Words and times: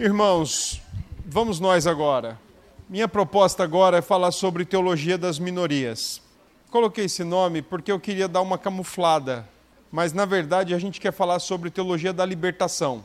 Irmãos, 0.00 0.82
vamos 1.24 1.60
nós 1.60 1.86
agora. 1.86 2.36
Minha 2.88 3.06
proposta 3.06 3.62
agora 3.62 3.98
é 3.98 4.02
falar 4.02 4.32
sobre 4.32 4.64
teologia 4.64 5.16
das 5.16 5.38
minorias. 5.38 6.20
Coloquei 6.68 7.04
esse 7.04 7.22
nome 7.22 7.62
porque 7.62 7.92
eu 7.92 8.00
queria 8.00 8.26
dar 8.26 8.40
uma 8.40 8.58
camuflada, 8.58 9.48
mas 9.92 10.12
na 10.12 10.24
verdade 10.24 10.74
a 10.74 10.80
gente 10.80 11.00
quer 11.00 11.12
falar 11.12 11.38
sobre 11.38 11.70
teologia 11.70 12.12
da 12.12 12.26
libertação. 12.26 13.04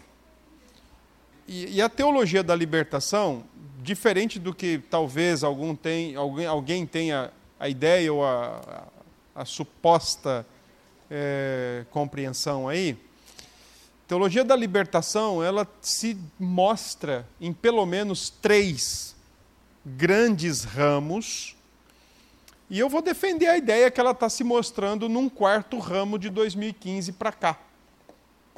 E, 1.47 1.75
e 1.75 1.79
a 1.79 1.87
teologia 1.87 2.41
da 2.41 2.55
libertação, 2.55 3.43
diferente 3.83 4.39
do 4.39 4.51
que 4.51 4.79
talvez 4.89 5.43
algum 5.43 5.75
tem, 5.75 6.15
alguém, 6.15 6.47
alguém 6.47 6.87
tenha 6.87 7.31
a 7.59 7.69
ideia 7.69 8.11
ou 8.11 8.25
a, 8.25 8.61
a, 9.35 9.41
a 9.43 9.45
suposta 9.45 10.43
é, 11.07 11.85
compreensão 11.91 12.67
aí, 12.67 12.97
teologia 14.09 14.43
da 14.43 14.55
libertação 14.55 15.43
ela 15.43 15.67
se 15.79 16.17
mostra 16.39 17.27
em 17.39 17.53
pelo 17.53 17.85
menos 17.85 18.31
três 18.31 19.15
grandes 19.85 20.63
ramos 20.63 21.55
e 22.71 22.79
eu 22.79 22.89
vou 22.89 23.03
defender 23.03 23.45
a 23.45 23.55
ideia 23.55 23.91
que 23.91 23.99
ela 23.99 24.09
está 24.09 24.27
se 24.27 24.43
mostrando 24.43 25.07
num 25.07 25.29
quarto 25.29 25.77
ramo 25.77 26.17
de 26.17 26.27
2015 26.31 27.11
para 27.13 27.31
cá, 27.31 27.59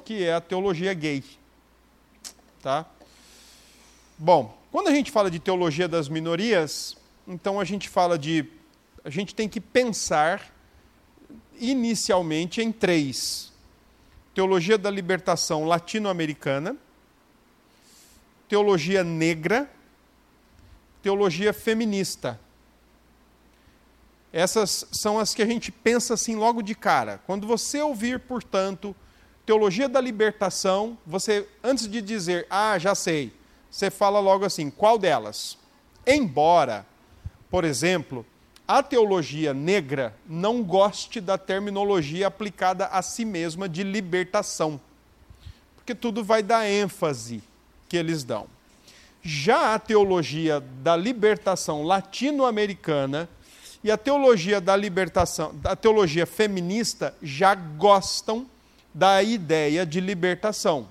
que 0.06 0.24
é 0.24 0.34
a 0.34 0.40
teologia 0.40 0.94
gay. 0.94 1.22
Tá? 2.62 2.86
Bom, 4.18 4.58
quando 4.72 4.88
a 4.88 4.92
gente 4.92 5.12
fala 5.12 5.30
de 5.30 5.40
teologia 5.40 5.88
das 5.88 6.08
minorias, 6.08 6.96
então 7.28 7.60
a 7.60 7.66
gente 7.66 7.90
fala 7.90 8.18
de. 8.18 8.46
A 9.04 9.10
gente 9.10 9.36
tem 9.36 9.50
que 9.50 9.60
pensar 9.60 10.54
inicialmente 11.60 12.62
em 12.62 12.72
três: 12.72 13.51
teologia 14.34 14.78
da 14.78 14.90
libertação 14.90 15.66
latino-americana, 15.66 16.78
teologia 18.48 19.04
negra, 19.04 19.70
teologia 21.02 21.54
feminista. 21.54 22.40
Essas 24.32 24.86
são 24.92 25.20
as 25.20 25.34
que 25.34 25.42
a 25.42 25.46
gente 25.46 25.72
pensa 25.72 26.14
assim 26.14 26.36
logo 26.36 26.62
de 26.62 26.74
cara. 26.74 27.20
Quando 27.26 27.46
você 27.46 27.82
ouvir, 27.82 28.20
portanto, 28.20 28.96
teologia 29.46 29.90
da 29.90 30.00
libertação, 30.00 30.98
você, 31.06 31.48
antes 31.62 31.88
de 31.88 32.02
dizer, 32.02 32.48
ah, 32.50 32.78
já 32.80 32.96
sei, 32.96 33.34
você 33.70 33.90
fala 33.90 34.20
logo 34.20 34.46
assim, 34.46 34.70
qual 34.70 34.98
delas? 34.98 35.58
Embora, 36.08 36.86
por 37.50 37.66
exemplo, 37.66 38.26
a 38.78 38.82
teologia 38.82 39.54
negra 39.54 40.16
não 40.26 40.64
goste 40.64 41.20
da 41.20 41.38
terminologia 41.38 42.28
aplicada 42.28 42.86
a 42.86 43.02
si 43.02 43.26
mesma 43.26 43.68
de 43.68 43.84
libertação, 43.84 44.80
porque 45.76 45.94
tudo 45.94 46.24
vai 46.24 46.42
dar 46.42 46.66
ênfase 46.66 47.44
que 47.90 47.98
eles 47.98 48.24
dão. 48.24 48.48
Já 49.22 49.76
a 49.76 49.80
teologia 49.80 50.62
da 50.82 50.96
libertação 50.96 51.84
latino-americana 51.84 53.28
e 53.84 53.92
a 53.92 53.98
teologia 53.98 54.62
da 54.62 54.74
libertação, 54.74 55.54
a 55.66 55.76
teologia 55.76 56.26
feminista 56.26 57.14
já 57.22 57.54
gostam 57.54 58.48
da 58.94 59.22
ideia 59.22 59.86
de 59.86 60.00
libertação. 60.00 60.88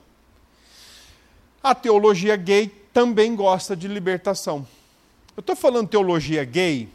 A 1.63 1.75
teologia 1.75 2.37
gay 2.37 2.69
também 2.93 3.35
gosta 3.35 3.75
de 3.75 3.89
libertação. 3.89 4.69
Eu 5.35 5.41
estou 5.41 5.57
falando 5.57 5.89
teologia 5.89 6.45
gay, 6.45 6.87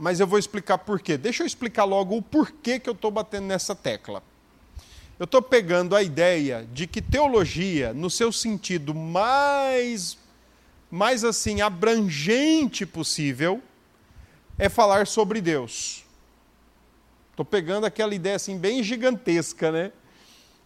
mas 0.00 0.18
eu 0.18 0.26
vou 0.26 0.38
explicar 0.38 0.78
por 0.78 0.98
quê. 0.98 1.18
Deixa 1.18 1.42
eu 1.42 1.46
explicar 1.46 1.84
logo 1.84 2.16
o 2.16 2.22
porquê 2.22 2.80
que 2.80 2.88
eu 2.88 2.94
estou 2.94 3.10
batendo 3.10 3.44
nessa 3.44 3.74
tecla. 3.74 4.22
Eu 5.18 5.24
estou 5.24 5.42
pegando 5.42 5.94
a 5.94 6.02
ideia 6.02 6.66
de 6.72 6.86
que 6.86 7.02
teologia, 7.02 7.92
no 7.92 8.08
seu 8.08 8.32
sentido 8.32 8.94
mais, 8.94 10.16
mais 10.90 11.22
assim 11.22 11.60
abrangente 11.60 12.86
possível, 12.86 13.60
é 14.58 14.70
falar 14.70 15.06
sobre 15.06 15.42
Deus. 15.42 16.02
Estou 17.32 17.44
pegando 17.44 17.84
aquela 17.84 18.14
ideia 18.14 18.36
assim 18.36 18.56
bem 18.56 18.82
gigantesca, 18.82 19.70
né? 19.70 19.92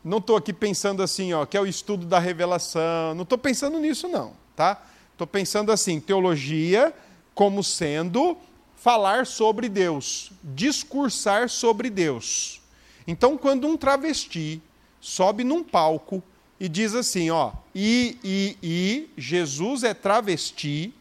Não 0.04 0.18
estou 0.18 0.36
aqui 0.36 0.52
pensando 0.52 1.02
assim, 1.02 1.32
ó, 1.32 1.44
que 1.44 1.56
é 1.56 1.60
o 1.60 1.66
estudo 1.66 2.06
da 2.06 2.20
revelação. 2.20 3.16
Não 3.16 3.24
estou 3.24 3.36
pensando 3.36 3.80
nisso, 3.80 4.06
não, 4.06 4.32
tá? 4.54 4.80
Estou 5.10 5.26
pensando 5.26 5.72
assim, 5.72 5.98
teologia 5.98 6.94
como 7.34 7.64
sendo 7.64 8.38
falar 8.84 9.26
sobre 9.26 9.66
Deus, 9.66 10.30
discursar 10.44 11.48
sobre 11.48 11.88
Deus. 11.88 12.60
Então, 13.06 13.36
quando 13.38 13.66
um 13.66 13.76
travesti 13.78 14.60
sobe 15.00 15.42
num 15.42 15.64
palco 15.64 16.22
e 16.60 16.68
diz 16.68 16.94
assim, 16.94 17.30
ó, 17.30 17.52
e, 17.74 18.18
e, 18.22 18.58
e 18.62 19.10
Jesus 19.16 19.84
é 19.84 19.94
travesti, 19.94 20.92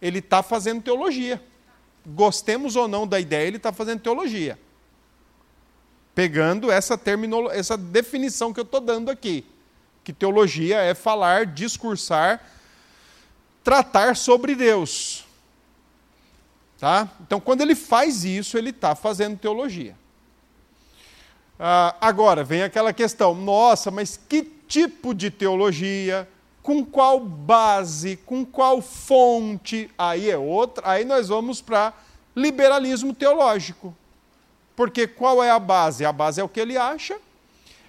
ele 0.00 0.18
está 0.18 0.42
fazendo 0.42 0.82
teologia 0.82 1.42
gostemos 2.06 2.76
ou 2.76 2.86
não 2.86 3.06
da 3.06 3.18
ideia, 3.18 3.46
ele 3.46 3.56
está 3.56 3.72
fazendo 3.72 4.00
teologia. 4.00 4.58
Pegando 6.14 6.70
essa, 6.70 7.00
essa 7.52 7.76
definição 7.76 8.52
que 8.52 8.60
eu 8.60 8.64
estou 8.64 8.80
dando 8.80 9.10
aqui. 9.10 9.44
Que 10.02 10.12
teologia 10.12 10.78
é 10.80 10.94
falar, 10.94 11.46
discursar, 11.46 12.44
tratar 13.62 14.14
sobre 14.14 14.54
Deus. 14.54 15.23
Tá? 16.84 17.08
Então, 17.22 17.40
quando 17.40 17.62
ele 17.62 17.74
faz 17.74 18.26
isso, 18.26 18.58
ele 18.58 18.68
está 18.68 18.94
fazendo 18.94 19.38
teologia. 19.38 19.96
Ah, 21.58 21.96
agora, 21.98 22.44
vem 22.44 22.62
aquela 22.62 22.92
questão: 22.92 23.34
nossa, 23.34 23.90
mas 23.90 24.20
que 24.28 24.42
tipo 24.68 25.14
de 25.14 25.30
teologia? 25.30 26.28
com 26.62 26.84
qual 26.84 27.20
base, 27.20 28.16
com 28.24 28.44
qual 28.44 28.82
fonte, 28.82 29.90
aí 29.96 30.30
é 30.30 30.36
outra, 30.36 30.90
aí 30.90 31.04
nós 31.04 31.28
vamos 31.28 31.62
para 31.62 31.94
liberalismo 32.36 33.14
teológico. 33.14 33.94
Porque 34.76 35.06
qual 35.06 35.42
é 35.42 35.50
a 35.50 35.58
base? 35.58 36.04
A 36.04 36.12
base 36.12 36.40
é 36.40 36.44
o 36.44 36.48
que 36.48 36.60
ele 36.60 36.76
acha. 36.76 37.18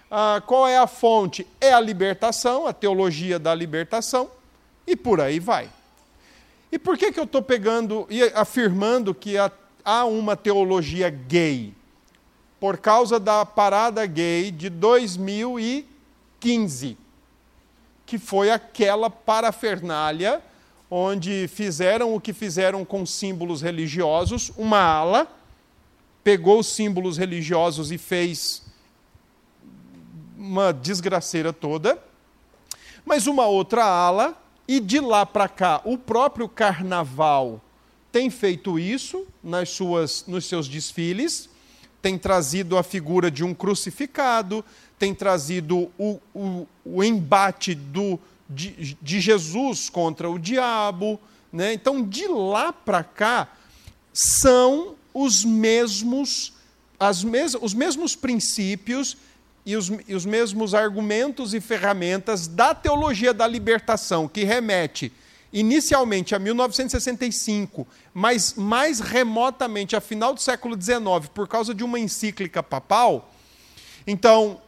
Ah, 0.09 0.41
qual 0.45 0.65
é 0.67 0.77
a 0.77 0.87
fonte? 0.87 1.45
É 1.59 1.73
a 1.73 1.81
libertação, 1.81 2.65
a 2.65 2.71
teologia 2.71 3.37
da 3.37 3.53
libertação, 3.53 4.29
e 4.87 4.95
por 4.95 5.19
aí 5.19 5.39
vai. 5.39 5.69
E 6.75 6.77
por 6.77 6.95
que, 6.97 7.09
que 7.09 7.17
eu 7.17 7.23
estou 7.23 7.41
pegando 7.41 8.05
e 8.09 8.21
afirmando 8.33 9.15
que 9.15 9.35
há 9.85 10.03
uma 10.03 10.35
teologia 10.35 11.09
gay? 11.09 11.73
Por 12.59 12.77
causa 12.77 13.17
da 13.17 13.45
parada 13.45 14.05
gay 14.05 14.51
de 14.51 14.69
2015 14.69 16.97
que 18.05 18.19
foi 18.19 18.51
aquela 18.51 19.09
parafernália 19.09 20.41
onde 20.91 21.47
fizeram 21.47 22.13
o 22.13 22.19
que 22.19 22.33
fizeram 22.33 22.83
com 22.83 23.05
símbolos 23.05 23.61
religiosos, 23.61 24.51
uma 24.57 24.81
ala 24.81 25.33
pegou 26.25 26.59
os 26.59 26.67
símbolos 26.67 27.17
religiosos 27.17 27.89
e 27.89 27.97
fez 27.97 28.63
uma 30.37 30.73
desgraceira 30.73 31.53
toda, 31.53 31.97
mas 33.05 33.27
uma 33.27 33.47
outra 33.47 33.85
ala, 33.85 34.37
e 34.67 34.79
de 34.79 34.99
lá 34.99 35.25
para 35.25 35.47
cá 35.47 35.81
o 35.85 35.97
próprio 35.97 36.47
carnaval 36.49 37.61
tem 38.15 38.29
feito 38.29 38.79
isso 38.79 39.27
nas 39.43 39.71
suas, 39.71 40.23
nos 40.25 40.45
seus 40.45 40.69
desfiles, 40.69 41.49
tem 42.01 42.17
trazido 42.17 42.77
a 42.77 42.83
figura 42.83 43.29
de 43.29 43.43
um 43.43 43.53
crucificado, 43.53 44.63
tem 44.97 45.13
trazido 45.13 45.91
o, 45.97 46.21
o, 46.33 46.65
o 46.85 47.03
embate 47.03 47.75
do, 47.75 48.17
de, 48.49 48.95
de, 49.01 49.19
Jesus 49.19 49.89
contra 49.89 50.29
o 50.29 50.39
diabo. 50.39 51.19
Né? 51.51 51.73
Então, 51.73 52.01
de 52.01 52.25
lá 52.25 52.71
para 52.71 53.03
cá, 53.03 53.49
são 54.13 54.95
os 55.13 55.43
mesmos, 55.43 56.53
as 56.97 57.21
mes 57.21 57.53
os 57.53 57.73
mesmos 57.73 58.15
princípios 58.15 59.17
e 59.65 59.75
os, 59.75 59.91
e 60.07 60.13
os 60.13 60.25
mesmos 60.25 60.73
argumentos 60.73 61.53
e 61.53 61.59
ferramentas 61.59 62.47
da 62.47 62.75
teologia 62.75 63.33
da 63.33 63.47
libertação, 63.47 64.27
que 64.27 64.43
remete 64.43 65.11
inicialmente 65.51 66.35
a 66.35 66.39
1965, 66.39 67.87
mas 68.13 68.55
mais 68.55 68.99
remotamente 68.99 69.95
a 69.95 70.01
final 70.01 70.33
do 70.33 70.41
século 70.41 70.79
XIX, 70.79 71.29
por 71.33 71.47
causa 71.47 71.73
de 71.73 71.83
uma 71.83 71.97
encíclica 71.97 72.61
papal. 72.61 73.33
Então, 74.05 74.61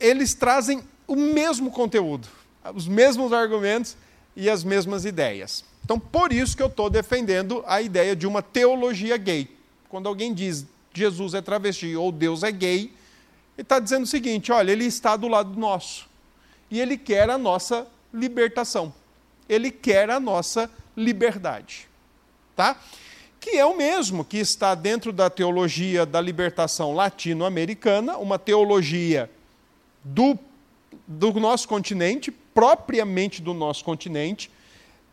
eles 0.00 0.32
trazem 0.32 0.82
o 1.06 1.14
mesmo 1.14 1.70
conteúdo, 1.70 2.26
os 2.74 2.88
mesmos 2.88 3.34
argumentos 3.34 3.96
e 4.34 4.48
as 4.48 4.64
mesmas 4.64 5.04
ideias. 5.04 5.62
Então, 5.84 5.98
por 5.98 6.32
isso 6.32 6.56
que 6.56 6.62
eu 6.62 6.68
estou 6.68 6.88
defendendo 6.88 7.62
a 7.66 7.82
ideia 7.82 8.16
de 8.16 8.26
uma 8.26 8.40
teologia 8.40 9.16
gay. 9.18 9.48
Quando 9.88 10.08
alguém 10.08 10.32
diz 10.32 10.64
Jesus 10.94 11.34
é 11.34 11.42
travesti 11.42 11.94
ou 11.94 12.10
Deus 12.10 12.42
é 12.42 12.50
gay, 12.50 12.92
está 13.62 13.78
dizendo 13.78 14.04
o 14.04 14.06
seguinte: 14.06 14.52
olha, 14.52 14.70
ele 14.72 14.84
está 14.84 15.16
do 15.16 15.28
lado 15.28 15.58
nosso 15.58 16.08
e 16.70 16.80
ele 16.80 16.96
quer 16.96 17.28
a 17.28 17.38
nossa 17.38 17.86
libertação, 18.12 18.92
ele 19.48 19.70
quer 19.70 20.10
a 20.10 20.20
nossa 20.20 20.70
liberdade. 20.96 21.88
Tá? 22.54 22.78
Que 23.40 23.56
é 23.56 23.64
o 23.64 23.76
mesmo 23.76 24.24
que 24.24 24.36
está 24.36 24.74
dentro 24.74 25.12
da 25.12 25.30
teologia 25.30 26.04
da 26.04 26.20
libertação 26.20 26.94
latino-americana, 26.94 28.18
uma 28.18 28.38
teologia 28.38 29.30
do, 30.04 30.38
do 31.06 31.32
nosso 31.40 31.66
continente, 31.66 32.30
propriamente 32.30 33.40
do 33.40 33.54
nosso 33.54 33.84
continente. 33.84 34.50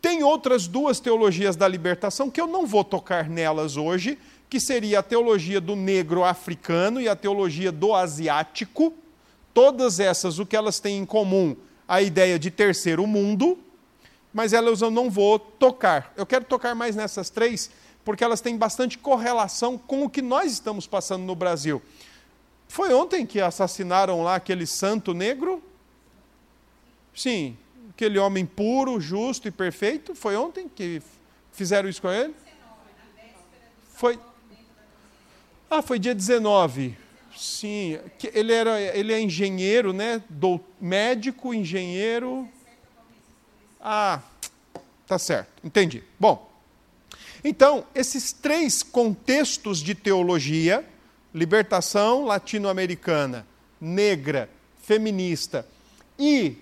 Tem 0.01 0.23
outras 0.23 0.67
duas 0.67 0.99
teologias 0.99 1.55
da 1.55 1.67
libertação 1.67 2.29
que 2.29 2.39
eu 2.39 2.47
não 2.47 2.65
vou 2.65 2.83
tocar 2.83 3.29
nelas 3.29 3.77
hoje, 3.77 4.17
que 4.49 4.59
seria 4.59 4.99
a 4.99 5.03
teologia 5.03 5.59
do 5.59 5.75
negro 5.75 6.23
africano 6.23 7.01
e 7.01 7.09
a 7.09 7.15
teologia 7.15 7.71
do 7.71 7.93
asiático. 7.93 8.93
Todas 9.53 9.99
essas, 9.99 10.39
o 10.39 10.45
que 10.45 10.55
elas 10.55 10.79
têm 10.79 10.99
em 10.99 11.05
comum? 11.05 11.55
A 11.87 12.01
ideia 12.01 12.37
de 12.37 12.51
terceiro 12.51 13.05
mundo, 13.07 13.57
mas 14.33 14.53
elas 14.53 14.81
eu 14.81 14.91
não 14.91 15.09
vou 15.09 15.39
tocar. 15.39 16.13
Eu 16.15 16.25
quero 16.25 16.45
tocar 16.45 16.75
mais 16.75 16.95
nessas 16.95 17.29
três, 17.29 17.71
porque 18.05 18.23
elas 18.23 18.39
têm 18.39 18.57
bastante 18.57 18.97
correlação 18.97 19.77
com 19.77 20.03
o 20.03 20.09
que 20.09 20.21
nós 20.21 20.51
estamos 20.51 20.85
passando 20.87 21.23
no 21.23 21.35
Brasil. 21.35 21.81
Foi 22.67 22.93
ontem 22.93 23.25
que 23.25 23.39
assassinaram 23.39 24.23
lá 24.23 24.35
aquele 24.35 24.67
santo 24.67 25.13
negro? 25.13 25.63
Sim, 27.15 27.57
aquele 27.89 28.19
homem 28.19 28.45
puro, 28.45 28.99
justo 28.99 29.47
e 29.47 29.51
perfeito. 29.51 30.13
Foi 30.13 30.35
ontem 30.35 30.69
que 30.69 31.01
fizeram 31.51 31.89
isso 31.89 32.01
com 32.01 32.11
ele? 32.11 32.35
Foi. 33.93 34.19
Ah, 35.69 35.81
foi 35.81 35.99
dia 35.99 36.15
19. 36.15 36.97
Sim, 37.35 37.99
ele 38.33 38.53
era, 38.53 38.81
ele 38.81 39.13
é 39.13 39.19
engenheiro, 39.19 39.93
né? 39.93 40.23
Do, 40.29 40.59
médico, 40.81 41.53
engenheiro. 41.53 42.47
Ah, 43.79 44.21
tá 45.05 45.19
certo, 45.19 45.49
entendi. 45.63 46.03
Bom, 46.19 46.49
então 47.43 47.85
esses 47.93 48.31
três 48.31 48.81
contextos 48.81 49.79
de 49.79 49.93
teologia 49.93 50.83
libertação 51.33 52.25
latino-americana, 52.25 53.45
negra, 53.79 54.49
feminista. 54.81 55.67
E 56.17 56.57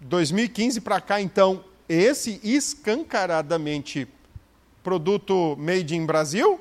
2015 0.00 0.80
para 0.82 1.00
cá, 1.00 1.20
então, 1.20 1.64
esse 1.88 2.38
escancaradamente 2.44 4.06
produto 4.82 5.56
made 5.58 5.96
in 5.96 6.04
Brasil 6.04 6.60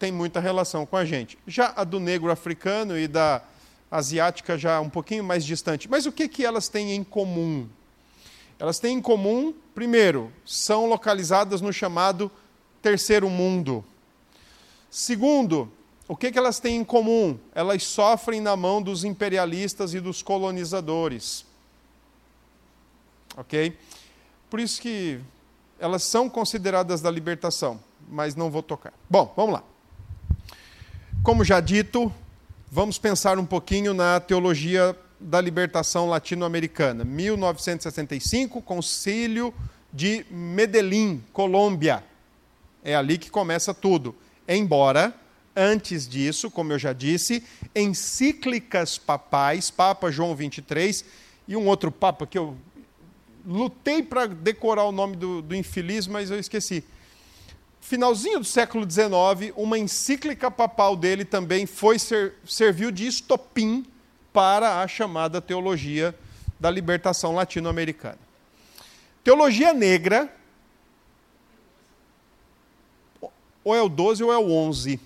tem 0.00 0.10
muita 0.10 0.40
relação 0.40 0.86
com 0.86 0.96
a 0.96 1.04
gente. 1.04 1.38
Já 1.46 1.74
a 1.76 1.84
do 1.84 2.00
negro 2.00 2.30
africano 2.30 2.98
e 2.98 3.06
da 3.06 3.42
asiática 3.90 4.56
já 4.56 4.80
um 4.80 4.88
pouquinho 4.88 5.22
mais 5.22 5.44
distante. 5.44 5.90
Mas 5.90 6.06
o 6.06 6.12
que, 6.12 6.26
que 6.26 6.44
elas 6.44 6.68
têm 6.68 6.92
em 6.96 7.04
comum? 7.04 7.68
Elas 8.58 8.78
têm 8.78 8.96
em 8.96 9.02
comum, 9.02 9.54
primeiro, 9.74 10.32
são 10.44 10.86
localizadas 10.86 11.60
no 11.60 11.70
chamado 11.70 12.32
terceiro 12.80 13.28
mundo. 13.28 13.84
Segundo, 14.90 15.70
o 16.08 16.16
que, 16.16 16.32
que 16.32 16.38
elas 16.38 16.58
têm 16.58 16.78
em 16.78 16.84
comum? 16.84 17.38
Elas 17.54 17.82
sofrem 17.82 18.40
na 18.40 18.56
mão 18.56 18.80
dos 18.80 19.04
imperialistas 19.04 19.92
e 19.92 20.00
dos 20.00 20.22
colonizadores. 20.22 21.44
Ok? 23.36 23.76
Por 24.48 24.60
isso 24.60 24.80
que 24.80 25.20
elas 25.78 26.02
são 26.04 26.28
consideradas 26.28 27.02
da 27.02 27.10
libertação, 27.10 27.78
mas 28.08 28.34
não 28.34 28.50
vou 28.50 28.62
tocar. 28.62 28.94
Bom, 29.08 29.32
vamos 29.36 29.52
lá. 29.52 29.64
Como 31.22 31.44
já 31.44 31.60
dito, 31.60 32.12
vamos 32.70 32.98
pensar 32.98 33.38
um 33.38 33.44
pouquinho 33.44 33.92
na 33.92 34.18
teologia 34.20 34.96
da 35.18 35.40
libertação 35.40 36.08
latino-americana. 36.08 37.04
1965, 37.04 38.62
Concílio 38.62 39.52
de 39.92 40.24
Medellín, 40.30 41.22
Colômbia. 41.32 42.02
É 42.82 42.94
ali 42.94 43.18
que 43.18 43.30
começa 43.30 43.74
tudo. 43.74 44.14
Embora 44.48 45.14
Antes 45.54 46.08
disso, 46.08 46.48
como 46.50 46.72
eu 46.72 46.78
já 46.78 46.92
disse, 46.92 47.42
encíclicas 47.74 48.96
papais, 48.96 49.68
Papa 49.68 50.10
João 50.10 50.34
23 50.34 51.04
e 51.48 51.56
um 51.56 51.66
outro 51.66 51.90
Papa 51.90 52.26
que 52.26 52.38
eu 52.38 52.56
lutei 53.44 54.02
para 54.02 54.26
decorar 54.26 54.84
o 54.84 54.92
nome 54.92 55.16
do, 55.16 55.42
do 55.42 55.54
infeliz, 55.54 56.06
mas 56.06 56.30
eu 56.30 56.38
esqueci. 56.38 56.84
Finalzinho 57.90 58.38
do 58.38 58.44
século 58.44 58.88
XIX, 58.88 59.52
uma 59.56 59.76
encíclica 59.76 60.48
papal 60.48 60.94
dele 60.94 61.24
também 61.24 61.66
foi 61.66 61.98
ser, 61.98 62.34
serviu 62.46 62.92
de 62.92 63.04
estopim 63.04 63.84
para 64.32 64.80
a 64.80 64.86
chamada 64.86 65.40
teologia 65.40 66.14
da 66.60 66.70
libertação 66.70 67.34
latino-americana. 67.34 68.20
Teologia 69.24 69.74
negra, 69.74 70.32
ou 73.64 73.74
é 73.74 73.82
o 73.82 73.88
12 73.88 74.22
ou 74.22 74.32
é 74.32 74.38
o 74.38 74.52
11. 74.52 75.00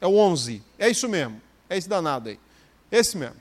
É 0.00 0.06
o 0.08 0.16
11. 0.16 0.64
É 0.76 0.90
isso 0.90 1.08
mesmo. 1.08 1.40
É 1.70 1.78
esse 1.78 1.88
danado 1.88 2.28
aí. 2.28 2.40
Esse 2.90 3.16
mesmo. 3.16 3.36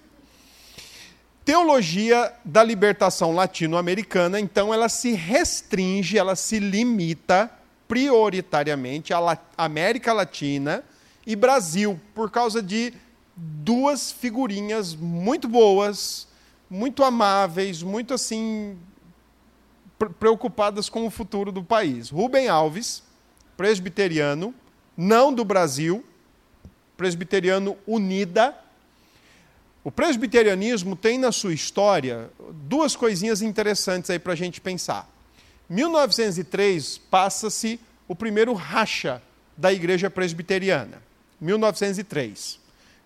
Teologia 1.44 2.31
da 2.45 2.63
libertação 2.63 3.33
latino-americana, 3.33 4.39
então, 4.39 4.71
ela 4.71 4.89
se 4.89 5.13
restringe, 5.13 6.19
ela 6.19 6.35
se 6.35 6.59
limita 6.59 7.50
prioritariamente 7.94 9.13
à 9.13 9.38
América 9.56 10.12
Latina 10.13 10.84
e 11.28 11.36
Brasil, 11.36 12.01
por 12.16 12.31
causa 12.31 12.60
de 12.60 12.92
duas 13.38 14.12
figurinhas 14.12 14.95
muito 14.95 15.48
boas, 15.48 16.28
muito 16.68 17.04
amáveis, 17.04 17.84
muito 17.84 18.12
assim 18.12 18.75
preocupadas 20.19 20.90
com 20.90 21.06
o 21.06 21.12
futuro 21.12 21.51
do 21.51 21.63
país. 21.63 22.10
Rubem 22.10 22.48
Alves, 22.48 23.04
presbiteriano, 23.56 24.56
não 24.98 25.31
do 25.31 25.46
Brasil, 25.46 26.04
presbiteriano 26.98 27.78
unida. 27.86 28.57
O 29.84 29.92
presbiterianismo 29.92 30.96
tem 30.96 31.19
na 31.19 31.31
sua 31.31 31.54
história 31.54 32.31
duas 32.63 32.96
coisinhas 32.96 33.44
interessantes 33.44 34.10
aí 34.10 34.18
para 34.18 34.34
a 34.34 34.36
gente 34.36 34.60
pensar. 34.60 35.12
1903 35.69 36.98
passa-se 37.10 37.80
o 38.07 38.15
primeiro 38.15 38.54
racha 38.54 39.21
da 39.57 39.71
igreja 39.71 40.10
presbiteriana. 40.10 41.01
1903. 41.39 42.60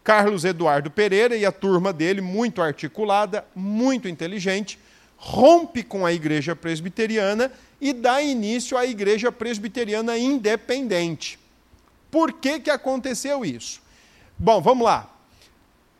Carlos 0.04 0.45
Eduardo 0.45 0.89
Pereira 0.89 1.36
e 1.36 1.45
a 1.45 1.51
turma 1.51 1.92
dele, 1.92 2.21
muito 2.21 2.62
articulada, 2.62 3.45
muito 3.54 4.07
inteligente, 4.07 4.80
rompe 5.18 5.83
com 5.83 6.06
a 6.06 6.13
igreja 6.13 6.56
presbiteriana 6.56 7.51
e 7.81 7.92
dá 7.92 8.21
início 8.21 8.77
à 8.77 8.86
igreja 8.86 9.31
presbiteriana 9.31 10.18
independente. 10.18 11.38
Por 12.09 12.33
que, 12.33 12.59
que 12.62 12.69
aconteceu 12.69 13.44
isso? 13.44 13.81
Bom, 14.38 14.62
vamos 14.62 14.86
lá. 14.86 15.13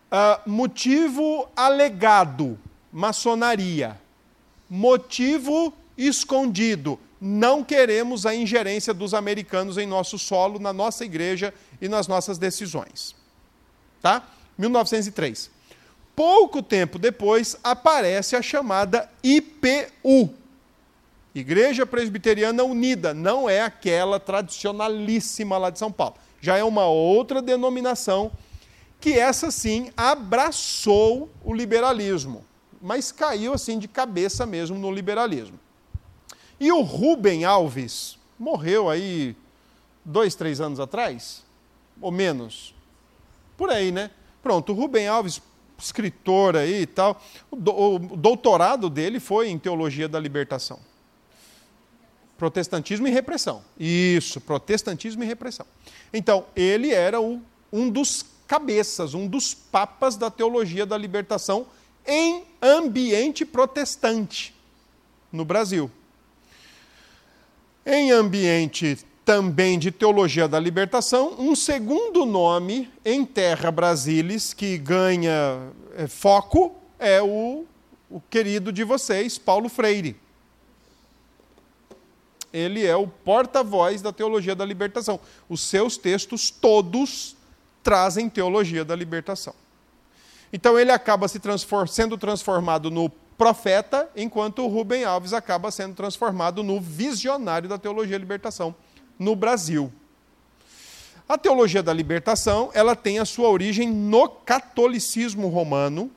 Uh, 0.10 0.50
motivo 0.50 1.50
alegado: 1.56 2.58
maçonaria. 2.92 4.00
Motivo 4.70 5.74
escondido: 5.98 7.00
não 7.20 7.64
queremos 7.64 8.26
a 8.26 8.36
ingerência 8.36 8.94
dos 8.94 9.14
americanos 9.14 9.78
em 9.78 9.88
nosso 9.88 10.20
solo, 10.20 10.60
na 10.60 10.72
nossa 10.72 11.04
igreja 11.04 11.54
e 11.82 11.90
nas 11.90 12.08
nossas 12.08 12.38
decisões. 12.38 13.16
Tá? 14.02 14.28
1903. 14.58 15.50
Pouco 16.16 16.64
tempo 16.64 16.98
depois 16.98 17.56
aparece 17.64 18.36
a 18.36 18.42
chamada 18.42 19.10
IPU, 19.24 20.34
Igreja 21.34 21.86
Presbiteriana 21.86 22.64
Unida, 22.64 23.14
não 23.14 23.48
é 23.48 23.62
aquela 23.62 24.20
tradicionalíssima 24.20 25.58
lá 25.58 25.70
de 25.70 25.78
São 25.78 25.92
Paulo. 25.92 26.16
Já 26.42 26.58
é 26.58 26.64
uma 26.64 26.88
outra 26.88 27.42
denominação 27.42 28.32
que 29.00 29.14
essa 29.14 29.52
sim 29.52 29.92
abraçou 29.96 31.30
o 31.44 31.54
liberalismo, 31.54 32.44
mas 32.82 33.12
caiu 33.12 33.54
assim 33.54 33.78
de 33.78 33.88
cabeça 33.88 34.46
mesmo 34.46 34.78
no 34.80 34.92
liberalismo. 34.92 35.60
E 36.60 36.72
o 36.72 36.82
Rubem 36.82 37.46
Alves 37.46 38.18
morreu 38.38 38.90
aí 38.90 39.36
dois, 40.04 40.36
três 40.36 40.62
anos 40.62 40.80
atrás, 40.80 41.44
ou 42.02 42.12
menos, 42.12 42.74
por 43.58 43.70
aí, 43.70 43.92
né? 43.92 44.12
Pronto, 44.42 44.72
o 44.72 44.76
Rubem 44.76 45.08
Alves, 45.08 45.42
escritor 45.78 46.56
aí 46.56 46.82
e 46.82 46.86
tal, 46.86 47.22
o 47.52 47.58
doutorado 48.16 48.90
dele 48.90 49.20
foi 49.20 49.50
em 49.50 49.60
teologia 49.60 50.08
da 50.08 50.20
libertação. 50.20 50.80
Protestantismo 52.38 53.08
e 53.08 53.12
repressão. 53.12 53.64
Isso, 53.80 54.40
protestantismo 54.40 55.24
e 55.24 55.28
repressão. 55.28 55.66
Então, 56.14 56.46
ele 56.56 56.92
era 56.92 57.20
o, 57.20 57.42
um 57.74 57.90
dos 57.90 58.26
cabeças, 58.48 59.14
um 59.14 59.28
dos 59.28 59.54
papas 59.54 60.16
da 60.16 60.32
teologia 60.32 60.86
da 60.86 60.98
libertação 60.98 61.68
em 62.06 62.46
ambiente 62.62 63.46
protestante 63.46 64.56
no 65.32 65.44
Brasil. 65.44 65.92
Em 67.90 68.12
ambiente 68.12 68.98
também 69.24 69.80
de 69.80 69.92
teologia 69.92 70.46
da 70.46 70.60
libertação, 70.60 71.36
um 71.40 71.56
segundo 71.56 72.26
nome 72.26 72.92
em 73.06 73.26
terra 73.26 73.72
brasilis 73.72 74.54
que 74.54 74.78
ganha 74.78 75.72
é, 75.96 76.06
foco 76.06 76.76
é 77.00 77.22
o, 77.22 77.66
o 78.10 78.20
querido 78.30 78.74
de 78.74 78.84
vocês, 78.84 79.38
Paulo 79.38 79.70
Freire 79.70 80.18
ele 82.52 82.86
é 82.86 82.96
o 82.96 83.08
porta-voz 83.08 84.02
da 84.02 84.12
teologia 84.12 84.56
da 84.56 84.66
libertação. 84.66 85.20
Os 85.48 85.62
seus 85.62 85.98
textos 85.98 86.50
todos 86.50 87.36
trazem 87.84 88.30
teologia 88.30 88.84
da 88.84 88.96
libertação. 88.96 89.54
Então 90.52 90.80
ele 90.80 90.92
acaba 90.92 91.28
se 91.28 91.40
transform 91.40 91.86
sendo 91.88 92.18
transformado 92.18 92.90
no 92.90 93.12
profeta, 93.38 94.10
enquanto 94.16 94.64
o 94.64 94.68
Rubem 94.68 95.04
Alves 95.04 95.32
acaba 95.32 95.70
sendo 95.70 95.94
transformado 95.94 96.64
no 96.64 96.82
visionário 96.82 97.70
da 97.70 97.78
teologia 97.78 98.18
da 98.18 98.22
libertação 98.22 98.74
no 99.20 99.36
Brasil. 99.36 99.92
A 101.30 101.38
teologia 101.38 101.84
da 101.84 101.94
libertação, 101.94 102.72
ela 102.74 102.96
tem 102.96 103.20
a 103.20 103.26
sua 103.26 103.50
origem 103.50 103.90
no 103.90 104.30
catolicismo 104.30 105.50
romano. 105.50 106.10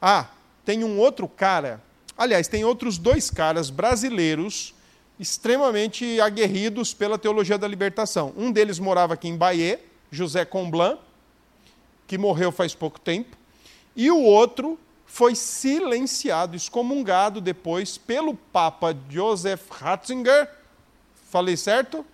Ah, 0.00 0.28
tem 0.64 0.84
um 0.84 0.98
outro 0.98 1.26
cara, 1.26 1.82
aliás, 2.16 2.46
tem 2.46 2.64
outros 2.64 2.98
dois 2.98 3.30
caras 3.30 3.70
brasileiros 3.70 4.74
extremamente 5.18 6.20
aguerridos 6.20 6.94
pela 6.94 7.18
teologia 7.18 7.58
da 7.58 7.66
libertação. 7.66 8.32
Um 8.36 8.52
deles 8.52 8.78
morava 8.78 9.14
aqui 9.14 9.28
em 9.28 9.36
Bahia, 9.36 9.80
José 10.10 10.44
Comblan, 10.44 10.98
que 12.06 12.16
morreu 12.16 12.52
faz 12.52 12.74
pouco 12.74 13.00
tempo, 13.00 13.36
e 13.96 14.10
o 14.10 14.22
outro 14.22 14.78
foi 15.08 15.34
silenciado, 15.34 16.54
excomungado 16.54 17.40
depois 17.40 17.96
pelo 17.98 18.34
Papa 18.34 18.94
Joseph 19.10 19.68
Ratzinger. 19.70 20.48
Falei 21.30 21.56
certo? 21.56 22.06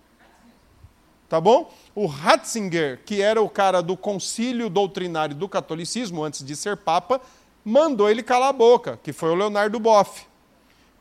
Tá 1.29 1.39
bom? 1.39 1.71
O 1.93 2.07
Ratzinger, 2.07 3.01
que 3.05 3.21
era 3.21 3.41
o 3.41 3.49
cara 3.49 3.81
do 3.81 3.97
concílio 3.97 4.69
doutrinário 4.69 5.35
do 5.35 5.47
catolicismo 5.47 6.23
antes 6.23 6.43
de 6.43 6.55
ser 6.55 6.77
papa, 6.77 7.21
mandou 7.63 8.09
ele 8.09 8.23
calar 8.23 8.49
a 8.49 8.53
boca, 8.53 8.99
que 9.03 9.11
foi 9.11 9.29
o 9.29 9.35
Leonardo 9.35 9.79
Boff. 9.79 10.25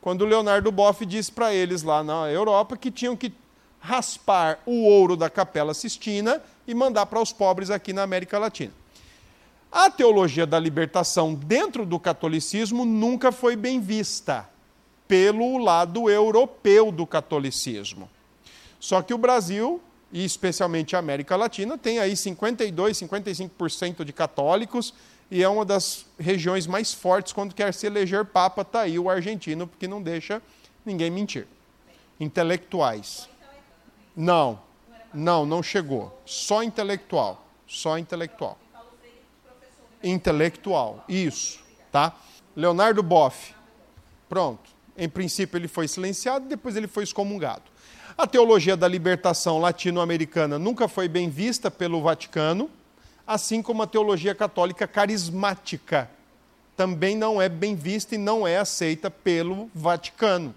Quando 0.00 0.22
o 0.22 0.26
Leonardo 0.26 0.70
Boff 0.72 1.06
disse 1.06 1.30
para 1.30 1.54
eles 1.54 1.82
lá 1.82 2.02
na 2.02 2.28
Europa 2.28 2.76
que 2.76 2.90
tinham 2.90 3.16
que 3.16 3.32
raspar 3.78 4.58
o 4.66 4.84
ouro 4.84 5.16
da 5.16 5.30
Capela 5.30 5.74
Sistina 5.74 6.42
e 6.66 6.74
mandar 6.74 7.06
para 7.06 7.20
os 7.20 7.32
pobres 7.32 7.70
aqui 7.70 7.92
na 7.92 8.02
América 8.02 8.38
Latina. 8.38 8.72
A 9.74 9.90
teologia 9.90 10.46
da 10.46 10.56
libertação 10.56 11.34
dentro 11.34 11.84
do 11.84 11.98
catolicismo 11.98 12.84
nunca 12.84 13.32
foi 13.32 13.56
bem 13.56 13.80
vista 13.80 14.48
pelo 15.08 15.58
lado 15.58 16.08
europeu 16.08 16.92
do 16.92 17.04
catolicismo. 17.04 18.08
Só 18.78 19.02
que 19.02 19.12
o 19.12 19.18
Brasil, 19.18 19.82
e 20.12 20.24
especialmente 20.24 20.94
a 20.94 21.00
América 21.00 21.34
Latina, 21.34 21.76
tem 21.76 21.98
aí 21.98 22.16
52, 22.16 22.98
55% 22.98 24.04
de 24.04 24.12
católicos 24.12 24.94
e 25.28 25.42
é 25.42 25.48
uma 25.48 25.64
das 25.64 26.06
regiões 26.16 26.68
mais 26.68 26.94
fortes 26.94 27.32
quando 27.32 27.52
quer 27.52 27.74
se 27.74 27.84
eleger 27.84 28.24
papa, 28.24 28.62
está 28.62 28.82
aí 28.82 28.96
o 28.96 29.10
argentino, 29.10 29.66
porque 29.66 29.88
não 29.88 30.00
deixa 30.00 30.40
ninguém 30.86 31.10
mentir. 31.10 31.48
Intelectuais. 32.20 33.28
Não, 34.14 34.60
não, 35.12 35.44
não 35.44 35.64
chegou. 35.64 36.16
Só 36.24 36.62
intelectual, 36.62 37.44
só 37.66 37.98
intelectual 37.98 38.56
intelectual. 40.04 41.04
Isso, 41.08 41.60
tá? 41.90 42.14
Leonardo 42.54 43.02
Boff. 43.02 43.54
Pronto. 44.28 44.70
Em 44.96 45.08
princípio 45.08 45.58
ele 45.58 45.66
foi 45.66 45.88
silenciado, 45.88 46.46
depois 46.46 46.76
ele 46.76 46.86
foi 46.86 47.02
excomungado. 47.02 47.62
A 48.16 48.26
teologia 48.26 48.76
da 48.76 48.86
libertação 48.86 49.58
latino-americana 49.58 50.58
nunca 50.58 50.86
foi 50.86 51.08
bem 51.08 51.28
vista 51.28 51.68
pelo 51.70 52.00
Vaticano, 52.00 52.70
assim 53.26 53.60
como 53.60 53.82
a 53.82 53.86
teologia 53.86 54.34
católica 54.34 54.86
carismática 54.86 56.08
também 56.76 57.16
não 57.16 57.40
é 57.40 57.48
bem 57.48 57.74
vista 57.74 58.14
e 58.14 58.18
não 58.18 58.46
é 58.46 58.58
aceita 58.58 59.10
pelo 59.10 59.70
Vaticano. 59.74 60.54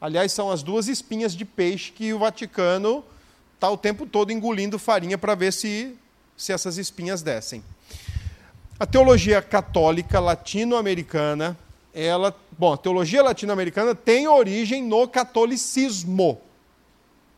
Aliás, 0.00 0.32
são 0.32 0.50
as 0.50 0.62
duas 0.62 0.88
espinhas 0.88 1.34
de 1.34 1.44
peixe 1.44 1.90
que 1.90 2.12
o 2.12 2.18
Vaticano 2.18 3.04
está 3.54 3.70
o 3.70 3.76
tempo 3.76 4.06
todo 4.06 4.30
engolindo 4.30 4.78
farinha 4.78 5.18
para 5.18 5.34
ver 5.34 5.52
se, 5.52 5.96
se 6.36 6.52
essas 6.52 6.76
espinhas 6.78 7.22
descem. 7.22 7.64
A 8.78 8.84
teologia 8.84 9.40
católica 9.40 10.20
latino-americana, 10.20 11.56
ela, 11.94 12.36
bom, 12.58 12.74
a 12.74 12.76
teologia 12.76 13.22
latino-americana 13.22 13.94
tem 13.94 14.28
origem 14.28 14.82
no 14.82 15.08
catolicismo, 15.08 16.42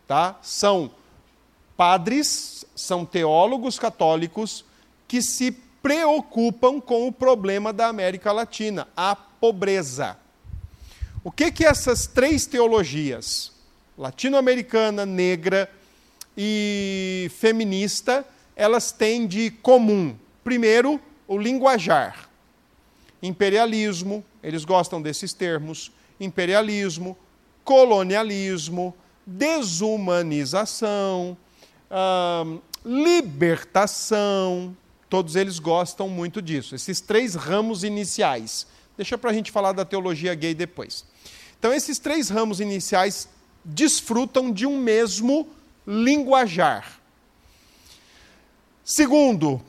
tá? 0.05 0.37
São 0.43 0.91
padres, 1.77 2.65
são 2.75 3.05
teólogos 3.05 3.79
católicos 3.79 4.65
que 5.07 5.23
se 5.23 5.53
preocupam 5.81 6.81
com 6.81 7.07
o 7.07 7.13
problema 7.13 7.73
da 7.73 7.87
América 7.87 8.33
Latina, 8.33 8.89
a 8.97 9.15
pobreza. 9.15 10.17
O 11.23 11.31
que 11.31 11.53
que 11.53 11.65
essas 11.65 12.09
três 12.09 12.47
teologias, 12.47 13.53
latino-americana, 13.97 15.07
negra 15.07 15.71
e 16.37 17.31
feminista, 17.39 18.27
elas 18.57 18.91
têm 18.91 19.25
de 19.25 19.53
comum? 19.53 20.17
Primeiro, 20.43 21.01
o 21.29 21.39
linguajar. 21.39 22.29
Imperialismo, 23.23 24.25
eles 24.43 24.65
gostam 24.65 25.01
desses 25.01 25.33
termos, 25.33 25.93
imperialismo, 26.19 27.17
colonialismo, 27.63 28.93
desumanização, 29.27 31.37
hum, 31.91 32.61
libertação, 32.85 34.77
todos 35.09 35.37
eles 35.37 35.59
gostam 35.59 36.09
muito 36.09 36.41
disso. 36.41 36.75
Esses 36.75 37.01
três 37.01 37.35
ramos 37.35 37.85
iniciais. 37.85 38.67
Deixa 38.97 39.19
para 39.19 39.31
a 39.31 39.35
gente 39.35 39.53
falar 39.53 39.73
da 39.73 39.85
teologia 39.85 40.35
gay 40.35 40.55
depois. 40.55 41.05
Então, 41.59 41.73
esses 41.73 41.99
três 41.99 42.31
ramos 42.31 42.61
iniciais 42.61 43.29
desfrutam 43.65 44.53
de 44.53 44.65
um 44.65 44.79
mesmo 44.79 45.49
linguajar. 45.87 47.01
Segundo, 48.85 49.61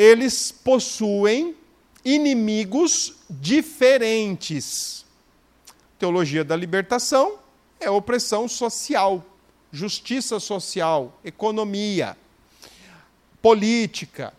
eles 0.00 0.50
possuem 0.50 1.54
inimigos 2.02 3.16
diferentes. 3.28 5.04
Teologia 5.98 6.42
da 6.42 6.56
libertação 6.56 7.38
é 7.78 7.90
opressão 7.90 8.48
social, 8.48 9.22
justiça 9.70 10.40
social, 10.40 11.20
economia, 11.22 12.16
política. 13.42 14.32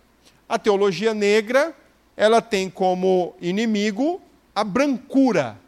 A 0.50 0.58
teologia 0.58 1.14
negra, 1.14 1.78
ela 2.18 2.42
tem 2.42 2.68
como 2.68 3.36
inimigo 3.40 4.20
a 4.56 4.64
brancura. 4.64 5.60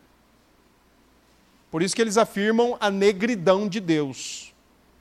Por 1.69 1.83
isso 1.83 1.95
que 1.95 2.01
eles 2.01 2.17
afirmam 2.17 2.75
a 2.79 2.89
negridão 2.89 3.69
de 3.69 3.79
Deus, 3.79 4.51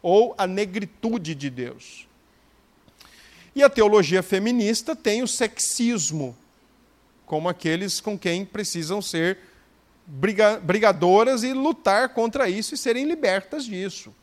ou 0.02 0.34
a 0.36 0.46
negritude 0.46 1.34
de 1.34 1.48
Deus. 1.48 2.06
E 3.54 3.62
a 3.62 3.68
teologia 3.68 4.22
feminista 4.22 4.96
tem 4.96 5.22
o 5.22 5.28
sexismo, 5.28 6.36
como 7.26 7.48
aqueles 7.48 8.00
com 8.00 8.18
quem 8.18 8.44
precisam 8.44 9.02
ser 9.02 9.38
brigadoras 10.62 11.42
e 11.42 11.52
lutar 11.52 12.10
contra 12.10 12.48
isso 12.48 12.74
e 12.74 12.78
serem 12.78 13.06
libertas 13.06 13.64
disso, 13.64 14.14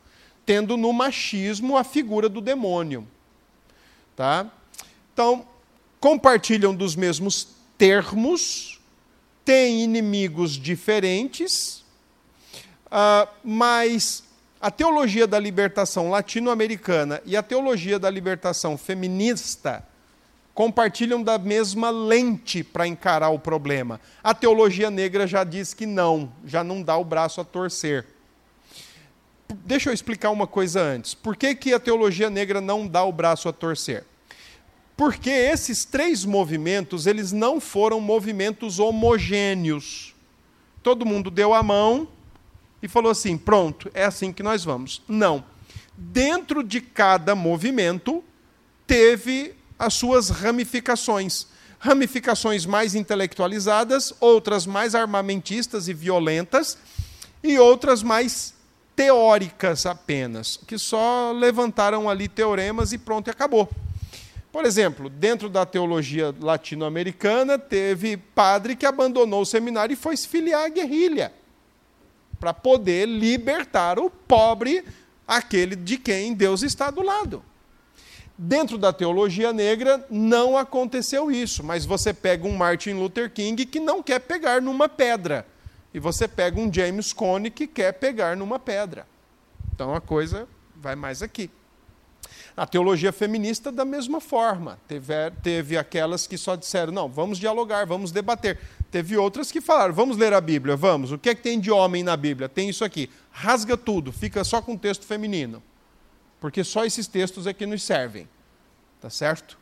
tendo 0.46 0.76
no 0.76 0.92
machismo 0.92 1.78
a 1.78 1.84
figura 1.84 2.28
do 2.28 2.42
demônio. 2.42 3.08
Tá? 4.16 4.52
Então, 5.14 5.48
compartilham 6.00 6.76
dos 6.76 6.96
mesmos 6.96 7.48
termos, 7.78 8.80
têm 9.46 9.84
inimigos 9.84 10.52
diferentes, 10.52 11.84
uh, 12.88 13.28
mas 13.44 14.24
a 14.62 14.70
teologia 14.70 15.26
da 15.26 15.40
libertação 15.40 16.10
latino-americana 16.10 17.22
e 17.26 17.38
a 17.38 17.44
teologia 17.44 17.98
da 17.98 18.10
libertação 18.10 18.78
feminista 18.78 19.86
compartilham 20.54 21.24
da 21.24 21.38
mesma 21.38 21.90
lente 21.90 22.62
para 22.64 22.86
encarar 22.86 23.30
o 23.30 23.40
problema. 23.40 24.02
A 24.22 24.34
teologia 24.34 24.92
negra 24.92 25.26
já 25.26 25.46
diz 25.46 25.74
que 25.74 25.86
não, 25.86 26.30
já 26.46 26.62
não 26.62 26.84
dá 26.84 26.98
o 26.98 27.06
braço 27.06 27.40
a 27.40 27.46
torcer. 27.46 28.06
Deixa 29.64 29.90
eu 29.90 29.94
explicar 29.94 30.30
uma 30.32 30.46
coisa 30.46 30.82
antes. 30.82 31.14
Por 31.14 31.38
que, 31.38 31.56
que 31.56 31.74
a 31.74 31.80
teologia 31.80 32.30
negra 32.30 32.60
não 32.60 32.86
dá 32.86 33.04
o 33.04 33.14
braço 33.14 33.48
a 33.48 33.54
torcer? 33.54 34.06
Porque 34.98 35.30
esses 35.30 35.86
três 35.86 36.26
movimentos, 36.26 37.08
eles 37.08 37.32
não 37.32 37.62
foram 37.62 38.02
movimentos 38.02 38.80
homogêneos. 38.80 40.14
Todo 40.84 41.06
mundo 41.06 41.32
deu 41.32 41.54
a 41.54 41.64
mão, 41.64 42.10
e 42.82 42.88
falou 42.88 43.12
assim: 43.12 43.38
pronto, 43.38 43.90
é 43.94 44.06
assim 44.06 44.32
que 44.32 44.44
nós 44.44 44.64
vamos. 44.64 45.02
Não. 45.08 45.44
Dentro 45.96 46.64
de 46.64 46.80
cada 46.80 47.36
movimento, 47.36 48.24
teve 48.88 49.54
as 49.78 49.94
suas 49.94 50.30
ramificações. 50.30 51.48
Ramificações 51.78 52.66
mais 52.66 52.96
intelectualizadas, 52.96 54.14
outras 54.20 54.66
mais 54.66 54.96
armamentistas 54.96 55.88
e 55.88 55.94
violentas, 55.94 56.78
e 57.42 57.58
outras 57.58 58.04
mais 58.04 58.54
teóricas 58.96 59.86
apenas, 59.86 60.60
que 60.68 60.78
só 60.78 61.32
levantaram 61.32 62.10
ali 62.10 62.28
teoremas 62.28 62.92
e 62.92 62.98
pronto, 62.98 63.28
e 63.28 63.32
acabou. 63.32 63.70
Por 64.52 64.66
exemplo, 64.66 65.10
dentro 65.10 65.48
da 65.48 65.66
teologia 65.66 66.36
latino-americana, 66.38 67.58
teve 67.58 68.18
padre 68.18 68.76
que 68.76 68.86
abandonou 68.86 69.44
o 69.44 69.46
seminário 69.46 69.94
e 69.94 69.96
foi 69.96 70.18
se 70.18 70.28
filiar 70.28 70.66
à 70.66 70.70
guerrilha 70.70 71.32
para 72.40 72.54
poder 72.54 73.08
libertar 73.08 74.00
o 74.00 74.10
pobre, 74.10 74.84
aquele 75.28 75.76
de 75.76 75.98
quem 75.98 76.34
Deus 76.34 76.62
está 76.64 76.90
do 76.90 77.02
lado. 77.02 77.44
Dentro 78.38 78.78
da 78.78 78.94
teologia 78.94 79.52
negra 79.52 80.06
não 80.10 80.58
aconteceu 80.58 81.30
isso, 81.30 81.64
mas 81.64 81.86
você 81.86 82.14
pega 82.14 82.48
um 82.48 82.56
Martin 82.56 82.94
Luther 82.94 83.30
King 83.30 83.66
que 83.66 83.80
não 83.80 84.02
quer 84.02 84.20
pegar 84.20 84.62
numa 84.62 84.88
pedra, 84.88 85.46
e 85.94 86.00
você 86.00 86.28
pega 86.28 86.60
um 86.60 86.72
James 86.72 87.12
Cone 87.12 87.52
que 87.52 87.68
quer 87.68 87.92
pegar 87.94 88.38
numa 88.38 88.58
pedra. 88.58 89.06
Então 89.74 89.94
a 89.94 90.00
coisa 90.00 90.48
vai 90.76 90.96
mais 90.96 91.22
aqui. 91.22 91.50
A 92.60 92.68
teologia 92.68 93.12
feminista, 93.12 93.72
da 93.72 93.86
mesma 93.86 94.20
forma. 94.20 94.78
Teve, 94.88 95.14
teve 95.42 95.78
aquelas 95.78 96.28
que 96.28 96.38
só 96.38 96.56
disseram: 96.56 96.92
não, 96.92 97.08
vamos 97.08 97.38
dialogar, 97.38 97.86
vamos 97.86 98.12
debater. 98.12 98.60
Teve 98.92 99.18
outras 99.18 99.52
que 99.52 99.62
falaram: 99.62 99.94
vamos 99.94 100.18
ler 100.18 100.34
a 100.34 100.42
Bíblia, 100.42 100.76
vamos. 100.76 101.12
O 101.12 101.18
que 101.18 101.30
é 101.30 101.36
que 101.36 101.42
tem 101.42 101.60
de 101.60 101.72
homem 101.72 102.04
na 102.04 102.18
Bíblia? 102.18 102.50
Tem 102.50 102.70
isso 102.70 102.84
aqui. 102.84 103.10
Rasga 103.32 103.78
tudo, 103.78 104.12
fica 104.12 104.44
só 104.44 104.62
com 104.62 104.74
o 104.74 104.78
texto 104.78 105.06
feminino 105.06 105.64
porque 106.40 106.64
só 106.64 106.86
esses 106.86 107.08
textos 107.08 107.46
é 107.46 107.54
que 107.54 107.66
nos 107.66 107.84
servem. 107.84 108.28
Tá 109.02 109.10
certo? 109.10 109.58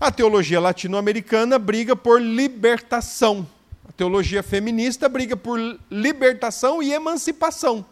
A 0.00 0.10
teologia 0.10 0.60
latino-americana 0.60 1.58
briga 1.58 1.94
por 1.94 2.20
libertação. 2.20 3.46
A 3.86 3.92
teologia 3.92 4.42
feminista 4.42 5.08
briga 5.08 5.36
por 5.36 5.58
libertação 5.90 6.82
e 6.82 6.92
emancipação. 6.92 7.84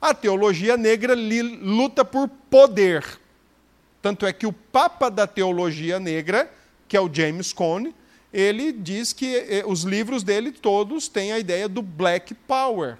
A 0.00 0.14
teologia 0.14 0.76
negra 0.76 1.14
luta 1.14 2.04
por 2.04 2.28
poder. 2.28 3.04
Tanto 4.04 4.26
é 4.26 4.34
que 4.34 4.46
o 4.46 4.52
papa 4.52 5.08
da 5.08 5.26
teologia 5.26 5.98
negra, 5.98 6.52
que 6.86 6.94
é 6.94 7.00
o 7.00 7.08
James 7.10 7.54
Cone, 7.54 7.94
ele 8.30 8.70
diz 8.70 9.14
que 9.14 9.34
eh, 9.34 9.64
os 9.66 9.84
livros 9.84 10.22
dele 10.22 10.52
todos 10.52 11.08
têm 11.08 11.32
a 11.32 11.38
ideia 11.38 11.66
do 11.66 11.80
black 11.80 12.34
power, 12.34 12.98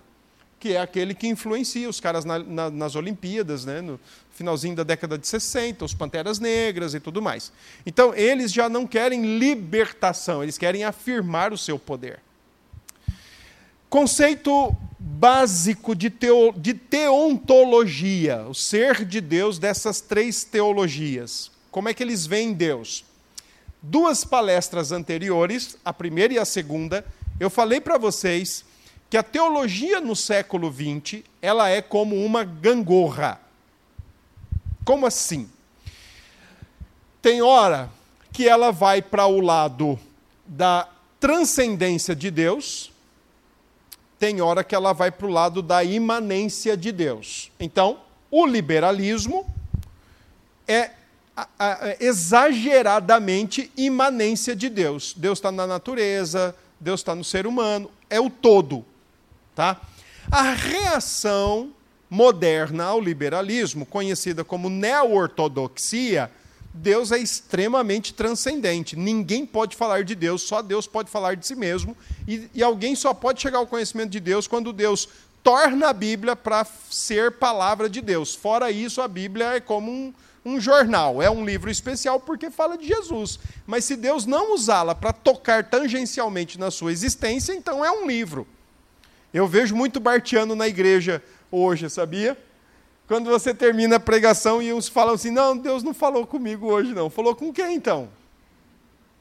que 0.58 0.72
é 0.72 0.80
aquele 0.80 1.14
que 1.14 1.26
influencia 1.26 1.90
os 1.90 2.00
caras 2.00 2.24
na, 2.24 2.38
na, 2.38 2.70
nas 2.70 2.96
Olimpíadas, 2.96 3.66
né? 3.66 3.82
no 3.82 4.00
finalzinho 4.32 4.74
da 4.74 4.82
década 4.82 5.18
de 5.18 5.28
60, 5.28 5.84
os 5.84 5.92
Panteras 5.92 6.38
Negras 6.38 6.94
e 6.94 7.00
tudo 7.00 7.20
mais. 7.20 7.52
Então, 7.84 8.14
eles 8.14 8.50
já 8.50 8.70
não 8.70 8.86
querem 8.86 9.38
libertação, 9.38 10.42
eles 10.42 10.56
querem 10.56 10.84
afirmar 10.84 11.52
o 11.52 11.58
seu 11.58 11.78
poder. 11.78 12.18
Conceito 13.94 14.76
básico 14.98 15.94
de, 15.94 16.10
teo, 16.10 16.52
de 16.56 16.74
teontologia, 16.74 18.44
o 18.48 18.52
ser 18.52 19.04
de 19.04 19.20
Deus 19.20 19.56
dessas 19.56 20.00
três 20.00 20.42
teologias. 20.42 21.48
Como 21.70 21.88
é 21.88 21.94
que 21.94 22.02
eles 22.02 22.26
veem 22.26 22.52
Deus? 22.52 23.04
Duas 23.80 24.24
palestras 24.24 24.90
anteriores, 24.90 25.78
a 25.84 25.92
primeira 25.92 26.34
e 26.34 26.40
a 26.40 26.44
segunda, 26.44 27.06
eu 27.38 27.48
falei 27.48 27.80
para 27.80 27.96
vocês 27.96 28.64
que 29.08 29.16
a 29.16 29.22
teologia 29.22 30.00
no 30.00 30.16
século 30.16 30.72
XX 30.72 31.22
ela 31.40 31.70
é 31.70 31.80
como 31.80 32.16
uma 32.16 32.42
gangorra. 32.42 33.40
Como 34.84 35.06
assim? 35.06 35.48
Tem 37.22 37.42
hora 37.42 37.88
que 38.32 38.48
ela 38.48 38.72
vai 38.72 39.00
para 39.00 39.28
o 39.28 39.38
lado 39.38 39.96
da 40.44 40.88
transcendência 41.20 42.16
de 42.16 42.28
Deus, 42.28 42.92
tem 44.24 44.40
hora 44.40 44.64
que 44.64 44.74
ela 44.74 44.94
vai 44.94 45.10
para 45.10 45.26
o 45.26 45.30
lado 45.30 45.60
da 45.60 45.84
imanência 45.84 46.78
de 46.78 46.90
Deus. 46.90 47.52
Então, 47.60 47.98
o 48.30 48.46
liberalismo 48.46 49.44
é 50.66 50.92
exageradamente 52.00 53.70
imanência 53.76 54.56
de 54.56 54.70
Deus. 54.70 55.12
Deus 55.14 55.36
está 55.36 55.52
na 55.52 55.66
natureza, 55.66 56.56
Deus 56.80 57.00
está 57.00 57.14
no 57.14 57.22
ser 57.22 57.46
humano, 57.46 57.90
é 58.08 58.18
o 58.18 58.30
todo. 58.30 58.82
Tá? 59.54 59.78
A 60.30 60.54
reação 60.54 61.70
moderna 62.08 62.84
ao 62.84 63.02
liberalismo, 63.02 63.84
conhecida 63.84 64.42
como 64.42 64.70
neo-ortodoxia, 64.70 66.30
Deus 66.76 67.12
é 67.12 67.18
extremamente 67.18 68.12
transcendente. 68.12 68.96
Ninguém 68.96 69.46
pode 69.46 69.76
falar 69.76 70.02
de 70.02 70.16
Deus, 70.16 70.42
só 70.42 70.60
Deus 70.60 70.88
pode 70.88 71.08
falar 71.08 71.36
de 71.36 71.46
si 71.46 71.54
mesmo. 71.54 71.96
E, 72.26 72.50
e 72.52 72.64
alguém 72.64 72.96
só 72.96 73.14
pode 73.14 73.40
chegar 73.40 73.58
ao 73.58 73.66
conhecimento 73.66 74.10
de 74.10 74.18
Deus 74.18 74.48
quando 74.48 74.72
Deus 74.72 75.08
torna 75.44 75.90
a 75.90 75.92
Bíblia 75.92 76.34
para 76.34 76.66
ser 76.90 77.32
palavra 77.32 77.88
de 77.88 78.00
Deus. 78.00 78.34
Fora 78.34 78.72
isso, 78.72 79.00
a 79.00 79.06
Bíblia 79.06 79.54
é 79.54 79.60
como 79.60 79.88
um, 79.88 80.12
um 80.44 80.58
jornal, 80.58 81.22
é 81.22 81.30
um 81.30 81.44
livro 81.44 81.70
especial 81.70 82.18
porque 82.18 82.50
fala 82.50 82.76
de 82.76 82.88
Jesus. 82.88 83.38
Mas 83.64 83.84
se 83.84 83.94
Deus 83.94 84.26
não 84.26 84.52
usá-la 84.52 84.96
para 84.96 85.12
tocar 85.12 85.62
tangencialmente 85.62 86.58
na 86.58 86.72
sua 86.72 86.90
existência, 86.90 87.52
então 87.54 87.84
é 87.84 87.90
um 87.92 88.04
livro. 88.04 88.48
Eu 89.32 89.46
vejo 89.46 89.76
muito 89.76 90.00
Bartiano 90.00 90.56
na 90.56 90.66
igreja 90.66 91.22
hoje, 91.52 91.88
sabia? 91.88 92.36
Quando 93.06 93.28
você 93.28 93.52
termina 93.52 93.96
a 93.96 94.00
pregação 94.00 94.62
e 94.62 94.72
uns 94.72 94.88
falam 94.88 95.14
assim: 95.14 95.30
Não, 95.30 95.56
Deus 95.56 95.82
não 95.82 95.92
falou 95.92 96.26
comigo 96.26 96.66
hoje, 96.66 96.94
não. 96.94 97.10
Falou 97.10 97.34
com 97.34 97.52
quem 97.52 97.74
então? 97.74 98.08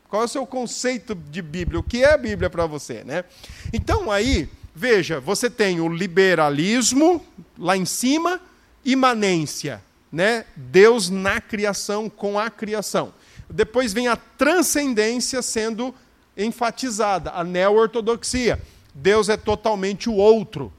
Qual 0.10 0.22
é 0.22 0.26
o 0.26 0.30
seu 0.30 0.46
conceito 0.46 1.16
de 1.16 1.42
Bíblia? 1.42 1.80
O 1.80 1.84
que 1.84 2.04
é 2.04 2.14
a 2.14 2.18
Bíblia 2.18 2.50
para 2.50 2.66
você, 2.68 3.04
né? 3.04 3.26
Então 3.74 4.12
aí, 4.12 4.48
veja, 4.74 5.20
você 5.20 5.50
tem 5.50 5.82
o 5.82 5.90
liberalismo 5.90 7.26
lá 7.58 7.76
em 7.76 7.84
cima, 7.84 8.40
imanência, 8.86 9.84
né? 10.12 10.46
Deus 10.56 11.10
na 11.10 11.42
criação 11.42 12.10
com 12.10 12.38
a 12.38 12.50
criação. 12.50 13.12
Depois 13.50 13.92
vem 13.92 14.08
a 14.08 14.16
transcendência 14.16 15.42
sendo 15.42 15.94
enfatizada, 16.38 17.32
a 17.32 17.44
neo-ortodoxia. 17.44 18.62
Deus 18.94 19.30
é 19.30 19.36
totalmente 19.36 20.10
o 20.10 20.14
outro. 20.14 20.72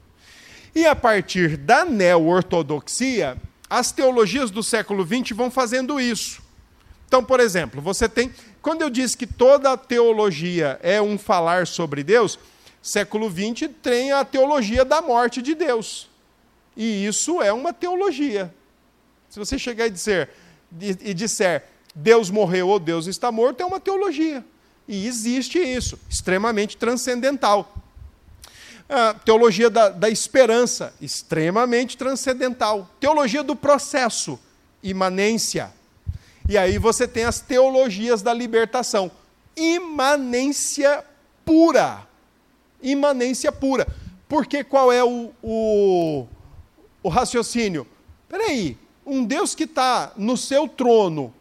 E 0.75 0.85
a 0.85 0.93
partir 0.93 1.55
da 1.55 1.85
neo-ortodoxia, 1.85 3.37
as 3.69 3.93
teologias 3.93 4.51
do 4.51 4.61
século 4.61 5.05
XX 5.05 5.35
vão 5.35 5.49
fazendo 5.49 6.01
isso. 6.01 6.43
Então, 7.07 7.23
por 7.23 7.39
exemplo, 7.39 7.81
você 7.81 8.09
tem. 8.09 8.29
Quando 8.61 8.81
eu 8.81 8.89
disse 8.89 9.15
que 9.15 9.25
toda 9.25 9.77
teologia 9.77 10.77
é 10.83 11.01
um 11.01 11.17
falar 11.17 11.65
sobre 11.65 12.03
Deus, 12.03 12.37
século 12.81 13.29
XX 13.29 13.71
tem 13.81 14.11
a 14.11 14.25
teologia 14.25 14.83
da 14.83 15.01
morte 15.01 15.41
de 15.41 15.55
Deus. 15.55 16.09
E 16.75 17.05
isso 17.05 17.41
é 17.41 17.53
uma 17.53 17.71
teologia. 17.71 18.53
Se 19.29 19.39
você 19.39 19.57
chegar 19.57 19.87
e 19.87 19.89
dizer, 19.89 20.29
e 20.79 21.13
disser 21.13 21.63
Deus 21.95 22.29
morreu 22.29 22.67
ou 22.67 22.79
Deus 22.79 23.07
está 23.07 23.31
morto, 23.31 23.61
é 23.61 23.65
uma 23.65 23.79
teologia. 23.79 24.43
E 24.87 25.07
existe 25.07 25.57
isso, 25.57 25.97
extremamente 26.09 26.75
transcendental. 26.75 27.73
A 28.87 29.13
teologia 29.13 29.69
da, 29.69 29.89
da 29.89 30.09
esperança, 30.09 30.93
extremamente 31.01 31.97
transcendental. 31.97 32.89
Teologia 32.99 33.43
do 33.43 33.55
processo, 33.55 34.39
imanência. 34.83 35.73
E 36.47 36.57
aí 36.57 36.77
você 36.77 37.07
tem 37.07 37.23
as 37.23 37.39
teologias 37.39 38.21
da 38.21 38.33
libertação. 38.33 39.09
Imanência 39.55 41.03
pura. 41.43 42.07
Imanência 42.81 43.51
pura. 43.51 43.87
Porque 44.27 44.63
qual 44.63 44.91
é 44.91 45.03
o, 45.03 45.31
o, 45.41 46.27
o 47.01 47.09
raciocínio? 47.09 47.87
Peraí, 48.29 48.77
um 49.05 49.23
Deus 49.23 49.55
que 49.55 49.63
está 49.63 50.11
no 50.15 50.35
seu 50.35 50.67
trono 50.67 51.33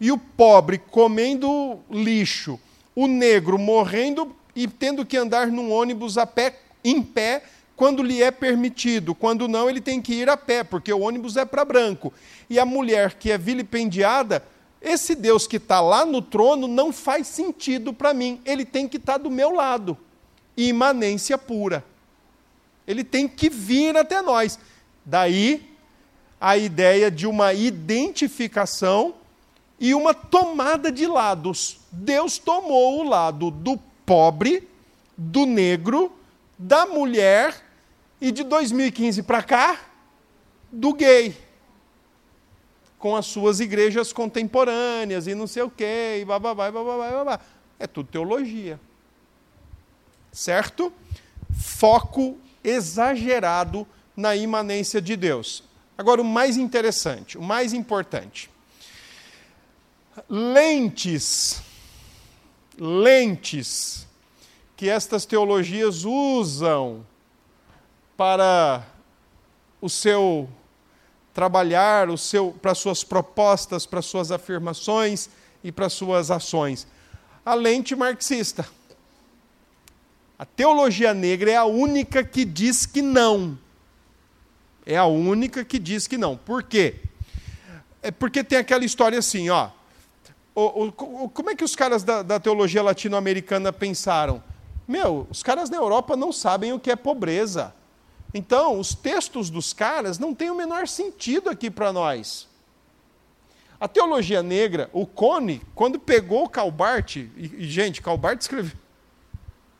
e 0.00 0.10
o 0.10 0.18
pobre 0.18 0.78
comendo 0.78 1.78
lixo, 1.90 2.58
o 2.94 3.06
negro 3.06 3.58
morrendo 3.58 4.34
e 4.54 4.66
tendo 4.66 5.04
que 5.04 5.16
andar 5.16 5.48
num 5.48 5.70
ônibus 5.72 6.18
a 6.18 6.26
pé, 6.26 6.58
em 6.84 7.02
pé, 7.02 7.42
quando 7.76 8.02
lhe 8.02 8.22
é 8.22 8.30
permitido. 8.30 9.14
Quando 9.14 9.48
não, 9.48 9.68
ele 9.68 9.80
tem 9.80 10.02
que 10.02 10.12
ir 10.12 10.28
a 10.28 10.36
pé, 10.36 10.62
porque 10.62 10.92
o 10.92 11.00
ônibus 11.00 11.36
é 11.36 11.44
para 11.44 11.64
branco. 11.64 12.12
E 12.48 12.58
a 12.58 12.66
mulher 12.66 13.14
que 13.14 13.30
é 13.30 13.38
vilipendiada, 13.38 14.44
esse 14.82 15.14
Deus 15.14 15.46
que 15.46 15.56
está 15.56 15.80
lá 15.80 16.04
no 16.04 16.20
trono 16.20 16.68
não 16.68 16.92
faz 16.92 17.26
sentido 17.26 17.92
para 17.92 18.12
mim. 18.12 18.40
Ele 18.44 18.64
tem 18.64 18.86
que 18.86 18.96
estar 18.96 19.14
tá 19.14 19.18
do 19.18 19.30
meu 19.30 19.50
lado. 19.50 19.96
Imanência 20.56 21.38
pura. 21.38 21.84
Ele 22.86 23.04
tem 23.04 23.28
que 23.28 23.48
vir 23.48 23.96
até 23.96 24.20
nós. 24.20 24.58
Daí 25.04 25.70
a 26.40 26.56
ideia 26.56 27.10
de 27.10 27.26
uma 27.26 27.52
identificação 27.52 29.14
e 29.78 29.94
uma 29.94 30.14
tomada 30.14 30.90
de 30.90 31.06
lados. 31.06 31.78
Deus 31.92 32.38
tomou 32.38 33.00
o 33.00 33.08
lado 33.08 33.50
do 33.50 33.78
pobre, 34.10 34.68
do 35.16 35.46
negro, 35.46 36.10
da 36.58 36.84
mulher 36.84 37.54
e 38.20 38.32
de 38.32 38.42
2015 38.42 39.22
para 39.22 39.40
cá, 39.40 39.80
do 40.72 40.92
gay. 40.92 41.36
Com 42.98 43.14
as 43.14 43.26
suas 43.26 43.60
igrejas 43.60 44.12
contemporâneas 44.12 45.28
e 45.28 45.34
não 45.36 45.46
sei 45.46 45.62
o 45.62 45.70
quê, 45.70 46.18
e 46.20 46.24
babá, 46.24 46.52
babá, 46.52 46.82
babá, 46.82 47.10
babá. 47.12 47.40
É 47.78 47.86
tudo 47.86 48.08
teologia. 48.10 48.80
Certo? 50.32 50.92
Foco 51.56 52.36
exagerado 52.64 53.86
na 54.16 54.34
imanência 54.34 55.00
de 55.00 55.14
Deus. 55.14 55.62
Agora, 55.96 56.20
o 56.20 56.24
mais 56.24 56.56
interessante, 56.56 57.38
o 57.38 57.42
mais 57.42 57.72
importante. 57.72 58.50
Lentes 60.28 61.62
lentes 62.80 64.08
que 64.74 64.88
estas 64.88 65.26
teologias 65.26 66.04
usam 66.04 67.06
para 68.16 68.82
o 69.82 69.88
seu 69.90 70.48
trabalhar 71.34 72.08
o 72.08 72.18
seu 72.18 72.52
para 72.52 72.74
suas 72.74 73.04
propostas, 73.04 73.86
para 73.86 74.02
suas 74.02 74.32
afirmações 74.32 75.28
e 75.62 75.70
para 75.70 75.88
suas 75.88 76.30
ações. 76.30 76.86
A 77.44 77.54
lente 77.54 77.94
marxista. 77.94 78.66
A 80.38 80.46
teologia 80.46 81.12
negra 81.12 81.50
é 81.50 81.56
a 81.56 81.64
única 81.64 82.24
que 82.24 82.44
diz 82.44 82.86
que 82.86 83.02
não. 83.02 83.58
É 84.86 84.96
a 84.96 85.04
única 85.04 85.64
que 85.64 85.78
diz 85.78 86.06
que 86.06 86.16
não. 86.16 86.36
Por 86.36 86.62
quê? 86.62 86.96
É 88.02 88.10
porque 88.10 88.42
tem 88.42 88.58
aquela 88.58 88.84
história 88.84 89.18
assim, 89.18 89.50
ó. 89.50 89.68
O, 90.60 90.88
o, 91.24 91.28
como 91.28 91.50
é 91.50 91.54
que 91.54 91.64
os 91.64 91.74
caras 91.74 92.02
da, 92.02 92.22
da 92.22 92.38
teologia 92.38 92.82
latino-americana 92.82 93.72
pensaram? 93.72 94.42
Meu, 94.86 95.26
os 95.30 95.42
caras 95.42 95.70
na 95.70 95.78
Europa 95.78 96.16
não 96.16 96.32
sabem 96.32 96.72
o 96.72 96.80
que 96.80 96.90
é 96.90 96.96
pobreza. 96.96 97.74
Então, 98.34 98.78
os 98.78 98.94
textos 98.94 99.48
dos 99.48 99.72
caras 99.72 100.18
não 100.18 100.34
têm 100.34 100.50
o 100.50 100.54
menor 100.54 100.86
sentido 100.86 101.48
aqui 101.48 101.70
para 101.70 101.92
nós. 101.92 102.48
A 103.80 103.88
teologia 103.88 104.42
negra, 104.42 104.90
o 104.92 105.06
Cone, 105.06 105.62
quando 105.74 105.98
pegou 105.98 106.48
Calbart, 106.48 107.16
e, 107.16 107.30
e 107.36 107.64
gente, 107.68 108.02
Calbart 108.02 108.40
escreveu 108.40 108.76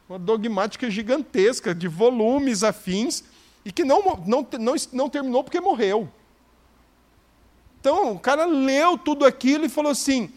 uma 0.09 0.19
dogmática 0.19 0.90
gigantesca 0.90 1.75
de 1.75 1.87
volumes 1.87 2.64
afins 2.64 3.23
e 3.64 3.71
que 3.71 3.85
não, 3.85 4.03
não, 4.27 4.47
não, 4.59 4.75
não 4.93 5.09
terminou 5.11 5.45
porque 5.45 5.61
morreu. 5.61 6.09
Então, 7.79 8.12
o 8.12 8.19
cara 8.19 8.47
leu 8.47 8.97
tudo 8.99 9.25
aquilo 9.25 9.66
e 9.66 9.69
falou 9.69 9.93
assim: 9.93 10.33